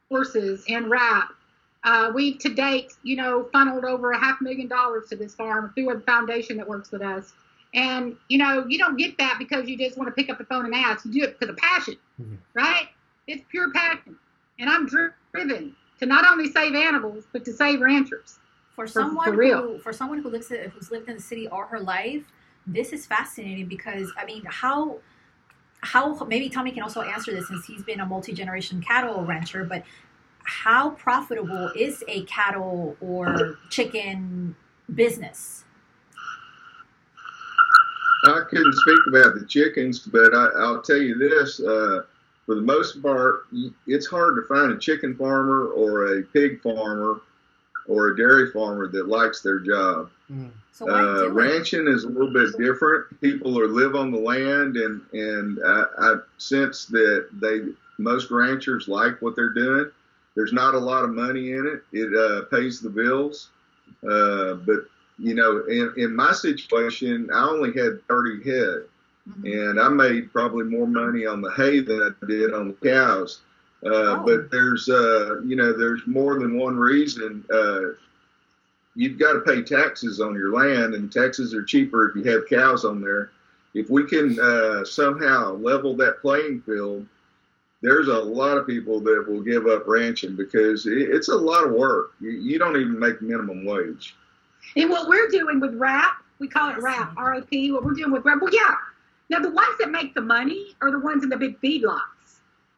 forces 0.09 0.65
and 0.69 0.91
RAP. 0.91 1.29
Uh, 1.85 2.11
we've 2.15 2.39
to 2.39 2.53
date, 2.53 2.93
you 3.03 3.17
know, 3.17 3.49
funneled 3.53 3.85
over 3.85 4.13
a 4.13 4.19
half 4.19 4.41
million 4.41 4.69
dollars 4.69 5.09
to 5.11 5.17
this 5.17 5.35
farm 5.35 5.71
through 5.75 5.91
a 5.91 6.01
foundation 6.01 6.57
that 6.57 6.69
works 6.69 6.91
with 6.91 7.03
us. 7.03 7.33
And 7.75 8.17
you 8.29 8.39
know, 8.39 8.67
you 8.67 8.79
don't 8.79 8.97
get 8.97 9.19
that 9.19 9.37
because 9.39 9.69
you 9.69 9.77
just 9.77 9.97
want 9.99 10.09
to 10.09 10.13
pick 10.13 10.31
up 10.31 10.39
the 10.39 10.45
phone 10.45 10.65
and 10.65 10.75
ask. 10.75 11.05
You 11.05 11.13
do 11.13 11.23
it 11.25 11.39
because 11.39 11.53
of 11.53 11.57
passion, 11.59 11.97
mm-hmm. 12.21 12.37
right? 12.55 12.89
It's 13.27 13.45
pure 13.51 13.71
passion. 13.73 14.17
And 14.59 14.71
I'm 14.71 14.87
driven 14.87 15.75
to 16.01 16.07
not 16.07 16.25
only 16.31 16.51
save 16.51 16.75
animals 16.75 17.25
but 17.33 17.45
to 17.45 17.53
save 17.53 17.81
ranchers. 17.81 18.39
For 18.75 18.87
someone 18.87 19.25
for, 19.25 19.35
for 19.35 19.43
who, 19.43 19.79
for 19.81 19.93
someone 19.93 20.23
who 20.23 20.31
lives 20.31 20.49
who's 20.49 20.91
lived 20.93 21.09
in 21.09 21.17
the 21.17 21.23
city 21.23 21.49
all 21.49 21.65
her 21.65 21.81
life, 21.81 22.23
this 22.67 22.93
is 22.93 23.07
fascinating 23.07 23.67
because 23.67 24.13
I 24.17 24.25
mean, 24.25 24.45
how 24.47 24.99
how 25.81 26.25
maybe 26.25 26.49
Tommy 26.49 26.71
can 26.71 26.83
also 26.83 27.03
answer 27.03 27.33
this 27.33 27.49
since 27.49 27.67
he's 27.67 27.83
been 27.83 28.01
a 28.01 28.07
multi 28.07 28.33
generation 28.33 28.81
cattle 28.81 29.25
rancher, 29.25 29.65
but 29.65 29.83
how 30.45 30.91
profitable 30.91 31.71
is 31.77 32.03
a 32.09 32.23
cattle 32.25 32.97
or 33.01 33.59
chicken 33.71 34.57
business? 34.95 35.65
I 38.25 38.41
couldn't 38.49 38.75
speak 38.75 39.01
about 39.09 39.35
the 39.35 39.47
chickens, 39.47 40.01
but 40.01 40.35
I, 40.35 40.71
will 40.71 40.83
tell 40.83 40.97
you 40.97 41.17
this: 41.17 41.61
uh, 41.61 42.03
for 42.47 42.55
the 42.55 42.63
most 42.63 43.03
part, 43.03 43.47
it's 43.87 44.07
hard 44.07 44.37
to 44.37 44.43
find 44.43 44.73
a 44.73 44.79
chicken 44.79 45.15
farmer 45.17 45.69
or 45.69 46.19
a 46.19 46.23
pig 46.23 46.61
farmer 46.63 47.21
or 47.87 48.09
a 48.09 48.17
dairy 48.17 48.51
farmer 48.51 48.89
that 48.89 49.09
likes 49.09 49.41
their 49.41 49.61
job. 49.61 50.11
Mm. 50.31 50.51
So 50.73 50.89
uh, 50.89 51.29
ranching 51.31 51.89
is 51.89 52.05
a 52.05 52.09
little 52.09 52.33
bit 52.33 52.57
different. 52.57 53.21
People 53.21 53.59
are 53.59 53.67
live 53.67 53.97
on 53.97 54.13
the 54.13 54.19
land, 54.19 54.77
and 54.77 55.01
and 55.13 55.59
I, 55.65 55.85
I 55.99 56.15
sense 56.39 56.87
that 56.87 57.29
they 57.33 57.61
most 57.99 58.31
ranchers 58.31 58.87
like 58.87 59.21
what 59.21 59.35
they're 59.35 59.53
doing. 59.53 59.91
There's 60.37 60.53
not 60.53 60.75
a 60.75 60.79
lot 60.79 61.03
of 61.03 61.11
money 61.11 61.51
in 61.53 61.67
it. 61.67 61.83
It 61.93 62.17
uh, 62.17 62.45
pays 62.45 62.81
the 62.81 62.91
bills, 62.91 63.49
uh, 64.09 64.55
but 64.55 64.87
you 65.19 65.35
know, 65.35 65.65
in, 65.67 65.93
in 65.97 66.15
my 66.15 66.33
situation, 66.33 67.29
I 67.33 67.49
only 67.49 67.73
had 67.73 68.07
30 68.09 68.45
head, 68.45 68.85
mm-hmm. 69.29 69.45
and 69.45 69.81
I 69.81 69.89
made 69.89 70.33
probably 70.33 70.65
more 70.65 70.87
money 70.87 71.27
on 71.27 71.41
the 71.41 71.53
hay 71.53 71.81
than 71.81 72.15
I 72.23 72.27
did 72.27 72.55
on 72.55 72.69
the 72.69 72.89
cows. 72.89 73.41
Uh, 73.85 73.89
oh. 73.89 74.23
But 74.25 74.51
there's, 74.51 74.89
uh, 74.89 75.41
you 75.43 75.57
know, 75.57 75.73
there's 75.73 76.07
more 76.07 76.39
than 76.39 76.59
one 76.59 76.77
reason. 76.77 77.45
Uh, 77.53 77.95
you've 78.95 79.19
got 79.19 79.33
to 79.35 79.41
pay 79.41 79.63
taxes 79.63 80.21
on 80.21 80.35
your 80.35 80.53
land, 80.53 80.95
and 80.95 81.13
taxes 81.13 81.55
are 81.55 81.65
cheaper 81.65 82.09
if 82.09 82.17
you 82.17 82.31
have 82.31 82.49
cows 82.49 82.85
on 82.85 83.01
there. 83.01 83.31
If 83.75 83.91
we 83.91 84.07
can 84.07 84.39
uh, 84.41 84.85
somehow 84.85 85.55
level 85.55 85.95
that 85.97 86.21
playing 86.21 86.63
field, 86.63 87.07
there's 87.81 88.09
a 88.09 88.19
lot 88.19 88.57
of 88.57 88.67
people 88.67 88.99
that 89.01 89.25
will 89.29 89.43
give 89.43 89.67
up 89.67 89.87
ranching 89.87 90.35
because 90.35 90.87
it's 90.87 91.29
a 91.29 91.37
lot 91.37 91.65
of 91.65 91.73
work. 91.73 92.13
You, 92.21 92.31
you 92.31 92.59
don't 92.59 92.77
even 92.77 92.99
make 92.99 93.23
minimum 93.23 93.65
wage. 93.65 94.17
And 94.77 94.91
what 94.91 95.09
we're 95.09 95.29
doing 95.29 95.61
with 95.61 95.75
RAP, 95.75 96.13
we 96.39 96.49
call 96.49 96.71
it 96.71 96.79
RAP, 96.79 97.15
R 97.17 97.35
O 97.35 97.43
P. 97.43 97.73
what 97.73 97.85
we're 97.85 97.95
doing 97.95 98.13
with 98.13 98.25
RAP, 98.25 98.39
well, 98.41 98.53
yeah. 98.53 98.75
Now, 99.31 99.41
the 99.41 99.51
ones 99.51 99.77
that 99.79 99.91
make 99.91 100.15
the 100.15 100.23
money 100.23 100.75
are 100.81 100.91
the 100.91 100.99
ones 100.99 101.23
in 101.23 101.29
the 101.29 101.37
big 101.37 101.61
feedlots. 101.61 102.01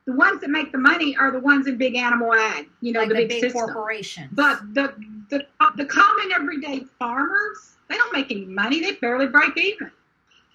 The 0.06 0.12
ones 0.12 0.40
that 0.40 0.50
make 0.50 0.72
the 0.72 0.78
money 0.78 1.16
are 1.16 1.30
the 1.30 1.38
ones 1.38 1.66
in 1.66 1.76
big 1.76 1.94
animal 1.94 2.34
ag, 2.34 2.68
you 2.80 2.92
know, 2.92 3.00
like 3.00 3.10
the, 3.10 3.14
the, 3.14 3.26
big, 3.26 3.40
big 3.42 3.52
corporations. 3.52 4.28
But 4.32 4.74
the, 4.74 4.94
the, 5.28 5.46
the 5.76 5.84
common 5.84 6.32
everyday 6.32 6.84
farmers, 6.98 7.76
they 7.88 7.96
don't 7.96 8.12
make 8.12 8.30
any 8.32 8.46
money. 8.46 8.80
They 8.80 8.92
barely 8.92 9.26
break 9.26 9.56
even. 9.56 9.90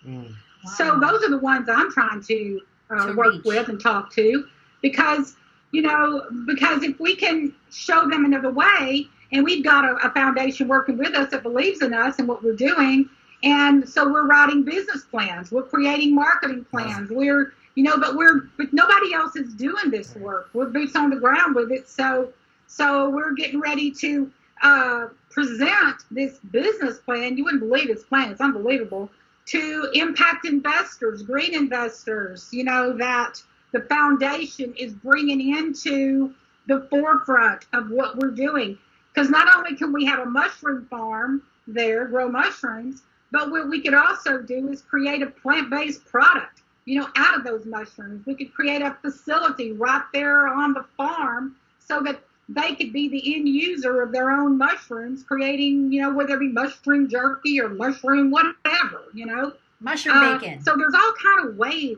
Mm. 0.05 0.29
Wow. 0.29 0.71
So 0.75 0.99
those 0.99 1.23
are 1.23 1.29
the 1.29 1.37
ones 1.37 1.69
I'm 1.69 1.91
trying 1.91 2.21
to, 2.23 2.61
uh, 2.89 3.05
to 3.07 3.13
work 3.13 3.33
reach. 3.35 3.43
with 3.45 3.69
and 3.69 3.79
talk 3.79 4.11
to 4.13 4.45
because, 4.81 5.37
you 5.71 5.83
know, 5.83 6.23
because 6.45 6.83
if 6.83 6.99
we 6.99 7.15
can 7.15 7.53
show 7.71 8.09
them 8.09 8.25
another 8.25 8.51
way, 8.51 9.07
and 9.35 9.43
we've 9.43 9.63
got 9.63 9.85
a, 9.85 9.95
a 10.07 10.11
foundation 10.11 10.67
working 10.67 10.97
with 10.97 11.13
us 11.13 11.31
that 11.31 11.43
believes 11.43 11.81
in 11.81 11.93
us 11.93 12.19
and 12.19 12.27
what 12.27 12.43
we're 12.43 12.55
doing. 12.55 13.09
And 13.43 13.87
so 13.87 14.09
we're 14.11 14.27
writing 14.27 14.63
business 14.63 15.03
plans. 15.03 15.51
We're 15.51 15.63
creating 15.63 16.15
marketing 16.15 16.65
plans. 16.71 17.09
We're, 17.11 17.53
you 17.75 17.83
know, 17.83 17.97
but 17.97 18.15
we're, 18.15 18.49
but 18.57 18.73
nobody 18.73 19.13
else 19.13 19.35
is 19.35 19.53
doing 19.53 19.91
this 19.91 20.15
work. 20.15 20.49
We're 20.53 20.69
boots 20.69 20.95
on 20.95 21.09
the 21.09 21.17
ground 21.17 21.55
with 21.55 21.71
it. 21.71 21.89
So, 21.89 22.31
so 22.67 23.09
we're 23.09 23.33
getting 23.33 23.59
ready 23.59 23.91
to 23.91 24.31
uh, 24.63 25.07
present 25.29 26.03
this 26.09 26.39
business 26.51 26.99
plan. 26.99 27.37
You 27.37 27.43
wouldn't 27.43 27.61
believe 27.61 27.87
this 27.87 28.03
plan. 28.03 28.31
It's 28.31 28.41
unbelievable 28.41 29.11
to 29.47 29.91
impact 29.93 30.45
investors, 30.45 31.21
green 31.21 31.53
investors, 31.53 32.49
you 32.51 32.63
know, 32.63 32.97
that 32.97 33.41
the 33.73 33.81
foundation 33.81 34.73
is 34.75 34.93
bringing 34.93 35.55
into 35.55 36.33
the 36.67 36.87
forefront 36.89 37.65
of 37.73 37.91
what 37.91 38.17
we're 38.17 38.31
doing. 38.31 38.77
Because 39.15 39.29
not 39.29 39.47
only 39.55 39.75
can 39.77 39.93
we 39.93 40.03
have 40.05 40.19
a 40.19 40.25
mushroom 40.25 40.85
farm 40.89 41.41
there, 41.67 42.05
grow 42.05 42.29
mushrooms, 42.29 43.03
but 43.31 43.49
what 43.49 43.69
we 43.69 43.81
could 43.81 43.93
also 43.93 44.41
do 44.41 44.69
is 44.69 44.81
create 44.81 45.21
a 45.21 45.27
plant-based 45.27 46.05
product, 46.05 46.61
you 46.83 46.99
know, 46.99 47.07
out 47.15 47.37
of 47.37 47.45
those 47.45 47.65
mushrooms. 47.65 48.25
We 48.25 48.35
could 48.35 48.53
create 48.53 48.81
a 48.81 48.97
facility 49.01 49.71
right 49.71 50.03
there 50.13 50.47
on 50.47 50.73
the 50.73 50.85
farm 50.97 51.55
so 51.79 52.01
that 52.01 52.21
they 52.49 52.75
could 52.75 52.93
be 52.93 53.07
the 53.07 53.35
end 53.35 53.47
user 53.47 54.01
of 54.01 54.11
their 54.11 54.31
own 54.31 54.57
mushrooms, 54.57 55.23
creating, 55.23 55.91
you 55.91 56.01
know, 56.01 56.13
whether 56.13 56.35
it 56.35 56.39
be 56.39 56.49
mushroom 56.49 57.09
jerky 57.09 57.59
or 57.59 57.69
mushroom 57.69 58.31
whatever, 58.31 59.05
you 59.13 59.25
know. 59.25 59.53
Mushroom 59.79 60.17
uh, 60.17 60.37
bacon. 60.37 60.63
So 60.63 60.75
there's 60.77 60.93
all 60.93 61.13
kind 61.23 61.49
of 61.49 61.55
ways. 61.55 61.97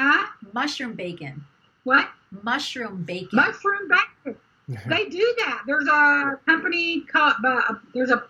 Huh? 0.00 0.26
Mushroom 0.52 0.94
bacon. 0.94 1.44
What? 1.84 2.08
Mushroom 2.42 3.04
bacon. 3.04 3.28
Mushroom 3.32 3.88
bacon. 3.88 4.04
They 4.68 5.08
do 5.08 5.34
that. 5.38 5.62
There's 5.66 5.86
a 5.86 6.38
company 6.46 7.00
called. 7.02 7.34
Uh, 7.44 7.74
there's 7.94 8.10
a. 8.10 8.24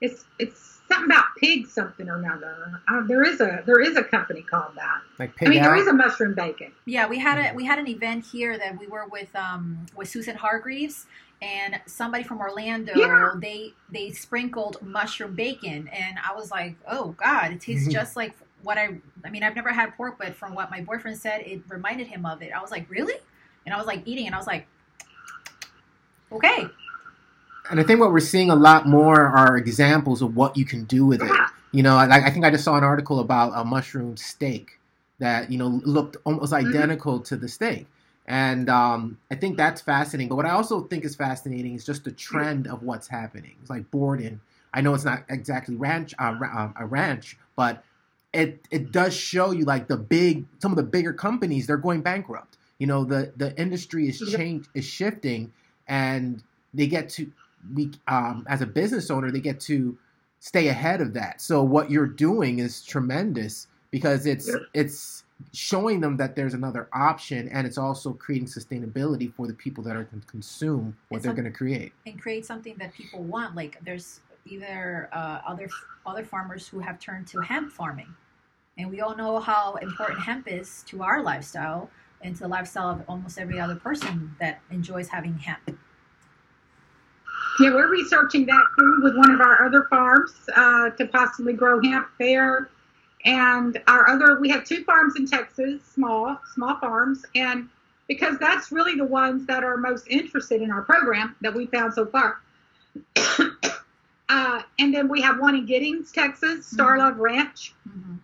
It's 0.00 0.24
it's 0.38 0.80
something 0.88 1.10
about 1.10 1.24
pig 1.38 1.66
something 1.66 2.08
or 2.08 2.18
another. 2.18 2.80
Uh, 2.88 3.02
there 3.06 3.22
is 3.22 3.40
a 3.40 3.62
there 3.66 3.80
is 3.80 3.96
a 3.96 4.04
company 4.04 4.42
called 4.42 4.74
that. 4.76 5.00
Like 5.18 5.34
pig 5.36 5.48
I 5.48 5.50
mean, 5.50 5.60
out? 5.60 5.64
there 5.64 5.76
is 5.76 5.86
a 5.86 5.92
mushroom 5.92 6.34
bacon. 6.34 6.72
Yeah, 6.84 7.06
we 7.06 7.18
had 7.18 7.38
a 7.38 7.54
we 7.54 7.64
had 7.64 7.78
an 7.78 7.88
event 7.88 8.24
here 8.24 8.58
that 8.58 8.78
we 8.78 8.86
were 8.86 9.06
with 9.10 9.34
um 9.34 9.86
with 9.96 10.08
Susan 10.08 10.36
Hargreaves 10.36 11.06
and 11.42 11.80
somebody 11.86 12.22
from 12.22 12.40
Orlando. 12.40 12.92
Yeah. 12.94 13.32
They 13.40 13.72
they 13.90 14.12
sprinkled 14.12 14.80
mushroom 14.82 15.34
bacon, 15.34 15.88
and 15.88 16.16
I 16.24 16.34
was 16.34 16.50
like, 16.50 16.76
oh 16.88 17.14
god, 17.18 17.52
it 17.52 17.60
tastes 17.60 17.84
mm-hmm. 17.84 17.92
just 17.92 18.16
like 18.16 18.34
what 18.62 18.78
I. 18.78 18.96
I 19.24 19.30
mean, 19.30 19.42
I've 19.42 19.56
never 19.56 19.70
had 19.70 19.94
pork, 19.96 20.16
but 20.18 20.34
from 20.34 20.54
what 20.54 20.70
my 20.70 20.80
boyfriend 20.80 21.18
said, 21.18 21.42
it 21.42 21.62
reminded 21.68 22.06
him 22.06 22.24
of 22.24 22.42
it. 22.42 22.52
I 22.52 22.60
was 22.60 22.70
like, 22.70 22.88
really? 22.88 23.14
And 23.66 23.74
I 23.74 23.78
was 23.78 23.86
like 23.86 24.02
eating, 24.06 24.26
and 24.26 24.34
I 24.34 24.38
was 24.38 24.46
like, 24.46 24.66
Okay. 26.32 26.68
And 27.70 27.80
I 27.80 27.84
think 27.84 28.00
what 28.00 28.12
we're 28.12 28.20
seeing 28.20 28.50
a 28.50 28.54
lot 28.56 28.86
more 28.86 29.20
are 29.20 29.56
examples 29.56 30.20
of 30.20 30.36
what 30.36 30.56
you 30.56 30.64
can 30.64 30.84
do 30.84 31.06
with 31.06 31.22
it. 31.22 31.32
You 31.70 31.82
know, 31.82 31.96
I, 31.96 32.26
I 32.26 32.30
think 32.30 32.44
I 32.44 32.50
just 32.50 32.64
saw 32.64 32.76
an 32.76 32.84
article 32.84 33.20
about 33.20 33.52
a 33.54 33.64
mushroom 33.64 34.16
steak 34.16 34.78
that 35.20 35.50
you 35.50 35.58
know 35.58 35.68
looked 35.84 36.16
almost 36.24 36.52
Mhm. 36.52 36.66
identical 36.66 37.20
to 37.20 37.36
the 37.36 37.48
steak, 37.48 37.86
and 38.26 38.68
um, 38.68 39.18
I 39.30 39.36
think 39.36 39.56
that's 39.56 39.80
fascinating. 39.80 40.28
But 40.28 40.36
what 40.36 40.46
I 40.46 40.50
also 40.50 40.82
think 40.82 41.04
is 41.04 41.14
fascinating 41.14 41.74
is 41.74 41.84
just 41.84 42.04
the 42.04 42.10
trend 42.10 42.66
of 42.66 42.82
what's 42.82 43.08
happening. 43.08 43.54
It's 43.60 43.70
like 43.70 43.90
Borden. 43.90 44.40
I 44.74 44.80
know 44.80 44.94
it's 44.94 45.04
not 45.04 45.24
exactly 45.28 45.76
ranch 45.76 46.14
uh, 46.18 46.34
uh, 46.42 46.70
a 46.76 46.86
ranch, 46.86 47.38
but 47.56 47.84
it 48.32 48.66
it 48.70 48.92
does 48.92 49.14
show 49.14 49.52
you 49.52 49.64
like 49.64 49.86
the 49.88 49.96
big 49.96 50.44
some 50.58 50.72
of 50.72 50.76
the 50.76 50.82
bigger 50.82 51.12
companies 51.12 51.66
they're 51.66 51.76
going 51.76 52.02
bankrupt. 52.02 52.56
You 52.78 52.86
know, 52.88 53.04
the 53.04 53.32
the 53.36 53.58
industry 53.58 54.08
is 54.08 54.18
change 54.18 54.66
is 54.74 54.84
shifting, 54.84 55.52
and 55.88 56.42
they 56.74 56.86
get 56.86 57.08
to 57.10 57.30
we 57.74 57.90
um, 58.08 58.44
as 58.48 58.60
a 58.60 58.66
business 58.66 59.10
owner 59.10 59.30
they 59.30 59.40
get 59.40 59.60
to 59.60 59.96
stay 60.40 60.68
ahead 60.68 61.00
of 61.00 61.14
that. 61.14 61.40
So 61.40 61.62
what 61.62 61.90
you're 61.90 62.06
doing 62.06 62.58
is 62.58 62.84
tremendous 62.84 63.68
because 63.90 64.26
it's 64.26 64.48
Yeah. 64.48 64.56
it's 64.74 65.24
showing 65.52 66.00
them 66.00 66.16
that 66.16 66.34
there's 66.36 66.54
another 66.54 66.88
option 66.92 67.48
and 67.48 67.66
it's 67.66 67.78
also 67.78 68.12
creating 68.12 68.46
sustainability 68.48 69.32
for 69.34 69.46
the 69.46 69.54
people 69.54 69.82
that 69.84 69.96
are 69.96 70.04
going 70.04 70.20
to 70.20 70.26
consume 70.26 70.96
what 71.08 71.18
It's 71.18 71.24
they're 71.26 71.34
going 71.34 71.44
to 71.44 71.56
create. 71.56 71.92
and 72.06 72.20
create 72.20 72.44
something 72.46 72.74
that 72.78 72.92
people 72.94 73.22
want. 73.22 73.54
Like 73.56 73.78
there's 73.84 74.20
either 74.46 75.08
uh, 75.12 75.40
other 75.46 75.68
other 76.06 76.24
farmers 76.24 76.66
who 76.66 76.80
have 76.80 76.98
turned 76.98 77.26
to 77.28 77.40
hemp 77.40 77.70
farming, 77.72 78.12
and 78.78 78.90
we 78.90 79.00
all 79.00 79.16
know 79.16 79.38
how 79.38 79.74
important 79.76 80.18
hemp 80.20 80.48
is 80.50 80.82
to 80.88 81.02
our 81.02 81.22
lifestyle 81.22 81.88
and 82.22 82.34
to 82.36 82.42
the 82.42 82.48
lifestyle 82.48 82.90
of 82.90 83.02
almost 83.08 83.38
every 83.38 83.58
other 83.60 83.74
person 83.74 84.34
that 84.40 84.60
enjoys 84.70 85.08
having 85.08 85.36
hemp. 85.38 85.76
Yeah, 87.60 87.74
we're 87.74 87.90
researching 87.90 88.46
that 88.46 88.64
too 88.78 89.00
with 89.02 89.16
one 89.16 89.30
of 89.30 89.40
our 89.40 89.64
other 89.64 89.86
farms 89.90 90.32
uh, 90.56 90.90
to 90.90 91.06
possibly 91.06 91.52
grow 91.52 91.82
hemp 91.82 92.08
there. 92.18 92.70
And 93.24 93.80
our 93.86 94.08
other, 94.08 94.40
we 94.40 94.48
have 94.48 94.64
two 94.64 94.82
farms 94.84 95.14
in 95.16 95.26
Texas, 95.26 95.82
small, 95.84 96.40
small 96.54 96.78
farms, 96.80 97.24
and 97.34 97.68
because 98.08 98.36
that's 98.38 98.72
really 98.72 98.96
the 98.96 99.04
ones 99.04 99.46
that 99.46 99.62
are 99.62 99.76
most 99.76 100.08
interested 100.08 100.60
in 100.60 100.70
our 100.70 100.82
program 100.82 101.36
that 101.40 101.54
we 101.54 101.66
found 101.66 101.94
so 101.94 102.06
far. 102.06 102.40
uh, 104.28 104.62
and 104.78 104.92
then 104.92 105.08
we 105.08 105.20
have 105.20 105.38
one 105.38 105.54
in 105.54 105.66
Giddings, 105.66 106.10
Texas, 106.10 106.72
Starlove 106.74 107.18
Ranch. 107.18 107.74
Mhm. 107.88 108.18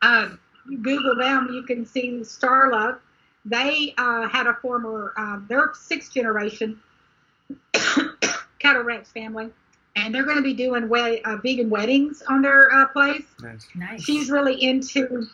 Uh, 0.00 0.28
you 0.68 0.78
Google 0.78 1.16
them, 1.16 1.50
you 1.52 1.62
can 1.64 1.84
see 1.84 2.20
Starlove. 2.20 2.98
They 3.44 3.94
uh, 3.98 4.28
had 4.28 4.46
a 4.46 4.54
former, 4.54 5.12
uh, 5.16 5.40
they're 5.48 5.72
sixth 5.74 6.12
generation 6.12 6.80
cattle 8.58 8.82
ranch 8.82 9.08
family, 9.08 9.50
and 9.96 10.14
they're 10.14 10.24
going 10.24 10.36
to 10.36 10.42
be 10.42 10.54
doing 10.54 10.88
wed- 10.88 11.20
uh, 11.24 11.36
vegan 11.36 11.68
weddings 11.68 12.22
on 12.28 12.42
their 12.42 12.72
uh, 12.72 12.86
place. 12.88 13.24
Nice. 13.42 13.66
Nice. 13.74 14.04
She's 14.04 14.30
really 14.30 14.62
into 14.62 15.26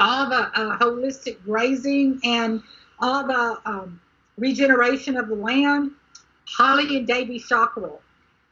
all 0.00 0.28
the 0.28 0.50
uh, 0.54 0.78
holistic 0.78 1.42
grazing 1.44 2.20
and 2.24 2.62
all 3.00 3.26
the 3.26 3.58
um, 3.64 4.00
regeneration 4.36 5.16
of 5.16 5.28
the 5.28 5.34
land. 5.34 5.92
Holly 6.48 6.96
and 6.96 7.06
Davy 7.06 7.38
Shockwell. 7.38 7.98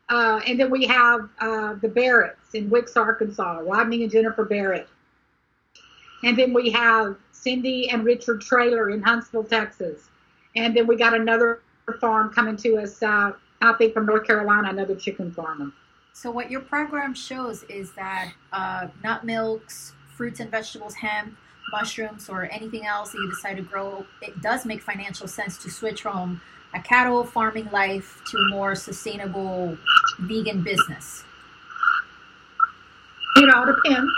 Uh, 0.08 0.40
and 0.46 0.60
then 0.60 0.70
we 0.70 0.86
have 0.86 1.28
uh, 1.40 1.74
the 1.74 1.88
Barretts 1.88 2.54
in 2.54 2.70
Wickes, 2.70 2.96
Arkansas, 2.96 3.60
Rodney 3.64 4.02
and 4.02 4.12
Jennifer 4.12 4.44
Barrett. 4.44 4.88
And 6.26 6.36
then 6.36 6.52
we 6.52 6.70
have 6.70 7.16
Cindy 7.30 7.88
and 7.88 8.04
Richard 8.04 8.40
Trailer 8.40 8.90
in 8.90 9.00
Huntsville, 9.00 9.44
Texas. 9.44 10.08
And 10.56 10.76
then 10.76 10.88
we 10.88 10.96
got 10.96 11.14
another 11.14 11.60
farm 12.00 12.32
coming 12.32 12.56
to 12.56 12.78
us, 12.78 13.00
uh, 13.00 13.30
I 13.62 13.72
think 13.74 13.94
from 13.94 14.06
North 14.06 14.26
Carolina, 14.26 14.70
another 14.70 14.96
chicken 14.96 15.30
farmer. 15.30 15.70
So 16.14 16.32
what 16.32 16.50
your 16.50 16.62
program 16.62 17.14
shows 17.14 17.62
is 17.68 17.92
that 17.92 18.32
uh, 18.52 18.88
nut 19.04 19.24
milks, 19.24 19.92
fruits 20.16 20.40
and 20.40 20.50
vegetables, 20.50 20.94
hemp, 20.94 21.36
mushrooms, 21.70 22.28
or 22.28 22.50
anything 22.50 22.86
else 22.86 23.12
that 23.12 23.18
you 23.18 23.30
decide 23.30 23.58
to 23.58 23.62
grow, 23.62 24.04
it 24.20 24.42
does 24.42 24.66
make 24.66 24.82
financial 24.82 25.28
sense 25.28 25.58
to 25.58 25.70
switch 25.70 26.02
from 26.02 26.40
a 26.74 26.80
cattle 26.80 27.22
farming 27.22 27.68
life 27.70 28.20
to 28.32 28.36
a 28.36 28.50
more 28.50 28.74
sustainable 28.74 29.78
vegan 30.18 30.64
business. 30.64 31.22
It 33.36 33.54
all 33.54 33.66
depends. 33.66 34.10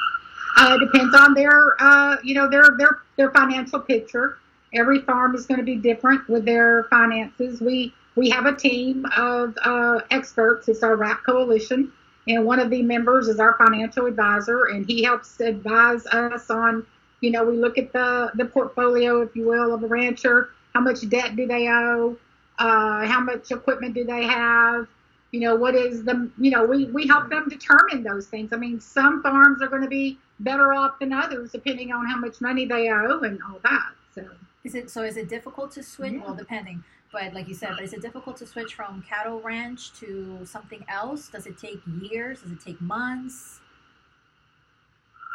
Uh, 0.58 0.76
depends 0.76 1.14
on 1.14 1.34
their, 1.34 1.80
uh, 1.80 2.16
you 2.24 2.34
know, 2.34 2.50
their 2.50 2.64
their 2.78 2.98
their 3.16 3.30
financial 3.30 3.78
picture. 3.78 4.38
Every 4.74 5.00
farm 5.02 5.36
is 5.36 5.46
going 5.46 5.58
to 5.58 5.64
be 5.64 5.76
different 5.76 6.28
with 6.28 6.44
their 6.44 6.84
finances. 6.90 7.60
We 7.60 7.94
we 8.16 8.28
have 8.30 8.44
a 8.44 8.56
team 8.56 9.06
of 9.16 9.56
uh, 9.64 10.00
experts. 10.10 10.68
It's 10.68 10.82
our 10.82 10.96
RAP 10.96 11.22
coalition, 11.24 11.92
and 12.26 12.44
one 12.44 12.58
of 12.58 12.70
the 12.70 12.82
members 12.82 13.28
is 13.28 13.38
our 13.38 13.56
financial 13.56 14.06
advisor, 14.06 14.64
and 14.64 14.84
he 14.84 15.04
helps 15.04 15.38
advise 15.38 16.04
us 16.06 16.50
on, 16.50 16.84
you 17.20 17.30
know, 17.30 17.44
we 17.44 17.56
look 17.56 17.78
at 17.78 17.92
the 17.92 18.32
the 18.34 18.44
portfolio, 18.44 19.22
if 19.22 19.36
you 19.36 19.46
will, 19.46 19.72
of 19.72 19.84
a 19.84 19.86
rancher. 19.86 20.50
How 20.74 20.80
much 20.80 21.08
debt 21.08 21.36
do 21.36 21.46
they 21.46 21.68
owe? 21.68 22.18
Uh, 22.58 23.06
how 23.06 23.20
much 23.20 23.52
equipment 23.52 23.94
do 23.94 24.04
they 24.04 24.24
have? 24.24 24.88
you 25.30 25.40
know 25.40 25.54
what 25.54 25.74
is 25.74 26.04
the 26.04 26.30
you 26.38 26.50
know 26.50 26.64
we 26.64 26.86
we 26.86 27.06
help 27.06 27.28
them 27.28 27.46
determine 27.50 28.02
those 28.02 28.26
things 28.28 28.50
i 28.54 28.56
mean 28.56 28.80
some 28.80 29.22
farms 29.22 29.60
are 29.60 29.68
going 29.68 29.82
to 29.82 29.88
be 29.88 30.18
better 30.40 30.72
off 30.72 30.98
than 30.98 31.12
others 31.12 31.52
depending 31.52 31.92
on 31.92 32.06
how 32.06 32.16
much 32.16 32.40
money 32.40 32.64
they 32.64 32.88
owe 32.90 33.20
and 33.20 33.40
all 33.48 33.58
that 33.62 33.90
so 34.14 34.24
Is 34.64 34.74
it 34.74 34.90
so? 34.90 35.02
Is 35.02 35.16
it 35.16 35.28
difficult 35.28 35.70
to 35.72 35.82
switch? 35.82 36.12
Yeah. 36.12 36.24
Well, 36.24 36.34
depending, 36.34 36.82
but 37.12 37.32
like 37.32 37.48
you 37.48 37.54
said, 37.54 37.70
but 37.76 37.84
is 37.84 37.92
it 37.92 38.02
difficult 38.02 38.36
to 38.38 38.46
switch 38.46 38.74
from 38.74 39.02
cattle 39.08 39.40
ranch 39.40 39.92
to 40.00 40.44
something 40.44 40.84
else? 40.88 41.28
Does 41.28 41.46
it 41.46 41.56
take 41.58 41.80
years? 42.02 42.42
Does 42.42 42.52
it 42.52 42.60
take 42.60 42.80
months? 42.80 43.60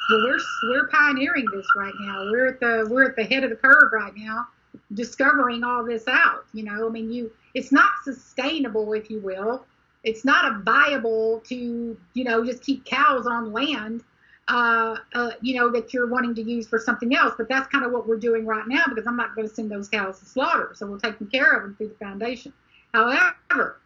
well 0.10 0.20
we're 0.24 0.40
we're 0.70 0.88
pioneering 0.88 1.46
this 1.54 1.66
right 1.78 1.94
now 2.02 2.24
we're 2.32 2.48
at 2.48 2.60
the 2.60 2.86
we're 2.90 3.10
at 3.10 3.16
the 3.16 3.24
head 3.24 3.44
of 3.44 3.50
the 3.50 3.56
curve 3.56 3.92
right 3.92 4.14
now 4.16 4.48
discovering 4.94 5.64
all 5.64 5.84
this 5.84 6.08
out 6.08 6.46
you 6.54 6.64
know 6.64 6.88
i 6.88 6.90
mean 6.90 7.12
you 7.12 7.32
it's 7.54 7.72
not 7.72 7.92
sustainable 8.04 8.94
if 8.94 9.10
you 9.10 9.20
will 9.20 9.66
it's 10.04 10.26
not 10.26 10.52
a 10.52 10.60
viable 10.60 11.42
to 11.46 11.98
you 12.14 12.24
know 12.24 12.44
just 12.44 12.62
keep 12.62 12.84
cows 12.86 13.26
on 13.26 13.54
land 13.54 14.04
uh, 14.50 14.96
uh, 15.16 15.32
you 15.42 15.56
know 15.56 15.72
that 15.72 15.94
you're 15.94 16.08
wanting 16.08 16.36
to 16.36 16.44
use 16.44 16.68
for 16.68 16.78
something 16.78 17.16
else 17.16 17.34
but 17.38 17.48
that's 17.48 17.68
kind 17.68 17.86
of 17.86 17.92
what 17.92 18.08
we're 18.08 18.18
doing 18.18 18.46
right 18.46 18.68
now 18.68 18.84
because 18.90 19.08
i'm 19.08 19.16
not 19.16 19.34
going 19.36 19.48
to 19.48 19.54
send 19.54 19.72
those 19.72 19.88
cows 19.88 20.20
to 20.20 20.26
slaughter 20.26 20.72
so 20.74 20.86
we're 20.86 21.00
taking 21.00 21.28
care 21.28 21.54
of 21.54 21.64
them 21.64 21.76
through 21.76 21.88
the 21.88 21.96
foundation. 21.96 22.52
However 22.94 23.80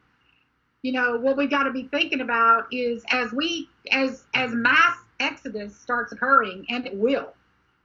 you 0.82 0.92
know 0.92 1.18
what 1.18 1.38
we've 1.38 1.50
got 1.50 1.64
to 1.64 1.72
be 1.72 1.84
thinking 1.92 2.22
about 2.22 2.66
is 2.72 3.04
as 3.10 3.32
we 3.34 3.70
as 3.92 4.26
as 4.34 4.52
mass 4.54 4.98
exodus 5.20 5.76
starts 5.76 6.12
occurring 6.12 6.66
and 6.70 6.86
it 6.86 6.96
will 6.96 7.34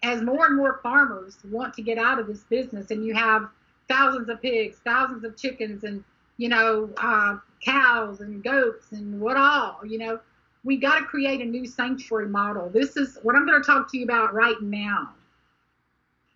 as 0.03 0.21
more 0.23 0.47
and 0.47 0.57
more 0.57 0.81
farmers 0.83 1.39
want 1.51 1.73
to 1.75 1.83
get 1.83 1.99
out 1.99 2.19
of 2.19 2.27
this 2.27 2.45
business 2.45 2.91
and 2.91 3.05
you 3.05 3.15
have 3.15 3.49
thousands 3.89 4.29
of 4.29 4.41
pigs 4.43 4.81
thousands 4.85 5.25
of 5.25 5.37
chickens 5.37 5.85
and 5.85 6.05
you 6.37 6.49
know 6.49 6.91
uh, 6.99 7.37
cows 7.65 8.21
and 8.21 8.43
goats 8.43 8.93
and 8.93 9.21
what 9.21 9.37
all 9.37 9.81
you 9.87 9.99
know 9.99 10.19
we 10.65 10.77
got 10.77 10.99
to 10.99 11.05
create 11.05 11.41
a 11.41 11.45
new 11.45 11.67
sanctuary 11.67 12.29
model 12.29 12.69
this 12.71 12.97
is 12.97 13.19
what 13.23 13.35
i'm 13.37 13.47
going 13.47 13.61
to 13.61 13.67
talk 13.67 13.91
to 13.91 13.99
you 13.99 14.05
about 14.05 14.35
right 14.35 14.61
now 14.63 15.11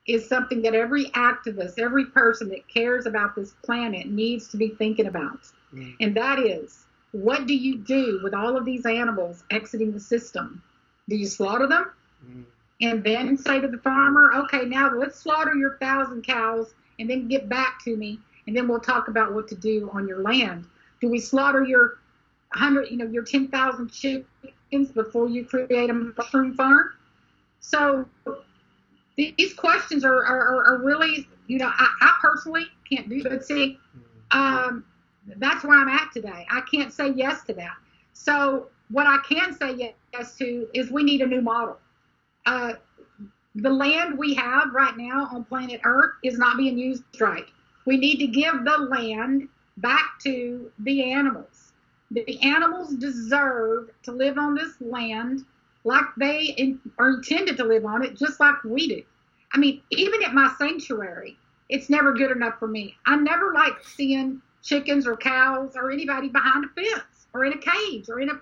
is 0.07 0.29
something 0.29 0.63
that 0.63 0.75
every 0.75 1.07
activist 1.11 1.79
every 1.79 2.07
person 2.07 2.49
that 2.49 2.67
cares 2.69 3.07
about 3.07 3.35
this 3.35 3.55
planet 3.65 4.07
needs 4.09 4.49
to 4.49 4.57
be 4.57 4.69
thinking 4.69 5.07
about 5.07 5.41
Mm. 5.75 5.97
and 6.01 6.17
that 6.17 6.39
is 6.39 6.87
what 7.13 7.47
do 7.47 7.55
you 7.55 7.79
do 7.79 8.21
with 8.23 8.35
all 8.35 8.57
of 8.57 8.65
these 8.65 8.87
animals 8.87 9.43
exiting 9.51 9.93
the 9.93 10.01
system 10.01 10.63
do 11.09 11.17
you 11.17 11.27
slaughter 11.27 11.67
them 11.67 11.91
Mm. 12.25 12.45
and 12.81 13.03
then 13.05 13.37
say 13.37 13.61
to 13.61 13.69
the 13.69 13.79
farmer, 13.79 14.33
okay, 14.35 14.65
now 14.65 14.93
let's 14.95 15.19
slaughter 15.19 15.55
your 15.55 15.77
thousand 15.79 16.23
cows 16.27 16.75
and 16.99 17.09
then 17.09 17.29
get 17.29 17.49
back 17.49 17.83
to 17.85 17.97
me, 17.97 18.19
and 18.47 18.57
then 18.57 18.69
we'll 18.69 18.81
talk 18.81 19.09
about 19.09 19.33
what 19.35 19.49
to 19.49 19.55
do 19.55 19.91
on 19.93 20.07
your 20.07 20.21
land. 20.21 20.65
Do 21.01 21.09
we 21.09 21.19
slaughter 21.19 21.65
your 21.65 21.99
hundred, 22.57 22.91
you 22.91 22.97
know, 22.97 23.07
your 23.07 23.23
ten 23.23 23.49
thousand 23.49 23.91
chickens 23.91 24.91
before 24.93 25.29
you 25.29 25.45
create 25.45 25.91
a 25.91 25.93
mushroom 25.93 26.55
farm? 26.55 26.91
So 27.61 28.07
these 29.17 29.55
questions 29.55 30.05
are, 30.05 30.25
are, 30.25 30.65
are 30.67 30.79
really, 30.85 31.29
you 31.47 31.59
know, 31.59 31.69
I, 31.69 31.89
I 32.01 32.15
personally 32.21 32.67
can't 32.89 33.09
do, 33.09 33.23
but 33.23 33.45
see, 33.45 33.79
um, 34.31 34.85
that's 35.39 35.65
where 35.65 35.79
I'm 35.79 35.89
at 35.89 36.13
today. 36.13 36.47
I 36.51 36.61
can't 36.71 36.93
say 36.93 37.11
yes 37.13 37.43
to 37.45 37.55
that. 37.55 37.77
So 38.13 38.69
what 38.91 39.07
I 39.07 39.19
can 39.29 39.57
say 39.57 39.95
yes 40.13 40.37
to 40.37 40.69
is 40.75 40.91
we 40.91 41.03
need 41.03 41.23
a 41.23 41.27
new 41.27 41.41
model. 41.41 41.79
Uh, 42.45 42.75
the 43.57 43.71
land 43.71 44.19
we 44.19 44.35
have 44.35 44.73
right 44.73 44.97
now 44.97 45.29
on 45.33 45.45
planet 45.45 45.81
Earth 45.85 46.13
is 46.23 46.39
not 46.39 46.57
being 46.57 46.79
used 46.79 47.03
right. 47.21 47.47
We 47.87 47.97
need 47.97 48.19
to 48.19 48.27
give 48.27 48.65
the 48.65 48.77
land 48.91 49.49
back 49.79 50.19
to 50.25 50.71
the 50.81 51.11
animals. 51.11 51.56
The 52.11 52.41
animals 52.43 52.95
deserve 52.95 53.91
to 54.05 54.13
live 54.13 54.39
on 54.39 54.55
this 54.55 54.81
land 54.81 55.45
like 55.85 56.05
they 56.17 56.55
in, 56.57 56.81
are 56.99 57.11
intended 57.11 57.57
to 57.59 57.65
live 57.65 57.85
on 57.85 58.05
it, 58.05 58.17
just 58.17 58.41
like 58.41 58.63
we 58.65 58.89
do. 58.89 59.03
I 59.53 59.59
mean, 59.59 59.83
even 59.91 60.23
at 60.25 60.35
my 60.35 60.53
sanctuary, 60.59 61.37
it's 61.69 61.89
never 61.89 62.13
good 62.13 62.31
enough 62.31 62.59
for 62.59 62.69
me. 62.69 62.97
I 63.07 63.17
never 63.17 63.53
like 63.53 63.85
seeing 63.85 64.43
chickens 64.63 65.07
or 65.07 65.17
cows 65.17 65.77
or 65.77 65.91
anybody 65.91 66.29
behind 66.29 66.65
a 66.65 66.69
fence 66.69 67.27
or 67.33 67.45
in 67.45 67.53
a 67.53 67.59
cage 67.59 68.09
or 68.09 68.21
in 68.21 68.31
a 68.31 68.41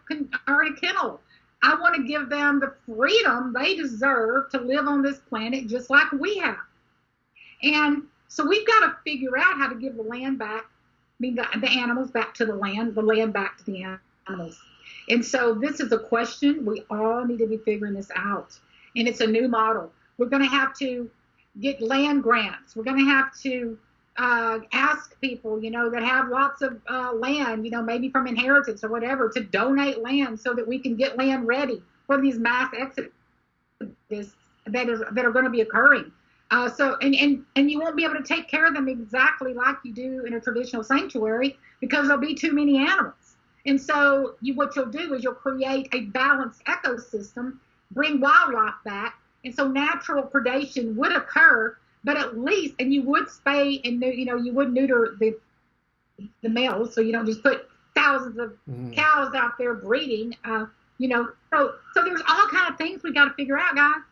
or 0.48 0.64
in 0.64 0.72
a 0.72 0.76
kennel. 0.76 1.20
I 1.62 1.74
want 1.80 1.94
to 1.96 2.04
give 2.04 2.28
them 2.28 2.60
the 2.60 2.74
freedom 2.86 3.54
they 3.54 3.74
deserve 3.76 4.50
to 4.50 4.60
live 4.60 4.86
on 4.86 5.02
this 5.02 5.18
planet 5.18 5.66
just 5.66 5.88
like 5.88 6.10
we 6.12 6.36
have. 6.38 6.58
And 7.62 8.02
so 8.28 8.46
we've 8.46 8.66
got 8.66 8.80
to 8.80 8.96
figure 9.04 9.38
out 9.38 9.58
how 9.58 9.68
to 9.68 9.74
give 9.74 9.96
the 9.96 10.02
land 10.02 10.38
back, 10.38 10.64
I 11.14 11.20
mean, 11.20 11.34
the, 11.36 11.46
the 11.60 11.68
animals 11.68 12.10
back 12.10 12.34
to 12.34 12.46
the 12.46 12.54
land, 12.54 12.94
the 12.94 13.02
land 13.02 13.32
back 13.32 13.58
to 13.58 13.64
the 13.64 13.98
animals. 14.28 14.60
And 15.08 15.24
so 15.24 15.54
this 15.54 15.80
is 15.80 15.92
a 15.92 15.98
question 15.98 16.64
we 16.64 16.82
all 16.90 17.24
need 17.24 17.38
to 17.38 17.46
be 17.46 17.58
figuring 17.58 17.94
this 17.94 18.10
out. 18.16 18.58
And 18.96 19.06
it's 19.06 19.20
a 19.20 19.26
new 19.26 19.48
model. 19.48 19.92
We're 20.18 20.28
going 20.28 20.42
to 20.42 20.48
have 20.48 20.76
to 20.78 21.10
get 21.60 21.80
land 21.80 22.22
grants. 22.22 22.74
We're 22.74 22.84
going 22.84 22.98
to 22.98 23.10
have 23.10 23.36
to 23.42 23.78
uh, 24.16 24.60
ask 24.72 25.18
people, 25.20 25.62
you 25.62 25.70
know, 25.70 25.90
that 25.90 26.02
have 26.02 26.28
lots 26.28 26.62
of 26.62 26.80
uh, 26.88 27.12
land, 27.12 27.64
you 27.64 27.70
know, 27.70 27.82
maybe 27.82 28.10
from 28.10 28.26
inheritance 28.26 28.84
or 28.84 28.88
whatever, 28.88 29.28
to 29.30 29.40
donate 29.40 30.02
land 30.02 30.38
so 30.38 30.54
that 30.54 30.66
we 30.66 30.78
can 30.78 30.96
get 30.96 31.16
land 31.16 31.46
ready 31.46 31.82
for 32.06 32.20
these 32.20 32.38
mass 32.38 32.72
exodus 32.78 33.10
that 34.66 34.88
are 34.88 35.12
that 35.12 35.24
are 35.24 35.32
going 35.32 35.44
to 35.44 35.50
be 35.50 35.60
occurring. 35.60 36.12
Uh, 36.55 36.70
so 36.70 36.96
and, 37.00 37.14
and 37.16 37.44
and 37.57 37.68
you 37.68 37.80
won't 37.80 37.96
be 37.96 38.05
able 38.05 38.14
to 38.14 38.22
take 38.22 38.48
care 38.48 38.64
of 38.64 38.74
them 38.74 38.88
exactly 38.88 39.55
like 39.55 39.76
you 39.82 39.92
do 39.92 40.24
in 40.24 40.34
a 40.34 40.40
traditional 40.40 40.84
sanctuary 40.84 41.59
because 41.80 42.07
there'll 42.07 42.20
be 42.20 42.34
too 42.34 42.52
many 42.52 42.78
animals. 42.78 43.36
And 43.66 43.80
so 43.80 44.36
you 44.40 44.55
what 44.55 44.76
you'll 44.76 44.86
do 44.86 45.14
is 45.14 45.24
you'll 45.24 45.34
create 45.34 45.88
a 45.92 46.02
balanced 46.02 46.64
ecosystem, 46.66 47.59
bring 47.90 48.20
wildlife 48.20 48.74
back, 48.84 49.18
and 49.44 49.52
so 49.52 49.66
natural 49.66 50.22
predation 50.22 50.94
would 50.94 51.12
occur 51.12 51.76
but 52.05 52.18
at 52.18 52.38
least, 52.38 52.74
and 52.78 52.92
you 52.92 53.02
would 53.02 53.26
spay 53.26 53.80
and 53.84 54.00
you 54.02 54.26
know 54.26 54.36
you 54.36 54.52
would 54.52 54.72
neuter 54.72 55.16
the 55.18 55.36
the 56.42 56.48
males, 56.48 56.94
so 56.94 57.00
you 57.00 57.11
don't 57.11 57.26
just 57.26 57.42
put 57.42 57.68
thousands 57.96 58.38
of 58.38 58.50
mm-hmm. 58.70 58.92
cows 58.92 59.34
out 59.34 59.59
there 59.59 59.74
breeding. 59.74 60.36
Uh, 60.44 60.66
you 60.98 61.09
know, 61.09 61.30
so 61.50 61.74
so 61.94 62.05
there's 62.05 62.22
all 62.28 62.46
kind 62.48 62.70
of 62.70 62.78
things 62.78 63.02
we 63.02 63.12
got 63.12 63.24
to 63.24 63.34
figure 63.34 63.59
out, 63.59 63.74
guys. 63.74 64.02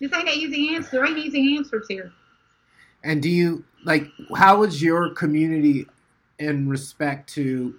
This 0.00 0.12
ain't 0.12 0.28
an 0.28 0.34
easy 0.34 0.74
answer. 0.74 0.90
There 0.92 1.06
ain't 1.06 1.18
easy 1.18 1.56
answers 1.56 1.86
here. 1.88 2.12
And 3.02 3.22
do 3.22 3.28
you 3.28 3.64
like 3.84 4.06
how 4.36 4.62
is 4.62 4.82
your 4.82 5.10
community 5.10 5.86
in 6.38 6.68
respect 6.68 7.32
to 7.34 7.78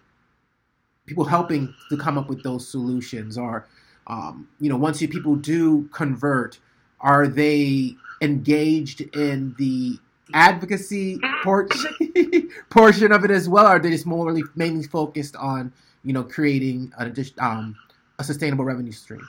people 1.06 1.26
helping 1.26 1.74
to 1.90 1.98
come 1.98 2.18
up 2.18 2.30
with 2.30 2.44
those 2.44 2.68
solutions 2.68 3.38
or 3.38 3.68
um, 4.08 4.48
you 4.60 4.70
know 4.70 4.78
once 4.78 5.02
you 5.02 5.08
people 5.08 5.36
do 5.36 5.90
convert 5.92 6.60
are 7.00 7.28
they 7.28 7.96
engaged 8.22 9.02
in 9.16 9.56
the 9.58 9.98
advocacy 10.34 11.20
portion 11.44 11.92
portion 12.70 13.12
of 13.12 13.24
it 13.24 13.32
as 13.32 13.48
well, 13.50 13.66
or 13.66 13.70
are 13.70 13.80
they 13.80 13.90
just 13.90 14.06
more 14.06 14.36
mainly 14.56 14.84
focused 14.84 15.36
on 15.36 15.72
you 16.04 16.14
know 16.14 16.24
creating 16.24 16.92
a, 16.98 17.12
um, 17.40 17.76
a 18.20 18.24
sustainable 18.24 18.66
revenue 18.66 18.92
stream? 18.92 19.28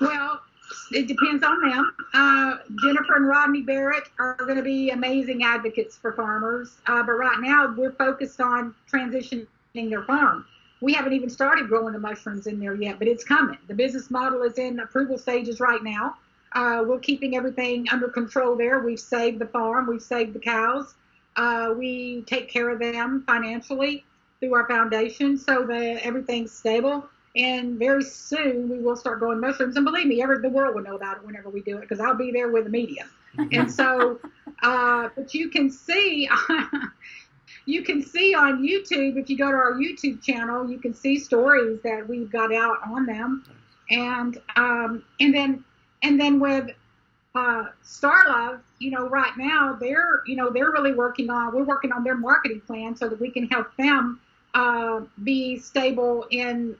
Well, 0.00 0.40
it 0.94 1.08
depends 1.08 1.44
on 1.44 1.68
them. 1.68 1.92
Uh, 2.14 2.56
Jennifer 2.82 3.16
and 3.16 3.26
Rodney 3.26 3.62
Barrett 3.62 4.04
are 4.18 4.36
going 4.36 4.56
to 4.56 4.62
be 4.62 4.90
amazing 4.90 5.42
advocates 5.44 5.96
for 5.96 6.12
farmers, 6.12 6.76
uh, 6.86 7.02
but 7.02 7.12
right 7.12 7.40
now 7.40 7.74
we're 7.76 7.92
focused 7.92 8.40
on 8.40 8.74
transitioning 8.90 9.46
their 9.74 10.04
farm 10.04 10.44
we 10.82 10.92
haven't 10.92 11.12
even 11.12 11.30
started 11.30 11.68
growing 11.68 11.92
the 11.92 11.98
mushrooms 11.98 12.48
in 12.48 12.58
there 12.58 12.74
yet, 12.74 12.98
but 12.98 13.06
it's 13.06 13.22
coming. 13.22 13.56
The 13.68 13.74
business 13.74 14.10
model 14.10 14.42
is 14.42 14.58
in 14.58 14.80
approval 14.80 15.16
stages 15.16 15.60
right 15.60 15.82
now. 15.82 16.16
Uh, 16.54 16.84
we're 16.86 16.98
keeping 16.98 17.36
everything 17.36 17.86
under 17.90 18.08
control 18.08 18.56
there. 18.56 18.80
We've 18.80 19.00
saved 19.00 19.38
the 19.38 19.46
farm, 19.46 19.86
we've 19.86 20.02
saved 20.02 20.34
the 20.34 20.40
cows. 20.40 20.94
Uh, 21.36 21.72
we 21.78 22.22
take 22.22 22.50
care 22.50 22.68
of 22.68 22.78
them 22.80 23.22
financially 23.26 24.04
through 24.40 24.54
our 24.54 24.66
foundation 24.66 25.38
so 25.38 25.64
that 25.64 26.04
everything's 26.04 26.52
stable. 26.52 27.08
And 27.34 27.78
very 27.78 28.02
soon 28.02 28.68
we 28.68 28.78
will 28.78 28.96
start 28.96 29.18
growing 29.18 29.40
mushrooms. 29.40 29.76
And 29.76 29.84
believe 29.84 30.06
me, 30.06 30.22
every, 30.22 30.40
the 30.40 30.50
world 30.50 30.74
will 30.74 30.82
know 30.82 30.96
about 30.96 31.16
it 31.16 31.24
whenever 31.24 31.48
we 31.48 31.62
do 31.62 31.78
it 31.78 31.82
because 31.82 32.00
I'll 32.00 32.14
be 32.14 32.30
there 32.30 32.50
with 32.50 32.64
the 32.64 32.70
media. 32.70 33.06
and 33.52 33.72
so, 33.72 34.20
uh, 34.62 35.08
but 35.16 35.32
you 35.32 35.48
can 35.48 35.70
see 35.70 36.28
you 37.66 37.82
can 37.82 38.02
see 38.02 38.34
on 38.34 38.62
YouTube, 38.62 39.16
if 39.16 39.30
you 39.30 39.38
go 39.38 39.50
to 39.50 39.56
our 39.56 39.74
YouTube 39.74 40.22
channel, 40.22 40.68
you 40.70 40.78
can 40.78 40.92
see 40.92 41.18
stories 41.18 41.80
that 41.82 42.06
we've 42.08 42.30
got 42.30 42.52
out 42.52 42.78
on 42.86 43.06
them. 43.06 43.44
And 43.90 44.40
um, 44.56 45.04
and 45.20 45.34
then 45.34 45.64
and 46.02 46.20
then 46.20 46.40
with 46.40 46.70
uh, 47.34 47.64
Starlove, 47.84 48.60
you 48.78 48.90
know, 48.90 49.08
right 49.08 49.32
now 49.36 49.76
they're 49.80 50.22
you 50.26 50.36
know 50.36 50.50
they're 50.50 50.70
really 50.70 50.94
working 50.94 51.30
on 51.30 51.54
we're 51.54 51.64
working 51.64 51.92
on 51.92 52.04
their 52.04 52.16
marketing 52.16 52.60
plan 52.60 52.96
so 52.96 53.08
that 53.08 53.20
we 53.20 53.30
can 53.30 53.46
help 53.48 53.74
them 53.76 54.20
uh, 54.54 55.00
be 55.24 55.58
stable 55.58 56.26
in. 56.30 56.76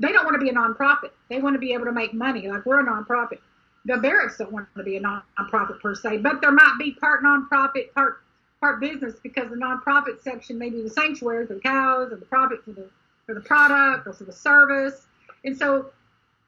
They 0.00 0.12
don't 0.12 0.24
want 0.24 0.34
to 0.34 0.44
be 0.44 0.50
a 0.50 0.54
nonprofit. 0.54 1.10
They 1.28 1.40
want 1.40 1.54
to 1.54 1.60
be 1.60 1.72
able 1.72 1.86
to 1.86 1.92
make 1.92 2.12
money. 2.12 2.48
Like 2.48 2.66
we're 2.66 2.80
a 2.80 2.84
nonprofit. 2.84 3.38
The 3.84 3.94
Barretts 3.94 4.38
don't 4.38 4.52
want 4.52 4.68
to 4.76 4.82
be 4.82 4.96
a 4.96 5.00
nonprofit 5.00 5.80
per 5.80 5.94
se, 5.94 6.18
but 6.18 6.40
there 6.40 6.50
might 6.50 6.76
be 6.78 6.92
part 6.92 7.22
nonprofit, 7.22 7.92
part 7.94 8.18
part 8.60 8.80
business 8.80 9.14
because 9.22 9.48
the 9.50 9.56
nonprofit 9.56 10.22
section 10.22 10.58
may 10.58 10.70
be 10.70 10.82
the 10.82 10.90
sanctuary 10.90 11.46
for 11.46 11.54
the 11.54 11.60
cows 11.60 12.12
or 12.12 12.16
the 12.16 12.26
profit 12.26 12.64
for 12.64 12.72
the 12.72 12.88
for 13.26 13.34
the 13.34 13.40
product 13.40 14.06
or 14.06 14.12
for 14.12 14.24
the 14.24 14.32
service. 14.32 15.06
And 15.44 15.56
so 15.56 15.90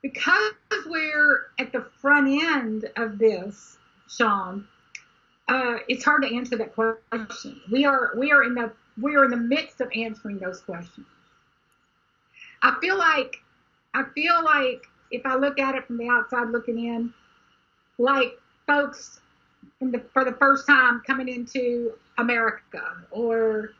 because 0.02 0.52
we're 0.86 1.46
at 1.58 1.72
the 1.72 1.86
front 2.00 2.28
end 2.28 2.88
of 2.96 3.18
this, 3.18 3.76
Sean, 4.08 4.66
uh, 5.48 5.78
it's 5.88 6.04
hard 6.04 6.22
to 6.22 6.34
answer 6.34 6.56
that 6.56 6.74
question. 6.74 7.60
We 7.70 7.84
are 7.84 8.12
we 8.16 8.32
are 8.32 8.44
in 8.44 8.54
the 8.54 8.72
we 9.00 9.16
are 9.16 9.24
in 9.24 9.30
the 9.30 9.36
midst 9.36 9.80
of 9.80 9.90
answering 9.94 10.38
those 10.38 10.60
questions. 10.60 11.06
I 12.62 12.76
feel 12.80 12.98
like 12.98 13.36
I 13.94 14.04
feel 14.14 14.44
like 14.44 14.84
if 15.10 15.24
I 15.24 15.36
look 15.36 15.58
at 15.58 15.74
it 15.74 15.86
from 15.86 15.96
the 15.96 16.08
outside 16.08 16.48
looking 16.50 16.86
in, 16.86 17.12
like 17.98 18.38
folks 18.66 19.20
the, 19.80 20.02
for 20.12 20.24
the 20.24 20.32
first 20.32 20.66
time 20.66 21.02
coming 21.06 21.28
into 21.28 21.92
America, 22.18 22.82
or 23.10 23.70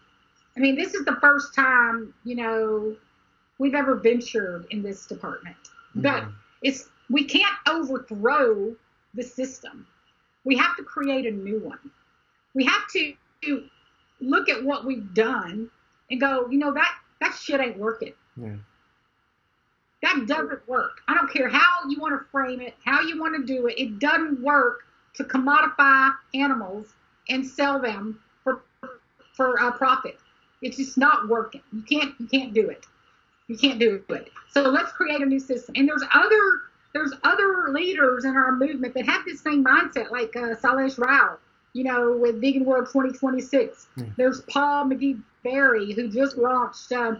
I 0.57 0.61
mean, 0.61 0.77
this 0.77 0.95
is 0.95 1.05
the 1.05 1.17
first 1.21 1.55
time 1.55 2.15
you 2.25 2.37
know 2.37 2.97
we've 3.59 3.75
ever 3.75 3.97
ventured 3.97 4.67
in 4.71 4.83
this 4.83 5.07
department. 5.07 5.57
Mm-hmm. 5.57 6.03
But 6.03 6.25
it's 6.63 6.89
we 7.11 7.25
can't 7.25 7.57
overthrow 7.69 8.75
the 9.15 9.23
system. 9.23 9.87
We 10.45 10.57
have 10.57 10.77
to 10.77 10.83
create 10.83 11.27
a 11.27 11.31
new 11.31 11.59
one. 11.59 11.91
We 12.55 12.65
have 12.65 12.83
to 12.93 13.15
look 14.21 14.49
at 14.49 14.65
what 14.65 14.85
we've 14.85 15.13
done 15.15 15.71
and 16.11 16.21
go, 16.21 16.49
you 16.49 16.59
know, 16.59 16.73
that 16.73 16.95
that 17.21 17.35
shit 17.35 17.61
ain't 17.61 17.79
working. 17.79 18.13
Yeah. 18.37 18.57
That 20.03 20.27
doesn't 20.27 20.67
work. 20.69 21.01
I 21.09 21.15
don't 21.15 21.33
care 21.33 21.49
how 21.49 21.89
you 21.89 21.99
want 22.01 22.21
to 22.21 22.25
frame 22.31 22.61
it, 22.61 22.75
how 22.85 23.01
you 23.03 23.21
want 23.21 23.35
to 23.37 23.45
do 23.45 23.67
it. 23.67 23.79
It 23.79 23.99
doesn't 23.99 24.41
work 24.41 24.85
to 25.15 25.25
commodify 25.25 26.13
animals 26.35 26.87
and 27.29 27.45
sell 27.45 27.81
them 27.81 28.21
for 28.45 28.63
for 29.35 29.55
a 29.57 29.73
profit. 29.73 30.19
It's 30.63 30.77
just 30.77 30.99
not 30.99 31.29
working. 31.29 31.63
You 31.73 31.83
can't 31.83 32.15
you 32.19 32.27
can't 32.27 32.55
do 32.55 32.69
it. 32.69 32.87
You 33.49 33.57
can't 33.57 33.79
do 33.79 34.03
it. 34.09 34.31
So 34.51 34.63
let's 34.63 34.93
create 34.93 35.21
a 35.21 35.27
new 35.27 35.41
system. 35.41 35.75
And 35.77 35.89
there's 35.89 36.05
other 36.15 36.61
there's 36.93 37.13
other 37.25 37.69
leaders 37.71 38.25
in 38.25 38.37
our 38.37 38.53
movement 38.53 38.95
that 38.95 39.07
have 39.07 39.25
this 39.25 39.41
same 39.41 39.65
mindset, 39.65 40.11
like 40.11 40.35
uh, 40.37 40.55
Rao, 40.99 41.39
you 41.73 41.85
know, 41.85 42.17
with 42.17 42.41
Vegan 42.41 42.65
World 42.65 42.87
2026. 42.87 43.87
Mm. 43.97 44.17
There's 44.17 44.41
Paul 44.43 44.87
McGee 44.87 45.21
Berry, 45.45 45.93
who 45.93 46.09
just 46.09 46.37
launched. 46.37 46.91
Uh, 46.93 47.17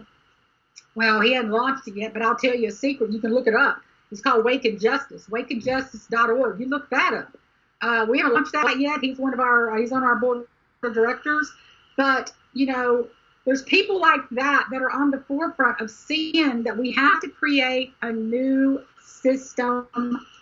well, 0.95 1.21
he 1.21 1.33
hasn't 1.33 1.53
launched 1.53 1.87
it 1.87 1.95
yet, 1.95 2.13
but 2.13 2.21
I'll 2.21 2.35
tell 2.35 2.55
you 2.55 2.69
a 2.69 2.71
secret. 2.71 3.11
You 3.11 3.19
can 3.19 3.33
look 3.33 3.47
it 3.47 3.55
up. 3.55 3.81
It's 4.11 4.21
called 4.21 4.43
Waken 4.43 4.79
Justice, 4.79 5.27
wakenjustice.org. 5.27 6.59
You 6.59 6.67
look 6.67 6.89
that 6.89 7.13
up. 7.13 7.37
Uh, 7.81 8.05
we 8.09 8.17
haven't 8.17 8.33
launched 8.33 8.51
that 8.53 8.79
yet. 8.79 8.99
He's 9.01 9.17
one 9.17 9.33
of 9.33 9.39
our, 9.39 9.77
he's 9.77 9.91
on 9.91 10.03
our 10.03 10.15
board 10.15 10.47
of 10.83 10.93
directors. 10.93 11.51
But, 11.95 12.33
you 12.53 12.65
know, 12.65 13.07
there's 13.45 13.63
people 13.63 13.99
like 13.99 14.21
that 14.31 14.67
that 14.71 14.81
are 14.81 14.91
on 14.91 15.11
the 15.11 15.19
forefront 15.27 15.79
of 15.79 15.89
seeing 15.91 16.63
that 16.63 16.77
we 16.77 16.91
have 16.91 17.21
to 17.21 17.29
create 17.29 17.93
a 18.01 18.11
new 18.11 18.81
system 19.03 19.87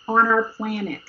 on 0.08 0.26
our 0.26 0.44
planet. 0.56 1.00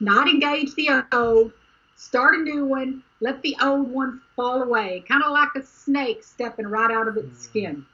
Not 0.00 0.28
engage 0.28 0.74
the 0.74 1.04
old, 1.12 1.52
start 1.96 2.34
a 2.34 2.38
new 2.38 2.64
one, 2.64 3.02
let 3.20 3.42
the 3.42 3.56
old 3.62 3.90
one 3.90 4.20
fall 4.34 4.62
away. 4.62 5.04
Kind 5.08 5.22
of 5.22 5.32
like 5.32 5.54
a 5.56 5.62
snake 5.62 6.22
stepping 6.22 6.66
right 6.66 6.90
out 6.90 7.08
of 7.08 7.16
its 7.16 7.44
skin. 7.44 7.84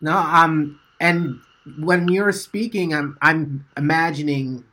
No, 0.00 0.16
um, 0.16 0.80
and 1.00 1.40
when 1.78 2.08
you're 2.08 2.32
speaking, 2.32 2.92
I'm 2.92 3.16
I'm 3.22 3.64
imagining 3.76 4.64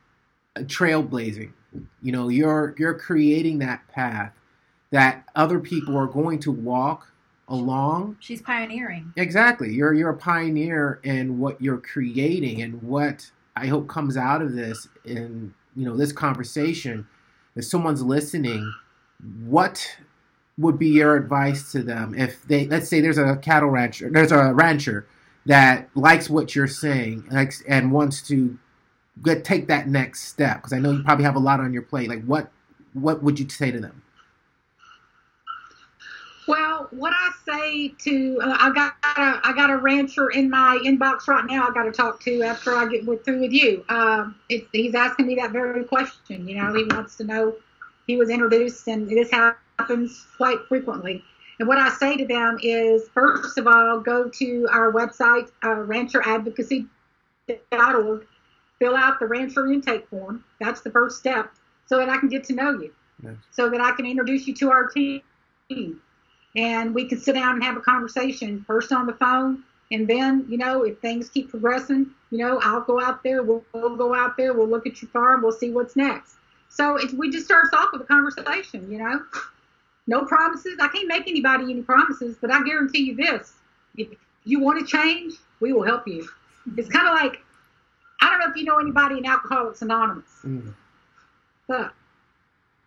trailblazing 0.58 1.52
you 2.02 2.12
know, 2.12 2.28
you're 2.28 2.74
you're 2.78 2.94
creating 2.94 3.58
that 3.60 3.86
path 3.88 4.32
that 4.90 5.24
other 5.36 5.60
people 5.60 5.96
are 5.96 6.06
going 6.06 6.38
to 6.40 6.50
walk 6.50 7.12
along. 7.48 8.16
She's 8.20 8.42
pioneering. 8.42 9.12
Exactly. 9.16 9.72
You're 9.72 9.94
you're 9.94 10.10
a 10.10 10.16
pioneer 10.16 11.00
in 11.04 11.38
what 11.38 11.60
you're 11.60 11.78
creating 11.78 12.62
and 12.62 12.82
what 12.82 13.30
I 13.56 13.66
hope 13.66 13.88
comes 13.88 14.16
out 14.16 14.42
of 14.42 14.52
this 14.52 14.88
in 15.04 15.54
you 15.76 15.84
know 15.84 15.96
this 15.96 16.12
conversation 16.12 17.06
if 17.56 17.64
someone's 17.64 18.02
listening 18.02 18.72
what 19.44 19.96
would 20.58 20.78
be 20.78 20.88
your 20.88 21.16
advice 21.16 21.72
to 21.72 21.82
them 21.82 22.14
if 22.14 22.42
they 22.44 22.66
let's 22.66 22.88
say 22.88 23.00
there's 23.00 23.18
a 23.18 23.36
cattle 23.36 23.70
rancher 23.70 24.10
there's 24.10 24.32
a 24.32 24.52
rancher 24.54 25.06
that 25.46 25.88
likes 25.94 26.28
what 26.28 26.54
you're 26.54 26.66
saying 26.66 27.24
likes 27.30 27.62
and 27.66 27.92
wants 27.92 28.22
to 28.22 28.58
get 29.22 29.44
take 29.44 29.68
that 29.68 29.88
next 29.88 30.24
step? 30.24 30.58
Because 30.58 30.72
I 30.72 30.78
know 30.78 30.92
you 30.92 31.02
probably 31.02 31.24
have 31.24 31.36
a 31.36 31.40
lot 31.40 31.60
on 31.60 31.72
your 31.72 31.82
plate. 31.82 32.08
Like 32.08 32.24
what 32.24 32.50
what 32.92 33.22
would 33.22 33.38
you 33.38 33.48
say 33.48 33.70
to 33.70 33.80
them 33.80 34.02
what 36.90 37.12
I 37.14 37.30
say 37.46 37.94
to 38.04 38.40
uh, 38.42 38.56
I 38.58 38.72
got 38.72 38.94
a, 39.02 39.40
I 39.48 39.52
got 39.54 39.70
a 39.70 39.76
rancher 39.76 40.30
in 40.30 40.50
my 40.50 40.80
inbox 40.84 41.28
right 41.28 41.44
now. 41.46 41.68
I 41.68 41.72
got 41.72 41.84
to 41.84 41.92
talk 41.92 42.20
to 42.24 42.42
after 42.42 42.76
I 42.76 42.88
get 42.88 43.06
with, 43.06 43.24
through 43.24 43.40
with 43.40 43.52
you. 43.52 43.84
Um, 43.88 44.34
it's, 44.48 44.66
he's 44.72 44.94
asking 44.94 45.26
me 45.26 45.36
that 45.36 45.52
very 45.52 45.84
question. 45.84 46.48
You 46.48 46.56
know, 46.56 46.74
he 46.74 46.84
wants 46.84 47.16
to 47.16 47.24
know. 47.24 47.54
He 48.06 48.16
was 48.16 48.30
introduced, 48.30 48.88
and 48.88 49.08
this 49.08 49.30
happens 49.30 50.26
quite 50.36 50.58
frequently. 50.68 51.24
And 51.58 51.68
what 51.68 51.78
I 51.78 51.90
say 51.90 52.16
to 52.16 52.26
them 52.26 52.58
is, 52.62 53.08
first 53.14 53.58
of 53.58 53.66
all, 53.66 54.00
go 54.00 54.28
to 54.28 54.68
our 54.72 54.90
website, 54.90 55.50
uh, 55.62 55.84
rancheradvocacy.org, 55.86 58.26
fill 58.78 58.96
out 58.96 59.20
the 59.20 59.26
rancher 59.26 59.70
intake 59.70 60.08
form. 60.08 60.42
That's 60.58 60.80
the 60.80 60.90
first 60.90 61.18
step, 61.18 61.52
so 61.86 61.98
that 61.98 62.08
I 62.08 62.16
can 62.16 62.28
get 62.28 62.44
to 62.44 62.54
know 62.54 62.80
you, 62.80 62.92
so 63.52 63.68
that 63.68 63.80
I 63.80 63.92
can 63.92 64.06
introduce 64.06 64.48
you 64.48 64.54
to 64.54 64.70
our 64.70 64.88
team 64.88 65.20
and 66.56 66.94
we 66.94 67.04
can 67.06 67.18
sit 67.18 67.34
down 67.34 67.54
and 67.54 67.64
have 67.64 67.76
a 67.76 67.80
conversation 67.80 68.64
first 68.66 68.92
on 68.92 69.06
the 69.06 69.14
phone. 69.14 69.62
And 69.92 70.08
then 70.08 70.46
you 70.48 70.56
know 70.56 70.84
if 70.84 70.98
things 71.00 71.28
keep 71.28 71.50
progressing 71.50 72.10
you 72.30 72.38
know 72.38 72.60
i'll 72.62 72.82
go 72.82 73.00
out 73.00 73.24
there 73.24 73.42
we'll, 73.42 73.64
we'll 73.72 73.96
go 73.96 74.14
out 74.14 74.36
there 74.36 74.54
we'll 74.54 74.68
look 74.68 74.86
at 74.86 75.02
your 75.02 75.10
farm 75.10 75.42
we'll 75.42 75.52
see 75.52 75.70
what's 75.70 75.96
next. 75.96 76.36
So 76.68 76.96
it, 76.96 77.12
we 77.12 77.30
just 77.30 77.44
starts 77.44 77.70
off 77.74 77.88
with 77.92 78.02
a 78.02 78.04
conversation 78.04 78.90
you 78.90 78.98
know. 78.98 79.22
No 80.06 80.24
promises. 80.24 80.76
I 80.80 80.88
can't 80.88 81.06
make 81.06 81.28
anybody 81.28 81.64
any 81.64 81.82
promises 81.82 82.36
but 82.40 82.52
i 82.52 82.62
guarantee 82.62 83.02
you 83.02 83.16
this. 83.16 83.52
If 83.96 84.08
you 84.44 84.60
want 84.60 84.78
to 84.80 84.86
change 84.86 85.34
we 85.58 85.72
will 85.72 85.82
help 85.82 86.06
you. 86.06 86.28
It's 86.76 86.88
kind 86.88 87.08
of 87.08 87.14
like 87.14 87.40
i 88.22 88.30
don't 88.30 88.38
know 88.38 88.48
if 88.48 88.56
you 88.56 88.64
know 88.64 88.78
anybody 88.78 89.18
in 89.18 89.26
alcoholics 89.26 89.82
anonymous. 89.82 90.30
Mm. 90.44 90.72
but 91.66 91.92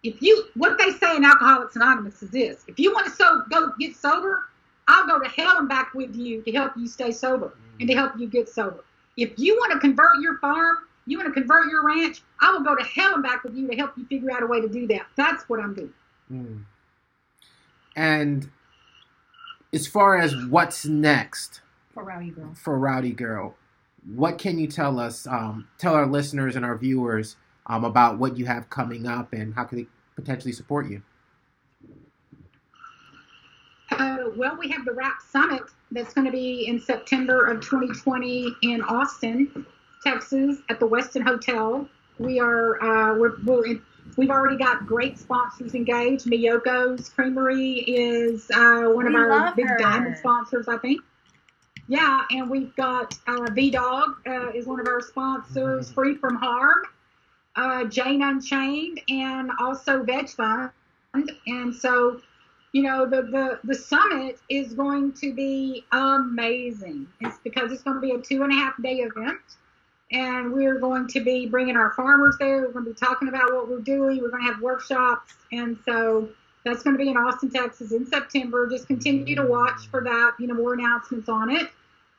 if 0.03 0.21
you 0.21 0.45
what 0.55 0.77
they 0.77 0.91
say 0.91 1.15
in 1.15 1.23
Alcoholics 1.23 1.75
Anonymous 1.75 2.21
is 2.21 2.29
this: 2.29 2.63
if 2.67 2.77
you 2.77 2.93
want 2.93 3.07
to 3.07 3.11
so 3.11 3.43
go 3.49 3.71
get 3.79 3.95
sober, 3.95 4.43
I'll 4.87 5.07
go 5.07 5.19
to 5.19 5.29
hell 5.29 5.57
and 5.57 5.67
back 5.67 5.93
with 5.93 6.15
you 6.15 6.41
to 6.43 6.51
help 6.51 6.73
you 6.77 6.87
stay 6.87 7.11
sober 7.11 7.53
and 7.79 7.89
to 7.89 7.95
help 7.95 8.13
you 8.17 8.27
get 8.27 8.49
sober. 8.49 8.83
If 9.17 9.31
you 9.37 9.55
want 9.55 9.73
to 9.73 9.79
convert 9.79 10.19
your 10.19 10.37
farm, 10.39 10.77
you 11.05 11.17
want 11.17 11.33
to 11.33 11.39
convert 11.39 11.69
your 11.69 11.85
ranch, 11.85 12.21
I 12.39 12.51
will 12.51 12.63
go 12.63 12.75
to 12.75 12.83
hell 12.83 13.13
and 13.13 13.23
back 13.23 13.43
with 13.43 13.55
you 13.55 13.67
to 13.67 13.75
help 13.75 13.97
you 13.97 14.05
figure 14.05 14.31
out 14.31 14.43
a 14.43 14.47
way 14.47 14.61
to 14.61 14.67
do 14.67 14.87
that. 14.87 15.03
That's 15.15 15.47
what 15.49 15.59
I'm 15.59 15.73
doing. 15.73 15.93
Mm. 16.31 16.63
And 17.95 18.49
as 19.73 19.87
far 19.87 20.17
as 20.17 20.33
what's 20.47 20.85
next 20.85 21.61
For 21.93 22.03
Rowdy 22.03 22.31
Girl. 22.31 22.53
for 22.55 22.77
Rowdy 22.77 23.11
Girl, 23.11 23.55
what 24.15 24.37
can 24.37 24.57
you 24.57 24.67
tell 24.67 24.99
us? 24.99 25.27
Um, 25.27 25.67
tell 25.77 25.93
our 25.93 26.07
listeners 26.07 26.55
and 26.55 26.65
our 26.65 26.77
viewers 26.77 27.35
um, 27.67 27.83
about 27.85 28.17
what 28.19 28.37
you 28.37 28.45
have 28.45 28.69
coming 28.69 29.07
up 29.07 29.33
and 29.33 29.53
how 29.53 29.63
can 29.63 29.79
they 29.79 29.87
potentially 30.15 30.51
support 30.53 30.89
you. 30.89 31.01
Uh, 33.91 34.17
well, 34.35 34.57
we 34.57 34.69
have 34.69 34.85
the 34.85 34.91
RAP 34.93 35.21
Summit 35.29 35.61
that's 35.91 36.13
going 36.13 36.25
to 36.25 36.31
be 36.31 36.67
in 36.67 36.79
September 36.79 37.45
of 37.45 37.61
2020 37.61 38.55
in 38.63 38.81
Austin, 38.81 39.65
Texas, 40.03 40.57
at 40.69 40.79
the 40.79 40.87
Westin 40.87 41.21
Hotel. 41.21 41.87
We 42.17 42.39
are 42.39 42.81
uh, 42.81 43.17
we're, 43.17 43.33
we're 43.45 43.65
in, 43.67 43.81
we've 44.17 44.29
already 44.31 44.57
got 44.57 44.85
great 44.87 45.19
sponsors 45.19 45.75
engaged. 45.75 46.25
Miyoko's 46.25 47.09
Creamery 47.09 47.79
is 47.87 48.49
uh, 48.51 48.83
one 48.85 49.05
We 49.05 49.13
of 49.13 49.15
our 49.15 49.53
big 49.55 49.67
her. 49.67 49.77
diamond 49.77 50.17
sponsors, 50.17 50.67
I 50.67 50.77
think. 50.77 51.01
Yeah, 51.87 52.21
and 52.31 52.49
we've 52.49 52.75
got 52.75 53.17
uh, 53.27 53.51
V 53.51 53.69
Dog 53.69 54.15
uh, 54.25 54.49
is 54.51 54.65
one 54.65 54.79
of 54.79 54.87
our 54.87 55.01
sponsors. 55.01 55.91
Free 55.91 56.15
from 56.15 56.35
Harm, 56.35 56.83
uh, 57.55 57.85
Jane 57.85 58.21
Unchained, 58.21 59.01
and 59.09 59.51
also 59.59 60.03
Veg 60.03 60.29
Fund. 60.29 60.71
And 61.47 61.73
so 61.75 62.21
you 62.71 62.81
know 62.81 63.05
the, 63.05 63.21
the 63.23 63.59
the 63.63 63.75
summit 63.75 64.39
is 64.49 64.73
going 64.73 65.13
to 65.13 65.33
be 65.33 65.85
amazing. 65.91 67.07
It's 67.21 67.37
because 67.43 67.71
it's 67.71 67.83
going 67.83 67.97
to 67.97 68.01
be 68.01 68.11
a 68.11 68.19
two 68.19 68.43
and 68.43 68.51
a 68.51 68.55
half 68.55 68.81
day 68.81 68.97
event 68.97 69.39
and 70.13 70.53
we're 70.53 70.79
going 70.79 71.07
to 71.07 71.23
be 71.23 71.47
bringing 71.47 71.75
our 71.75 71.91
farmers 71.93 72.35
there. 72.39 72.61
We're 72.61 72.71
going 72.71 72.85
to 72.85 72.91
be 72.91 72.97
talking 72.97 73.27
about 73.27 73.51
what 73.51 73.67
we're 73.67 73.79
doing. 73.79 74.21
We're 74.21 74.29
going 74.29 74.45
to 74.45 74.53
have 74.53 74.61
workshops. 74.61 75.33
And 75.51 75.77
so 75.85 76.29
that's 76.63 76.83
going 76.83 76.95
to 76.95 77.03
be 77.03 77.09
in 77.09 77.17
austin 77.17 77.49
texas 77.49 77.91
in 77.91 78.05
september. 78.05 78.69
Just 78.69 78.87
continue 78.87 79.35
to 79.35 79.45
watch 79.45 79.87
for 79.89 80.01
that. 80.03 80.33
You 80.39 80.47
know 80.47 80.53
more 80.53 80.73
announcements 80.73 81.27
on 81.27 81.49
it. 81.51 81.69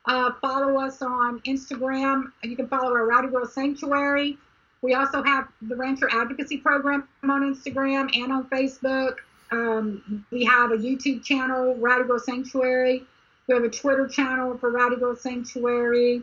Uh, 0.07 0.33
follow 0.41 0.79
us 0.79 1.01
on 1.01 1.41
instagram. 1.41 2.33
You 2.43 2.57
can 2.57 2.69
follow 2.69 2.93
our 2.93 3.07
rowdy 3.07 3.29
girl 3.29 3.47
sanctuary 3.47 4.37
we 4.85 4.95
also 4.95 5.23
have 5.23 5.49
the 5.63 5.75
rancher 5.75 6.09
advocacy 6.13 6.59
program 6.59 7.09
on 7.23 7.55
instagram 7.55 8.15
and 8.17 8.31
on 8.33 8.49
facebook 8.51 9.17
um, 9.55 10.25
we 10.31 10.45
have 10.45 10.73
a 10.73 10.77
YouTube 10.77 11.23
channel, 11.23 11.75
Girl 11.75 12.19
Sanctuary. 12.19 13.05
We 13.47 13.55
have 13.55 13.65
a 13.65 13.69
Twitter 13.69 14.09
channel 14.09 14.57
for 14.59 14.71
Girl 14.71 15.17
Sanctuary. 15.17 16.23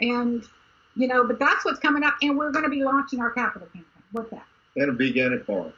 And, 0.00 0.44
you 0.96 1.06
know, 1.06 1.24
but 1.24 1.38
that's 1.38 1.64
what's 1.64 1.78
coming 1.78 2.02
up. 2.02 2.16
And 2.22 2.36
we're 2.36 2.50
going 2.50 2.64
to 2.64 2.70
be 2.70 2.82
launching 2.82 3.20
our 3.20 3.30
capital 3.30 3.68
campaign. 3.68 3.84
What's 4.12 4.30
that? 4.30 4.46
And 4.76 4.90
a 4.90 4.94
veganic 4.94 5.44
farm. 5.44 5.72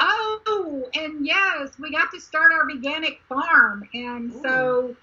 Oh, 0.00 0.88
and 0.94 1.26
yes, 1.26 1.78
we 1.78 1.92
got 1.92 2.10
to 2.12 2.20
start 2.20 2.52
our 2.52 2.66
veganic 2.66 3.18
farm. 3.28 3.88
And 3.94 4.32
so 4.42 4.96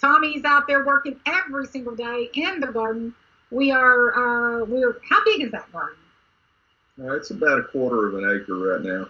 Tommy's 0.00 0.44
out 0.44 0.66
there 0.66 0.84
working 0.84 1.20
every 1.26 1.66
single 1.66 1.94
day 1.94 2.30
in 2.34 2.60
the 2.60 2.68
garden. 2.68 3.14
We 3.54 3.70
are, 3.70 4.62
uh, 4.62 4.64
we're, 4.64 5.00
how 5.08 5.24
big 5.24 5.42
is 5.42 5.52
that 5.52 5.70
garden? 5.70 5.96
Uh, 6.98 7.12
it's 7.14 7.30
about 7.30 7.60
a 7.60 7.62
quarter 7.62 8.08
of 8.08 8.14
an 8.16 8.24
acre 8.24 8.56
right 8.56 8.82
now. 8.82 9.06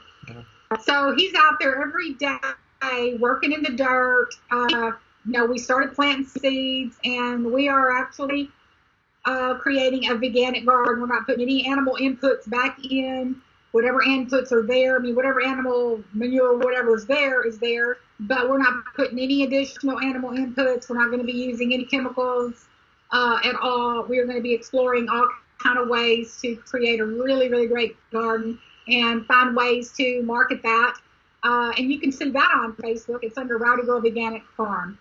So 0.83 1.15
he's 1.17 1.35
out 1.35 1.55
there 1.59 1.81
every 1.81 2.13
day 2.13 3.15
working 3.19 3.53
in 3.53 3.63
the 3.63 3.71
dirt. 3.71 4.29
Uh, 4.51 4.93
you 5.25 5.33
know, 5.33 5.47
we 5.47 5.57
started 5.57 5.95
planting 5.95 6.27
seeds, 6.27 6.99
and 7.05 7.51
we 7.51 7.71
are 7.71 7.91
actually 7.97 8.51
uh, 9.25 9.55
creating 9.55 10.11
a 10.11 10.15
veganic 10.15 10.67
garden. 10.67 11.01
We're 11.01 11.07
not 11.07 11.25
putting 11.25 11.43
any 11.43 11.67
animal 11.67 11.97
inputs 11.99 12.49
back 12.49 12.79
in. 12.85 13.41
Whatever 13.73 14.03
inputs 14.03 14.53
are 14.53 14.67
there, 14.67 14.97
I 14.97 14.99
mean, 14.99 15.15
whatever 15.15 15.43
animal 15.43 16.05
manure, 16.13 16.59
whatever 16.59 16.95
is 16.97 17.07
there, 17.07 17.47
is 17.47 17.59
there. 17.59 17.97
But 18.21 18.51
we're 18.51 18.59
not 18.59 18.85
putting 18.95 19.19
any 19.19 19.45
additional 19.45 20.01
animal 20.01 20.33
inputs. 20.33 20.91
We're 20.91 20.99
not 20.99 21.07
going 21.07 21.21
to 21.21 21.27
be 21.27 21.33
using 21.33 21.73
any 21.73 21.87
chemicals 21.87 22.67
uh, 23.13 23.39
at 23.45 23.55
all. 23.57 24.05
We 24.05 24.19
are 24.19 24.25
going 24.25 24.37
to 24.37 24.43
be 24.43 24.55
exploring 24.55 25.09
all 25.09 25.29
kind 25.59 25.79
of 25.79 25.89
ways 25.89 26.39
to 26.43 26.57
create 26.57 27.01
a 27.01 27.07
really, 27.07 27.49
really 27.49 27.67
great 27.67 27.97
garden 28.11 28.59
and 28.89 29.25
find 29.27 29.57
ways 29.57 29.93
to 29.93 30.23
market 30.23 30.63
that. 30.63 30.95
Uh, 31.43 31.73
and 31.77 31.91
you 31.91 31.99
can 32.01 32.11
see 32.11 32.31
that 32.31 32.51
on 32.55 32.73
Facebook. 32.75 33.21
It's 33.23 33.37
under 33.39 33.59
Rowdy 33.59 33.83
Girl 33.83 34.01
Veganic 34.01 34.43
Farm. 34.57 34.99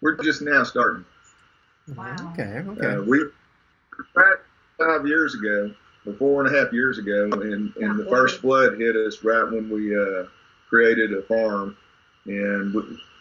We're 0.00 0.16
just 0.16 0.42
now 0.42 0.64
starting. 0.64 1.04
Wow. 1.96 2.16
Okay. 2.32 2.62
Okay. 2.66 2.86
Uh, 2.86 3.02
we 3.02 3.24
right 4.14 4.36
five 4.78 5.06
years 5.06 5.34
ago, 5.34 5.72
or 6.06 6.12
four 6.14 6.44
and 6.44 6.54
a 6.54 6.58
half 6.58 6.72
years 6.72 6.98
ago, 6.98 7.28
and, 7.32 7.74
and 7.76 7.98
the 7.98 8.06
first 8.08 8.40
flood 8.40 8.78
hit 8.78 8.96
us 8.96 9.22
right 9.22 9.44
when 9.44 9.70
we 9.70 9.96
uh, 9.96 10.24
created 10.68 11.12
a 11.12 11.22
farm, 11.22 11.76
and 12.26 12.74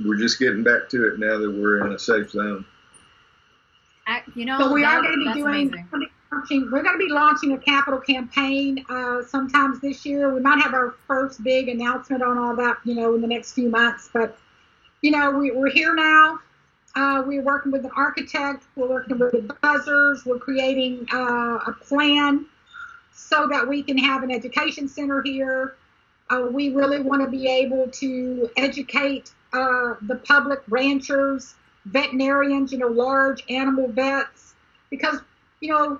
we're 0.03 0.17
just 0.17 0.39
getting 0.39 0.63
back 0.63 0.89
to 0.89 1.07
it 1.07 1.19
now 1.19 1.37
that 1.37 1.51
we're 1.51 1.85
in 1.85 1.93
a 1.93 1.99
safe 1.99 2.31
zone. 2.31 2.65
I, 4.11 4.23
you 4.35 4.45
know, 4.45 4.59
So 4.59 4.73
we 4.73 4.81
that- 4.81 4.97
are 4.97 5.01
going 5.01 5.19
to 5.19 5.33
be 5.33 5.41
doing. 5.41 5.87
Launching, 6.33 6.71
we're 6.71 6.81
going 6.81 6.97
to 6.97 7.05
be 7.05 7.11
launching 7.11 7.51
a 7.51 7.57
capital 7.57 7.99
campaign 7.99 8.85
uh, 8.89 9.21
sometimes 9.27 9.81
this 9.81 10.05
year. 10.05 10.33
We 10.33 10.39
might 10.39 10.61
have 10.61 10.73
our 10.73 10.95
first 11.05 11.43
big 11.43 11.67
announcement 11.67 12.23
on 12.23 12.37
all 12.37 12.55
that, 12.55 12.77
you 12.85 12.95
know, 12.95 13.13
in 13.15 13.19
the 13.21 13.27
next 13.27 13.51
few 13.51 13.69
months. 13.69 14.09
But 14.13 14.37
you 15.01 15.11
know, 15.11 15.31
we, 15.31 15.51
we're 15.51 15.69
here 15.69 15.93
now. 15.93 16.39
Uh, 16.95 17.23
we're 17.25 17.41
working 17.41 17.73
with 17.73 17.83
an 17.83 17.91
architect. 17.97 18.63
We're 18.77 18.87
working 18.87 19.19
with 19.19 19.33
advisors. 19.33 20.25
We're 20.25 20.39
creating 20.39 21.05
uh, 21.11 21.59
a 21.67 21.75
plan 21.81 22.45
so 23.13 23.47
that 23.51 23.67
we 23.67 23.83
can 23.83 23.97
have 23.97 24.23
an 24.23 24.31
education 24.31 24.87
center 24.87 25.21
here. 25.21 25.75
Uh, 26.29 26.47
we 26.49 26.69
really 26.69 27.01
want 27.01 27.21
to 27.23 27.29
be 27.29 27.47
able 27.47 27.89
to 27.89 28.49
educate 28.55 29.31
uh, 29.51 29.95
the 30.03 30.15
public, 30.25 30.61
ranchers, 30.69 31.55
veterinarians, 31.85 32.71
you 32.71 32.77
know, 32.77 32.87
large 32.87 33.43
animal 33.49 33.87
vets, 33.87 34.55
because 34.89 35.19
you 35.59 35.69
know 35.71 35.99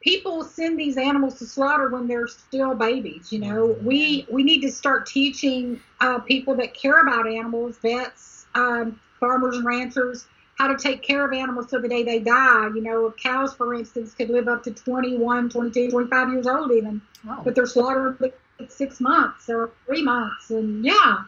people 0.00 0.42
send 0.42 0.78
these 0.78 0.96
animals 0.96 1.38
to 1.38 1.46
slaughter 1.46 1.88
when 1.88 2.06
they're 2.06 2.26
still 2.26 2.74
babies. 2.74 3.32
You 3.32 3.40
know, 3.40 3.76
we 3.82 4.26
we 4.30 4.42
need 4.42 4.60
to 4.62 4.70
start 4.70 5.06
teaching 5.06 5.80
uh, 6.00 6.18
people 6.20 6.54
that 6.56 6.74
care 6.74 7.00
about 7.00 7.26
animals, 7.26 7.78
vets, 7.78 8.46
um, 8.54 9.00
farmers 9.20 9.56
and 9.56 9.64
ranchers, 9.64 10.26
how 10.58 10.66
to 10.68 10.76
take 10.76 11.02
care 11.02 11.24
of 11.24 11.32
animals 11.32 11.66
till 11.68 11.80
the 11.80 11.88
day 11.88 12.02
they 12.02 12.18
die. 12.18 12.68
You 12.74 12.82
know, 12.82 13.14
cows, 13.22 13.54
for 13.54 13.74
instance, 13.74 14.14
could 14.14 14.30
live 14.30 14.48
up 14.48 14.62
to 14.64 14.72
21, 14.72 15.48
22, 15.48 15.90
25 15.90 16.32
years 16.32 16.46
old 16.46 16.72
even, 16.72 17.00
Oh. 17.28 17.40
but 17.44 17.54
they're 17.54 17.66
slaughtered 17.66 18.18
at 18.60 18.72
six 18.72 19.00
months 19.00 19.48
or 19.48 19.70
three 19.86 20.02
months, 20.02 20.50
and 20.50 20.84
yeah. 20.84 21.24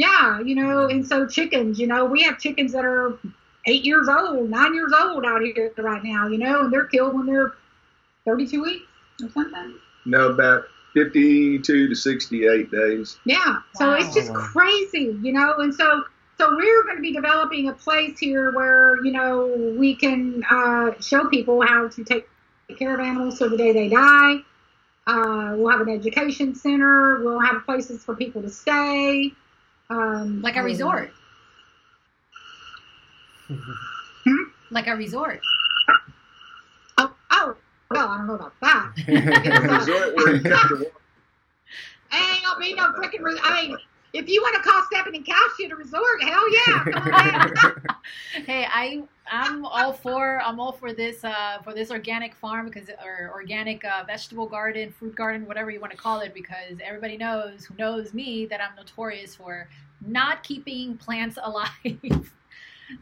Yeah, 0.00 0.40
you 0.40 0.54
know, 0.54 0.86
and 0.86 1.06
so 1.06 1.26
chickens, 1.26 1.78
you 1.78 1.86
know, 1.86 2.06
we 2.06 2.22
have 2.22 2.38
chickens 2.38 2.72
that 2.72 2.86
are 2.86 3.18
eight 3.66 3.84
years 3.84 4.08
old, 4.08 4.48
nine 4.48 4.74
years 4.74 4.94
old 4.98 5.26
out 5.26 5.42
here 5.42 5.70
right 5.76 6.02
now, 6.02 6.26
you 6.26 6.38
know, 6.38 6.62
and 6.62 6.72
they're 6.72 6.86
killed 6.86 7.14
when 7.14 7.26
they're 7.26 7.52
32 8.24 8.62
weeks 8.62 8.86
or 9.22 9.28
something. 9.28 9.74
No, 10.06 10.28
about 10.30 10.64
52 10.94 11.88
to 11.88 11.94
68 11.94 12.70
days. 12.70 13.18
Yeah, 13.26 13.56
so 13.74 13.88
Wow. 13.90 13.96
it's 13.96 14.14
just 14.14 14.32
crazy, 14.32 15.18
you 15.20 15.34
know, 15.34 15.56
and 15.58 15.74
so 15.74 16.04
so 16.38 16.56
we're 16.56 16.84
going 16.84 16.96
to 16.96 17.02
be 17.02 17.12
developing 17.12 17.68
a 17.68 17.74
place 17.74 18.18
here 18.18 18.52
where 18.52 19.04
you 19.04 19.12
know 19.12 19.48
we 19.76 19.94
can 19.94 20.42
uh, 20.50 20.92
show 21.02 21.26
people 21.28 21.60
how 21.60 21.88
to 21.88 22.04
take 22.04 22.26
care 22.78 22.94
of 22.94 23.00
animals 23.00 23.36
till 23.36 23.50
the 23.50 23.58
day 23.58 23.72
they 23.72 23.90
die. 23.90 24.36
Uh, 25.06 25.56
we'll 25.58 25.68
have 25.68 25.82
an 25.82 25.90
education 25.90 26.54
center. 26.54 27.22
We'll 27.22 27.40
have 27.40 27.66
places 27.66 28.02
for 28.02 28.16
people 28.16 28.40
to 28.40 28.48
stay. 28.48 29.32
Um, 29.90 30.40
Like 30.42 30.56
a 30.56 30.62
resort. 30.62 31.12
Hmm? 34.22 34.36
Like 34.70 34.86
a 34.86 34.94
resort. 34.94 35.40
Oh, 36.98 37.12
oh, 37.30 37.56
well, 37.90 38.08
I 38.10 38.18
don't 38.18 38.26
know 38.28 38.34
about 38.34 38.52
that. 38.60 38.92
Resort 39.78 40.14
where 40.14 40.34
you 40.36 40.42
come 40.42 40.68
to 40.68 40.74
work. 40.84 40.92
Ain't 42.12 42.44
gonna 42.44 42.60
be 42.60 42.74
no 42.74 42.92
freaking. 42.92 43.22
Re- 43.22 43.40
I 43.42 43.62
mean, 43.66 43.76
if 44.12 44.28
you 44.28 44.42
want 44.42 44.56
to 44.56 44.68
call 44.68 44.82
Stephanie 44.90 45.18
and 45.18 45.26
Couch 45.26 45.36
at 45.64 45.70
a 45.70 45.76
resort, 45.76 46.22
hell 46.22 46.52
yeah, 46.52 46.84
come 46.84 47.12
on 47.12 47.82
hey, 48.46 48.66
I 48.68 49.02
I'm 49.30 49.64
all 49.64 49.92
for 49.92 50.40
I'm 50.44 50.58
all 50.58 50.72
for 50.72 50.92
this 50.92 51.22
uh, 51.24 51.58
for 51.62 51.72
this 51.72 51.90
organic 51.90 52.34
farm 52.34 52.66
because 52.66 52.88
or 53.04 53.30
organic 53.32 53.84
uh, 53.84 54.04
vegetable 54.06 54.46
garden, 54.46 54.92
fruit 54.92 55.14
garden, 55.14 55.46
whatever 55.46 55.70
you 55.70 55.80
want 55.80 55.92
to 55.92 55.98
call 55.98 56.20
it, 56.20 56.34
because 56.34 56.78
everybody 56.84 57.16
knows 57.16 57.64
who 57.64 57.74
knows 57.76 58.12
me 58.12 58.46
that 58.46 58.60
I'm 58.60 58.74
notorious 58.76 59.36
for 59.36 59.68
not 60.04 60.42
keeping 60.42 60.96
plants 60.96 61.38
alive. 61.42 62.30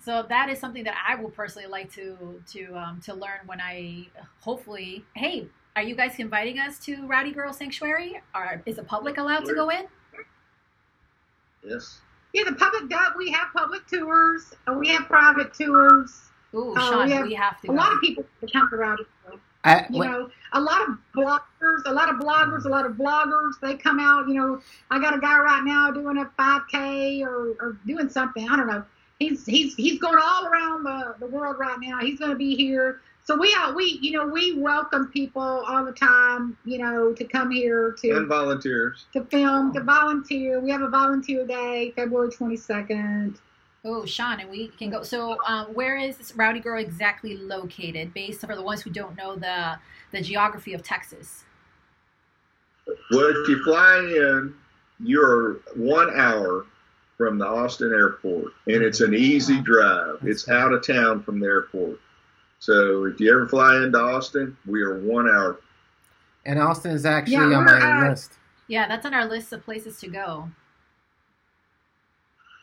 so 0.02 0.26
that 0.28 0.50
is 0.50 0.59
something 0.59 0.84
that 0.84 0.96
I 1.06 1.14
will 1.14 1.30
personally 1.30 1.68
like 1.68 1.90
to 1.94 2.42
to 2.52 2.76
um, 2.76 3.00
to 3.04 3.14
learn 3.14 3.40
when 3.46 3.61
I 3.61 4.09
hopefully. 4.40 5.04
Hey, 5.14 5.46
are 5.74 5.82
you 5.82 5.94
guys 5.94 6.18
inviting 6.18 6.59
us 6.59 6.78
to 6.80 7.06
Rowdy 7.06 7.30
Girl 7.30 7.52
Sanctuary? 7.52 8.20
Or 8.34 8.62
is 8.66 8.76
the 8.76 8.82
public 8.82 9.16
allowed 9.16 9.44
to 9.46 9.54
go 9.54 9.70
in? 9.70 9.86
Yes. 11.68 12.00
Yeah, 12.32 12.44
the 12.44 12.52
public 12.52 12.88
does. 12.88 13.08
We 13.16 13.30
have 13.32 13.48
public 13.54 13.86
tours. 13.86 14.54
uh, 14.68 14.74
We 14.74 14.88
have 14.88 15.02
private 15.06 15.54
tours. 15.54 16.30
Ooh, 16.54 16.74
Oh, 16.76 16.90
Sean, 16.90 17.06
we 17.06 17.12
have 17.12 17.26
we 17.26 17.34
have 17.34 17.60
to. 17.62 17.70
A 17.70 17.72
lot 17.72 17.92
of 17.92 18.00
people 18.00 18.24
come 18.52 18.68
around. 18.72 18.98
Rowdy. 19.00 19.04
Grove. 19.26 19.40
I, 19.64 19.86
You 19.90 19.98
when- 19.98 20.10
know, 20.10 20.30
a 20.52 20.60
lot 20.60 20.88
of 20.88 20.96
bloggers, 21.14 21.82
a 21.84 21.92
lot 21.92 22.08
of 22.08 22.16
bloggers, 22.16 22.64
a 22.64 22.68
lot 22.68 22.86
of 22.86 22.92
bloggers. 22.92 23.52
They 23.60 23.74
come 23.76 23.98
out. 24.00 24.28
You 24.28 24.34
know, 24.34 24.62
I 24.90 24.98
got 24.98 25.14
a 25.14 25.18
guy 25.20 25.38
right 25.38 25.62
now 25.64 25.90
doing 25.90 26.16
a 26.18 26.24
5K 26.38 27.22
or, 27.22 27.54
or 27.60 27.76
doing 27.86 28.08
something. 28.08 28.48
I 28.48 28.56
don't 28.56 28.66
know. 28.66 28.84
He's 29.18 29.44
he's 29.44 29.74
he's 29.74 29.98
going 29.98 30.18
all 30.22 30.46
around 30.46 30.84
the, 30.84 31.16
the 31.18 31.26
world 31.26 31.56
right 31.58 31.76
now. 31.80 31.98
He's 32.00 32.18
going 32.18 32.30
to 32.30 32.36
be 32.36 32.54
here. 32.54 33.00
So 33.29 33.37
we 33.37 33.55
are 33.61 33.74
we 33.74 33.99
you 34.01 34.12
know 34.12 34.26
we 34.26 34.55
welcome 34.55 35.09
people 35.09 35.43
all 35.43 35.85
the 35.85 35.93
time. 35.93 36.57
You 36.64 36.79
know, 36.79 37.12
to 37.12 37.24
come 37.24 37.51
here 37.51 37.95
to 38.01 38.11
And 38.16 38.26
volunteers. 38.26 39.05
to 39.12 39.22
film, 39.26 39.74
to 39.74 39.83
volunteer. 39.83 40.61
We 40.61 40.70
have 40.70 40.81
a 40.81 40.89
volunteer 40.89 41.47
day, 41.47 41.93
February 41.95 42.31
22nd. 42.31 43.37
Oh, 43.85 44.07
Sean, 44.07 44.41
and 44.41 44.49
we 44.49 44.68
can 44.68 44.89
go. 44.89 45.03
So, 45.03 45.37
um, 45.47 45.66
where 45.74 45.99
is 45.99 46.16
this 46.16 46.35
Rowdy 46.37 46.61
Girl 46.61 46.81
exactly 46.81 47.37
located? 47.37 48.14
Based 48.14 48.41
for 48.41 48.57
the 48.57 48.62
ones 48.62 48.81
who 48.81 48.89
don't 48.89 49.14
know 49.14 49.37
the 49.37 49.79
the 50.11 50.22
geography 50.22 50.72
of 50.72 50.83
Texas. 50.83 51.45
Well, 53.11 53.29
if 53.29 53.47
you 53.47 53.62
fly 53.62 53.99
in, 53.99 54.55
you're 55.01 55.61
one 55.76 56.09
hour 56.18 56.64
from 57.18 57.37
the 57.37 57.47
Austin 57.47 57.93
airport, 57.93 58.55
and 58.68 58.83
it's 58.83 59.03
an 59.03 59.12
easy 59.12 59.61
drive. 59.61 60.16
It's 60.22 60.49
out 60.49 60.72
of 60.72 60.87
town 60.87 61.22
from 61.22 61.41
the 61.41 61.47
airport. 61.47 62.01
So 62.59 63.04
if 63.04 63.20
you 63.20 63.30
ever 63.30 63.46
fly 63.48 63.76
into 63.84 63.98
Austin, 63.98 64.56
we 64.66 64.82
are 64.82 64.98
one 65.00 65.28
hour. 65.28 65.61
and 66.46 66.59
Austin 66.59 66.90
is 66.92 67.06
actually 67.06 67.34
Yeah, 67.34 67.59
on 67.59 67.64
we're, 67.66 67.78
my 67.78 68.06
uh, 68.06 68.11
list. 68.11 68.32
Yeah, 68.68 68.88
that's 68.88 69.06
on 69.06 69.14
our 69.14 69.26
list 69.26 69.52
of 69.52 69.64
places 69.64 69.98
to 70.00 70.09
go. 70.09 70.50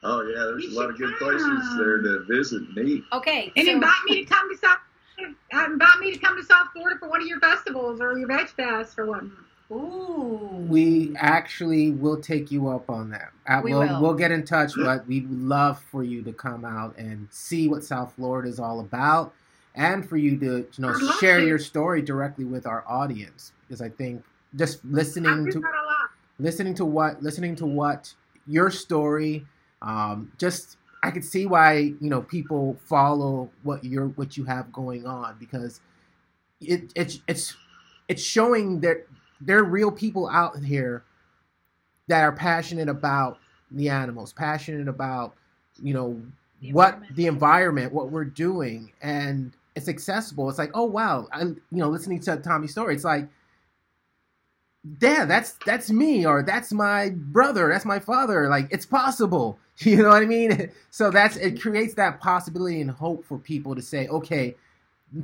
Oh 0.04 0.22
yeah, 0.24 0.46
there's 0.46 0.66
You 0.66 0.78
a 0.78 0.80
lot 0.80 0.90
of 0.90 0.98
should 0.98 1.08
good 1.08 1.18
places 1.18 1.78
there 1.78 1.98
to 2.02 2.26
visit 2.30 2.62
and 2.76 2.88
eat. 2.88 3.04
Okay, 3.14 3.52
And 3.56 3.66
so 3.66 3.72
invite 3.74 4.04
me 4.08 4.24
to 4.24 4.32
come 4.34 4.52
to 4.52 4.58
South. 4.58 4.78
Uh, 5.54 5.64
invite 5.66 6.00
me 6.00 6.12
to 6.12 6.20
come 6.20 6.36
to 6.38 6.44
South 6.44 6.68
Florida 6.74 7.00
for 7.00 7.10
one 7.10 7.22
of 7.22 7.28
your 7.28 7.40
festivals 7.40 8.02
or 8.02 8.18
your 8.18 8.28
Veg 8.28 8.50
Fest 8.50 9.00
or 9.00 9.06
whatnot. 9.08 9.32
ooh, 9.72 10.66
We 10.68 11.16
actually 11.18 11.92
will 11.92 12.20
take 12.20 12.52
you 12.52 12.68
up 12.68 12.90
on 12.90 13.10
that. 13.12 13.32
Uh, 13.48 13.62
We 13.64 13.72
we'll, 13.72 13.88
will. 13.88 14.02
we'll 14.02 14.14
get 14.14 14.32
in 14.32 14.44
touch, 14.46 14.74
but 14.76 15.08
we'd 15.08 15.30
love 15.32 15.80
for 15.80 16.04
you 16.04 16.22
to 16.24 16.34
come 16.34 16.66
out 16.66 16.98
and 16.98 17.28
see 17.32 17.68
what 17.70 17.84
South 17.84 18.14
Florida 18.16 18.50
is 18.50 18.60
all 18.60 18.82
about, 18.82 19.34
and 19.76 20.08
for 20.08 20.18
you 20.18 20.38
to 20.40 20.58
you 20.60 20.68
know 20.80 20.94
share 21.20 21.40
to. 21.40 21.48
your 21.48 21.60
story 21.60 22.02
directly 22.02 22.46
with 22.46 22.66
our 22.66 22.84
audience. 22.88 23.52
Because 23.68 23.82
I 23.82 23.90
think 23.90 24.24
just 24.56 24.84
listening 24.86 25.52
to 25.52 25.60
that 25.60 25.68
a 25.68 25.86
lot. 25.86 26.10
listening 26.40 26.74
to 26.76 26.86
what 26.86 27.22
listening 27.22 27.56
to 27.58 27.66
what 27.66 28.14
your 28.48 28.72
story 28.72 29.46
um, 29.82 30.32
just 30.38 30.78
i 31.04 31.12
could 31.12 31.24
see 31.24 31.46
why 31.46 31.74
you 31.78 32.10
know 32.10 32.22
people 32.22 32.78
follow 32.86 33.50
what 33.64 33.84
you're 33.84 34.08
what 34.10 34.38
you 34.38 34.44
have 34.46 34.72
going 34.72 35.06
on 35.06 35.36
because 35.40 35.82
it 36.62 36.92
it's 36.96 37.20
it's 37.28 37.56
it's 38.08 38.22
showing 38.22 38.80
that 38.82 39.06
there 39.42 39.58
are 39.60 39.64
real 39.64 39.92
people 39.92 40.30
out 40.30 40.58
here 40.64 41.04
that 42.08 42.22
are 42.22 42.32
passionate 42.32 42.90
about 42.90 43.40
the 43.72 43.90
animals 43.90 44.32
passionate 44.34 44.88
about 44.88 45.36
you 45.82 45.94
know 45.94 46.22
The 46.62 46.72
what 46.72 47.02
the 47.16 47.28
environment 47.28 47.94
what 47.94 48.10
we're 48.12 48.24
doing 48.26 48.92
and 49.02 49.52
it's 49.76 49.88
accessible 49.88 50.50
it's 50.50 50.58
like 50.58 50.72
oh 50.74 50.86
wow 50.86 51.28
i 51.32 51.42
you 51.42 51.58
know 51.72 51.90
listening 51.90 52.20
to 52.20 52.38
tommy's 52.38 52.72
story 52.72 52.96
it's 52.96 53.04
like 53.04 53.28
yeah, 55.02 55.26
that's 55.26 55.54
that's 55.66 55.90
me 55.90 56.26
or 56.26 56.44
that's 56.44 56.72
my 56.72 57.10
brother, 57.16 57.70
that's 57.70 57.86
my 57.86 58.00
father. 58.00 58.48
Like 58.50 58.68
it's 58.72 58.86
possible. 58.86 59.60
You 59.80 60.04
know 60.04 60.08
what 60.08 60.24
I 60.24 60.26
mean? 60.26 60.72
So 60.90 61.12
that's 61.12 61.36
it 61.36 61.62
creates 61.62 61.96
that 61.96 62.22
possibility 62.22 62.80
and 62.80 62.90
hope 62.90 63.26
for 63.26 63.38
people 63.38 63.76
to 63.76 63.82
say, 63.82 64.08
okay, 64.08 64.56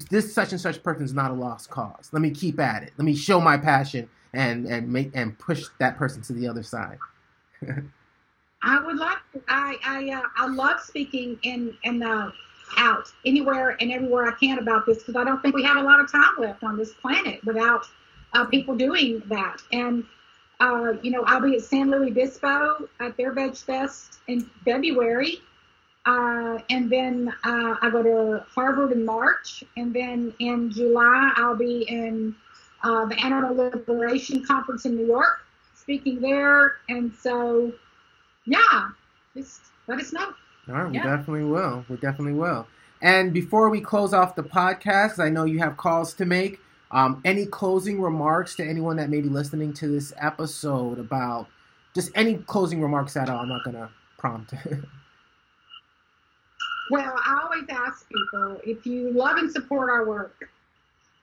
this 0.10 0.34
such 0.34 0.52
and 0.52 0.60
such 0.60 0.84
person 0.84 1.06
is 1.06 1.14
not 1.14 1.32
a 1.32 1.34
lost 1.34 1.70
cause. 1.70 2.10
Let 2.12 2.22
me 2.22 2.32
keep 2.32 2.60
at 2.60 2.84
it. 2.84 2.92
Let 2.98 3.06
me 3.06 3.16
show 3.16 3.40
my 3.40 3.56
passion 3.56 4.10
and 4.34 4.66
and 4.66 4.92
make 4.92 5.12
and 5.14 5.40
push 5.40 5.64
that 5.80 5.98
person 5.98 6.22
to 6.24 6.34
the 6.34 6.50
other 6.50 6.64
side. 6.64 6.98
I 8.62 8.84
would. 8.84 8.98
To. 8.98 9.42
I 9.48 9.78
I 9.86 10.10
uh, 10.18 10.28
I 10.36 10.48
love 10.48 10.82
speaking 10.82 11.40
in 11.44 11.74
in 11.84 12.04
uh, 12.04 12.32
out 12.78 13.12
anywhere 13.26 13.78
and 13.80 13.92
everywhere 13.92 14.28
I 14.28 14.32
can 14.32 14.60
about 14.60 14.86
this 14.86 15.00
because 15.00 15.16
I 15.16 15.24
don't 15.24 15.42
think 15.42 15.56
we 15.56 15.64
have 15.64 15.78
a 15.78 15.84
lot 15.84 16.00
of 16.00 16.12
time 16.12 16.36
left 16.40 16.64
on 16.64 16.78
this 16.78 16.94
planet 16.94 17.44
without 17.46 17.86
uh, 18.34 18.46
people 18.46 18.76
doing 18.76 19.22
that. 19.28 19.58
And 19.72 20.06
uh, 20.60 20.94
you 21.02 21.10
know, 21.10 21.24
I'll 21.26 21.42
be 21.42 21.56
at 21.56 21.64
San 21.64 21.90
Luis 21.90 22.12
Obispo 22.12 22.88
at 23.00 23.18
their 23.18 23.32
Veg 23.34 23.56
Fest 23.56 24.20
in 24.28 24.42
February. 24.64 25.42
Uh, 26.06 26.60
and 26.70 26.90
then 26.90 27.34
uh, 27.44 27.76
I 27.82 27.90
go 27.92 28.02
to 28.02 28.46
Harvard 28.54 28.92
in 28.92 29.06
March, 29.06 29.64
and 29.78 29.94
then 29.94 30.34
in 30.40 30.72
July 30.72 31.32
I'll 31.36 31.56
be 31.56 31.84
in 31.84 32.36
uh, 32.84 33.06
the 33.06 33.16
Animal 33.24 33.56
Liberation 33.56 34.44
Conference 34.46 34.86
in 34.86 34.96
New 34.96 35.06
York, 35.06 35.46
speaking 35.76 36.22
there. 36.22 36.78
And 36.90 37.14
so, 37.14 37.72
yeah, 38.46 38.90
just 39.36 39.62
let 39.88 40.00
us 40.00 40.12
know. 40.12 40.34
All 40.70 40.76
right, 40.76 40.90
we 40.90 40.96
Yeah. 40.98 41.04
definitely 41.04 41.44
will. 41.46 41.86
We 41.90 41.98
definitely 41.98 42.34
will. 42.34 42.68
And 43.02 43.34
before 43.34 43.70
we 43.70 43.82
close 43.82 44.14
off 44.14 44.36
the 44.36 44.44
podcast, 44.44 45.20
I 45.20 45.30
know 45.30 45.44
you 45.46 45.60
have 45.60 45.76
calls 45.78 46.14
to 46.16 46.26
make. 46.26 46.60
Um, 46.92 47.22
any 47.24 47.46
closing 47.46 48.02
remarks 48.02 48.56
to 48.58 48.66
anyone 48.66 48.98
that 48.98 49.10
may 49.10 49.22
be 49.22 49.30
listening 49.30 49.74
to 49.76 49.88
this 49.88 50.14
episode 50.18 51.00
about 51.00 51.48
just 51.96 52.12
any 52.16 52.36
closing 52.38 52.82
remarks 52.82 53.16
at 53.18 53.30
all? 53.30 53.40
I'm 53.40 53.50
not 53.50 53.64
gonna 53.64 53.90
prompt. 54.18 54.54
Well, 56.90 57.16
I 57.26 57.42
always 57.44 57.64
ask 57.70 58.06
people 58.10 58.60
if 58.66 58.86
you 58.86 59.12
love 59.14 59.38
and 59.38 59.50
support 59.50 59.90
our 59.90 60.06
work. 60.06 60.50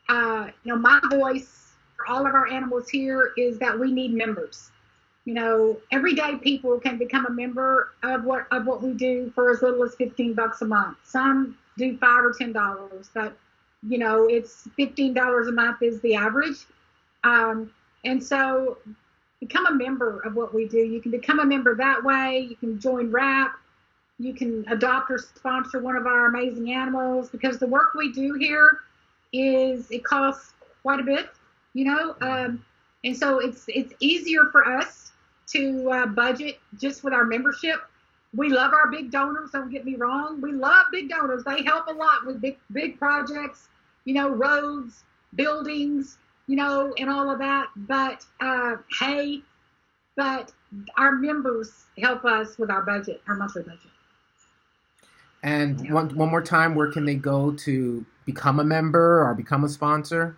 Uh, 0.08 0.48
you 0.64 0.72
know, 0.72 0.78
my 0.78 0.98
voice 1.10 1.72
for 1.94 2.10
all 2.10 2.26
of 2.26 2.34
our 2.34 2.46
animals 2.46 2.88
here 2.88 3.32
is 3.36 3.58
that 3.58 3.78
we 3.78 3.92
need 3.92 4.14
members. 4.14 4.70
You 5.28 5.34
know, 5.34 5.76
everyday 5.92 6.36
people 6.36 6.80
can 6.80 6.96
become 6.96 7.26
a 7.26 7.30
member 7.30 7.92
of 8.02 8.24
what 8.24 8.46
of 8.50 8.66
what 8.66 8.82
we 8.82 8.94
do 8.94 9.30
for 9.34 9.50
as 9.50 9.60
little 9.60 9.82
as 9.82 9.94
fifteen 9.94 10.32
bucks 10.32 10.62
a 10.62 10.64
month. 10.64 10.96
Some 11.04 11.58
do 11.76 11.98
five 11.98 12.24
or 12.24 12.32
ten 12.32 12.50
dollars, 12.50 13.10
but 13.12 13.36
you 13.86 13.98
know, 13.98 14.24
it's 14.26 14.66
fifteen 14.74 15.12
dollars 15.12 15.46
a 15.46 15.52
month 15.52 15.82
is 15.82 16.00
the 16.00 16.14
average. 16.14 16.64
Um, 17.24 17.70
and 18.06 18.24
so, 18.24 18.78
become 19.38 19.66
a 19.66 19.74
member 19.74 20.20
of 20.20 20.34
what 20.34 20.54
we 20.54 20.66
do. 20.66 20.78
You 20.78 21.02
can 21.02 21.10
become 21.10 21.40
a 21.40 21.44
member 21.44 21.74
that 21.74 22.02
way. 22.02 22.46
You 22.48 22.56
can 22.56 22.80
join 22.80 23.10
RAP 23.10 23.54
you 24.18 24.34
can 24.34 24.64
adopt 24.68 25.10
or 25.10 25.18
sponsor 25.18 25.78
one 25.78 25.94
of 25.94 26.06
our 26.06 26.26
amazing 26.26 26.72
animals 26.72 27.28
because 27.28 27.58
the 27.58 27.66
work 27.66 27.94
we 27.94 28.12
do 28.12 28.32
here 28.32 28.80
is 29.34 29.90
it 29.90 30.02
costs 30.02 30.54
quite 30.82 31.00
a 31.00 31.04
bit, 31.04 31.28
you 31.74 31.84
know, 31.84 32.16
um, 32.20 32.64
and 33.04 33.16
so 33.16 33.38
it's 33.38 33.66
it's 33.68 33.92
easier 34.00 34.46
for 34.50 34.66
us 34.66 35.07
to 35.52 35.90
uh, 35.90 36.06
budget 36.06 36.58
just 36.78 37.04
with 37.04 37.12
our 37.12 37.24
membership. 37.24 37.80
We 38.34 38.50
love 38.50 38.72
our 38.72 38.90
big 38.90 39.10
donors. 39.10 39.50
Don't 39.52 39.70
get 39.70 39.84
me 39.84 39.96
wrong. 39.96 40.40
We 40.40 40.52
love 40.52 40.86
big 40.92 41.08
donors. 41.08 41.44
They 41.44 41.62
help 41.62 41.86
a 41.88 41.92
lot 41.92 42.26
with 42.26 42.40
big 42.40 42.58
big 42.72 42.98
projects. 42.98 43.68
You 44.04 44.14
know, 44.14 44.28
roads, 44.30 45.04
buildings, 45.34 46.18
you 46.46 46.56
know, 46.56 46.94
and 46.98 47.08
all 47.10 47.30
of 47.30 47.38
that. 47.38 47.68
But 47.76 48.24
uh, 48.40 48.76
hey, 49.00 49.42
but 50.16 50.52
our 50.96 51.12
members 51.12 51.84
help 51.98 52.24
us 52.24 52.58
with 52.58 52.70
our 52.70 52.82
budget, 52.82 53.22
our 53.28 53.34
monthly 53.34 53.62
budget. 53.62 53.80
And 55.42 55.80
Yeah. 55.84 55.92
one 55.94 56.14
one 56.16 56.28
more 56.30 56.42
time, 56.42 56.74
where 56.74 56.90
can 56.90 57.04
they 57.06 57.14
go 57.14 57.52
to 57.52 58.04
become 58.26 58.60
a 58.60 58.64
member 58.64 59.22
or 59.22 59.34
become 59.34 59.64
a 59.64 59.68
sponsor? 59.68 60.36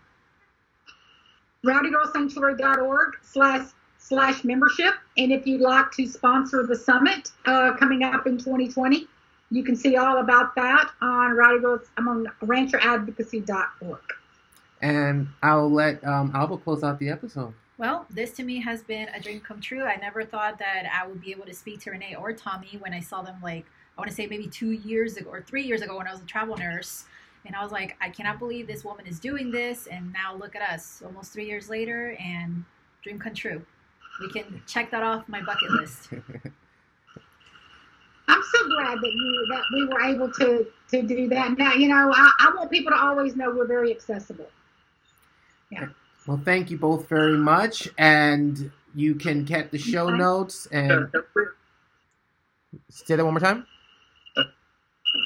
rowdygirlsanctuary.org 1.66 3.16
slash 3.22 3.68
slash 4.10 4.42
membership. 4.42 4.94
And 5.16 5.30
if 5.30 5.46
you'd 5.46 5.60
like 5.60 5.92
to 5.92 6.06
sponsor 6.06 6.66
the 6.66 6.74
summit 6.74 7.30
uh, 7.46 7.76
coming 7.78 8.02
up 8.02 8.26
in 8.26 8.36
2020, 8.38 9.06
you 9.52 9.62
can 9.62 9.76
see 9.76 9.96
all 9.96 10.18
about 10.18 10.54
that 10.56 10.90
on 11.00 11.36
Rowdy 11.36 11.64
I'm 11.96 12.08
on 12.08 12.26
rancheradvocacy.org. 12.42 14.00
And 14.82 15.28
I'll 15.44 15.70
let 15.70 16.04
um, 16.04 16.32
Alba 16.34 16.56
close 16.58 16.82
out 16.82 16.98
the 16.98 17.08
episode. 17.08 17.54
Well, 17.78 18.04
this 18.10 18.32
to 18.32 18.42
me 18.42 18.60
has 18.60 18.82
been 18.82 19.08
a 19.10 19.20
dream 19.20 19.40
come 19.40 19.60
true. 19.60 19.84
I 19.84 19.96
never 19.96 20.24
thought 20.24 20.58
that 20.58 20.90
I 20.92 21.06
would 21.06 21.20
be 21.20 21.30
able 21.30 21.46
to 21.46 21.54
speak 21.54 21.80
to 21.82 21.92
Renee 21.92 22.16
or 22.16 22.32
Tommy 22.32 22.78
when 22.80 22.92
I 22.92 23.00
saw 23.00 23.22
them, 23.22 23.36
like, 23.42 23.64
I 23.96 24.00
want 24.00 24.10
to 24.10 24.16
say 24.16 24.26
maybe 24.26 24.48
two 24.48 24.72
years 24.72 25.18
ago 25.18 25.30
or 25.30 25.40
three 25.42 25.62
years 25.62 25.82
ago 25.82 25.96
when 25.96 26.08
I 26.08 26.12
was 26.12 26.20
a 26.20 26.26
travel 26.26 26.56
nurse. 26.56 27.04
And 27.46 27.54
I 27.54 27.62
was 27.62 27.70
like, 27.70 27.96
I 28.00 28.10
cannot 28.10 28.38
believe 28.38 28.66
this 28.66 28.84
woman 28.84 29.06
is 29.06 29.20
doing 29.20 29.52
this. 29.52 29.86
And 29.86 30.12
now 30.12 30.34
look 30.34 30.56
at 30.56 30.62
us, 30.62 31.00
almost 31.04 31.32
three 31.32 31.46
years 31.46 31.70
later, 31.70 32.16
and 32.20 32.64
dream 33.02 33.18
come 33.18 33.34
true. 33.34 33.62
We 34.20 34.28
can 34.30 34.62
check 34.66 34.90
that 34.90 35.02
off 35.02 35.28
my 35.28 35.40
bucket 35.42 35.70
list. 35.72 36.08
I'm 38.28 38.42
so 38.54 38.68
glad 38.68 38.98
that 38.98 39.12
you 39.12 39.46
that 39.50 39.62
we 39.72 39.86
were 39.86 40.00
able 40.02 40.30
to 40.32 40.66
to 40.90 41.02
do 41.02 41.28
that. 41.28 41.58
Now, 41.58 41.72
you 41.72 41.88
know, 41.88 42.12
I, 42.14 42.30
I 42.40 42.52
want 42.54 42.70
people 42.70 42.92
to 42.92 42.98
always 42.98 43.34
know 43.34 43.50
we're 43.50 43.66
very 43.66 43.90
accessible. 43.90 44.46
Yeah. 45.70 45.88
Well, 46.26 46.40
thank 46.44 46.70
you 46.70 46.78
both 46.78 47.08
very 47.08 47.36
much, 47.36 47.88
and 47.98 48.70
you 48.94 49.14
can 49.14 49.44
get 49.44 49.70
the 49.72 49.78
show 49.78 50.08
Okay. 50.08 50.18
notes 50.18 50.66
and 50.66 51.08
say 52.88 53.16
that 53.16 53.24
one 53.24 53.34
more 53.34 53.40
time. 53.40 53.66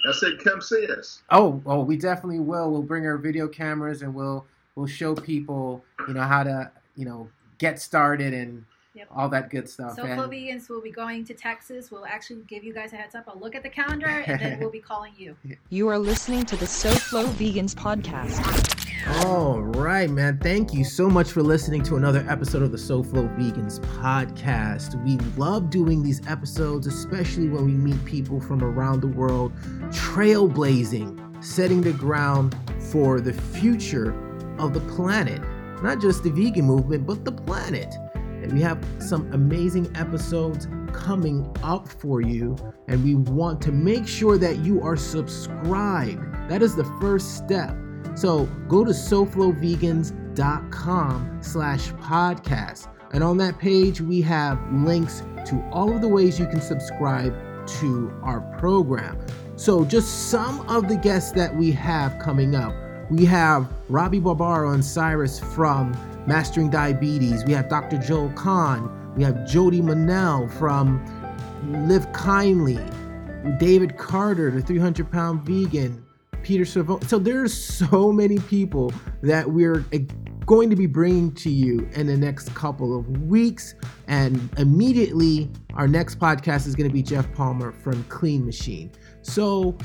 I 0.07 0.13
said, 0.13 0.39
come 0.43 0.61
see 0.61 0.87
us. 0.87 1.23
Oh, 1.31 1.63
oh, 1.67 1.83
we 1.83 1.97
definitely 1.97 2.41
will. 2.41 2.71
We'll 2.71 2.83
bring 2.83 3.07
our 3.07 3.17
video 3.17 3.49
cameras 3.49 4.03
and 4.03 4.15
we'll 4.15 4.47
we'll 4.77 4.87
show 4.87 5.15
people, 5.15 5.85
you 6.09 6.15
know, 6.15 6.23
how 6.23 6.43
to, 6.43 6.71
you 6.97 7.05
know, 7.05 7.29
get 7.59 7.81
started 7.81 8.35
and 8.35 8.65
Yep. 8.95 9.09
all 9.11 9.29
that 9.31 9.51
good 9.51 9.69
stuff. 9.69 9.97
So, 9.97 10.05
And- 10.05 10.15
Flow 10.15 10.29
Vegans 10.29 10.69
will 10.69 10.81
be 10.81 10.93
going 10.93 11.25
to 11.25 11.35
Texas. 11.35 11.91
We'll 11.91 12.07
actually 12.07 12.43
give 12.47 12.63
you 12.63 12.73
guys 12.73 12.93
a 12.93 12.97
heads 12.97 13.15
up. 13.17 13.25
I'll 13.27 13.41
look 13.41 13.55
at 13.57 13.65
the 13.65 13.69
calendar 13.69 14.07
and 14.07 14.41
then 14.41 14.61
we'll 14.61 14.71
be 14.71 14.79
calling 14.93 15.13
you. 15.19 15.35
You 15.71 15.89
are 15.89 15.99
listening 15.99 16.45
to 16.47 16.57
the 16.57 16.67
SoFlo 16.67 17.25
Vegans 17.35 17.75
podcast. 17.75 18.71
All 19.27 19.61
right, 19.61 20.09
man. 20.09 20.39
Thank 20.39 20.73
you 20.73 20.85
so 20.85 21.11
much 21.11 21.33
for 21.33 21.43
listening 21.43 21.83
to 21.85 21.97
another 21.97 22.25
episode 22.29 22.63
of 22.63 22.71
the 22.73 22.79
SoFlo 22.79 23.29
Vegans 23.37 23.81
podcast. 24.01 25.03
We 25.05 25.19
love 25.37 25.71
doing 25.71 26.03
these 26.03 26.25
episodes, 26.29 26.87
especially 26.87 27.49
when 27.49 27.67
we 27.67 27.73
meet 27.73 28.03
people 28.05 28.41
from 28.41 28.63
around 28.63 29.01
the 29.01 29.09
world, 29.09 29.53
trailblazing, 29.91 31.45
setting 31.45 31.81
the 31.83 31.93
ground 31.93 32.57
for 32.79 33.21
the 33.21 33.33
future 33.33 34.15
of 34.59 34.73
the 34.73 34.81
planet. 34.81 35.43
Not 35.83 36.01
just 36.01 36.23
the 36.23 36.31
vegan 36.31 36.65
movement, 36.65 37.07
but 37.07 37.25
the 37.25 37.33
planet. 37.33 37.95
And 38.45 38.53
we 38.53 38.61
have 38.61 38.79
some 38.99 39.33
amazing 39.33 39.91
episodes 39.97 40.69
coming 40.93 41.51
up 41.63 41.89
for 41.89 42.21
you, 42.21 42.57
and 42.87 43.03
we 43.03 43.15
want 43.15 43.63
to 43.63 43.73
make 43.73 44.07
sure 44.07 44.37
that 44.39 44.59
you 44.59 44.83
are 44.83 44.97
subscribed. 44.97 46.23
That 46.49 46.63
is 46.63 46.77
the 46.77 46.85
first 47.01 47.39
step. 47.39 47.75
So 48.15 48.45
go 48.69 48.85
to 48.85 48.93
soflovegans.com 48.93 51.39
slash 51.43 51.89
podcast. 51.93 52.89
And 53.13 53.25
on 53.25 53.37
that 53.39 53.59
page, 53.59 54.01
we 54.01 54.21
have 54.23 54.61
links 54.73 55.25
to 55.47 55.61
all 55.73 55.93
of 55.95 56.01
the 56.01 56.09
ways 56.09 56.39
you 56.39 56.47
can 56.47 56.61
subscribe 56.61 57.35
to 57.67 58.13
our 58.23 58.41
program. 58.59 59.19
So 59.57 59.85
just 59.85 60.31
some 60.31 60.61
of 60.69 60.89
the 60.89 60.97
guests 60.97 61.33
that 61.33 61.57
we 61.57 61.73
have 61.73 62.19
coming 62.19 62.55
up. 62.55 62.75
We 63.11 63.25
have 63.27 63.69
Robby 63.89 64.19
Barbaro 64.19 64.73
and 64.73 64.85
Cyrus 64.85 65.39
from 65.39 65.95
Mastering 66.27 66.71
Diabetes. 66.71 67.45
We 67.45 67.53
have 67.53 67.69
Dr. 67.69 67.99
Joel 67.99 68.31
Kahn. 68.31 69.15
We 69.17 69.23
have 69.25 69.47
Jody 69.47 69.81
Manel 69.81 70.51
from 70.59 71.05
Live 71.89 72.13
Kindly. 72.13 72.79
David 73.59 73.99
Carter, 73.99 74.51
the 74.51 74.63
300 74.63 75.11
pound 75.11 75.43
vegan. 75.43 76.05
Peter 76.43 76.65
Servo. 76.65 77.01
So 77.01 77.19
there's 77.19 77.53
so 77.53 78.13
many 78.13 78.39
people 78.39 78.93
that 79.23 79.51
we're 79.51 79.85
eh, 79.93 80.01
going 80.47 80.69
to 80.71 80.77
be 80.77 80.87
bringing 80.87 81.33
to 81.33 81.51
you 81.51 81.89
in 81.95 82.07
the 82.07 82.17
next 82.17 82.55
couple 82.55 82.97
of 82.97 83.09
weeks. 83.23 83.75
And 84.07 84.51
immediately, 84.59 85.51
our 85.75 85.89
next 85.89 86.19
podcast 86.19 86.67
is 86.67 86.75
going 86.75 86.89
to 86.89 86.93
be 86.93 87.03
Jeff 87.03 87.33
Palmer 87.33 87.73
from 87.73 88.05
Clean 88.05 88.45
Machine. 88.45 88.93
So 89.23 89.77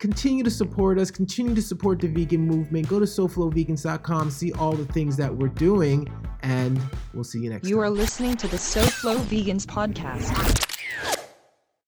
continue 0.00 0.42
to 0.42 0.50
support 0.50 0.98
us, 0.98 1.10
continue 1.10 1.54
to 1.54 1.62
support 1.62 2.00
the 2.00 2.08
vegan 2.08 2.40
movement. 2.40 2.88
Go 2.88 2.98
to 2.98 3.04
soflovegans.com, 3.04 4.30
see 4.30 4.52
all 4.54 4.72
the 4.72 4.86
things 4.86 5.16
that 5.18 5.32
we're 5.32 5.48
doing, 5.48 6.08
and 6.42 6.80
we'll 7.14 7.22
see 7.22 7.38
you 7.38 7.50
next 7.50 7.68
You 7.68 7.76
time. 7.76 7.78
You 7.78 7.86
are 7.86 7.90
listening 7.90 8.36
to 8.38 8.48
the 8.48 8.56
SoFlo 8.56 9.18
Vegans 9.26 9.66
podcast. 9.66 11.18